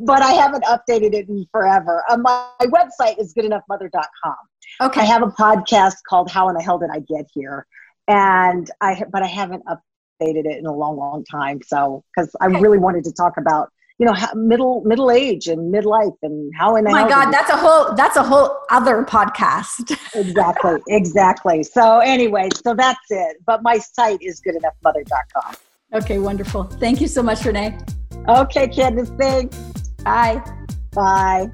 but 0.00 0.22
I 0.22 0.32
haven't 0.32 0.64
updated 0.64 1.14
it 1.14 1.28
in 1.28 1.46
forever. 1.52 2.02
Uh, 2.08 2.18
my, 2.18 2.48
my 2.60 2.66
website 2.66 3.20
is 3.20 3.32
goodenoughmother.com. 3.34 4.36
Okay. 4.82 5.00
I 5.00 5.04
have 5.04 5.22
a 5.22 5.28
podcast 5.28 5.96
called 6.08 6.30
How 6.30 6.48
in 6.48 6.54
the 6.54 6.62
Hell 6.62 6.78
Did 6.78 6.90
I 6.92 7.00
Get 7.00 7.26
Here? 7.32 7.66
And 8.08 8.70
I, 8.80 9.02
but 9.10 9.22
I 9.22 9.26
haven't 9.26 9.64
updated 9.66 10.46
it 10.46 10.58
in 10.58 10.66
a 10.66 10.72
long, 10.72 10.96
long 10.96 11.24
time. 11.24 11.60
So, 11.64 12.04
because 12.14 12.34
I 12.40 12.46
really 12.46 12.78
wanted 12.78 13.04
to 13.04 13.12
talk 13.12 13.34
about 13.38 13.70
you 13.98 14.06
know 14.06 14.14
middle 14.34 14.82
middle 14.84 15.10
age 15.10 15.46
and 15.46 15.72
midlife 15.72 16.16
and 16.22 16.52
how 16.58 16.76
in 16.76 16.86
oh 16.86 16.90
my 16.90 17.08
god 17.08 17.30
that's 17.30 17.50
a 17.50 17.56
whole 17.56 17.94
that's 17.94 18.16
a 18.16 18.22
whole 18.22 18.58
other 18.70 19.04
podcast. 19.04 19.96
Exactly 20.14 20.80
exactly. 20.88 21.62
So 21.62 21.98
anyway 21.98 22.48
so 22.64 22.74
that's 22.74 23.06
it. 23.10 23.36
But 23.46 23.62
my 23.62 23.78
site 23.78 24.22
is 24.22 24.40
goodenoughmother.com 24.40 25.54
okay 25.94 26.18
wonderful. 26.18 26.64
Thank 26.64 27.00
you 27.00 27.08
so 27.08 27.22
much 27.22 27.44
renee. 27.44 27.78
Okay 28.28 28.68
candace 28.68 29.10
thanks. 29.18 29.58
Bye. 30.04 30.42
Bye 30.92 31.50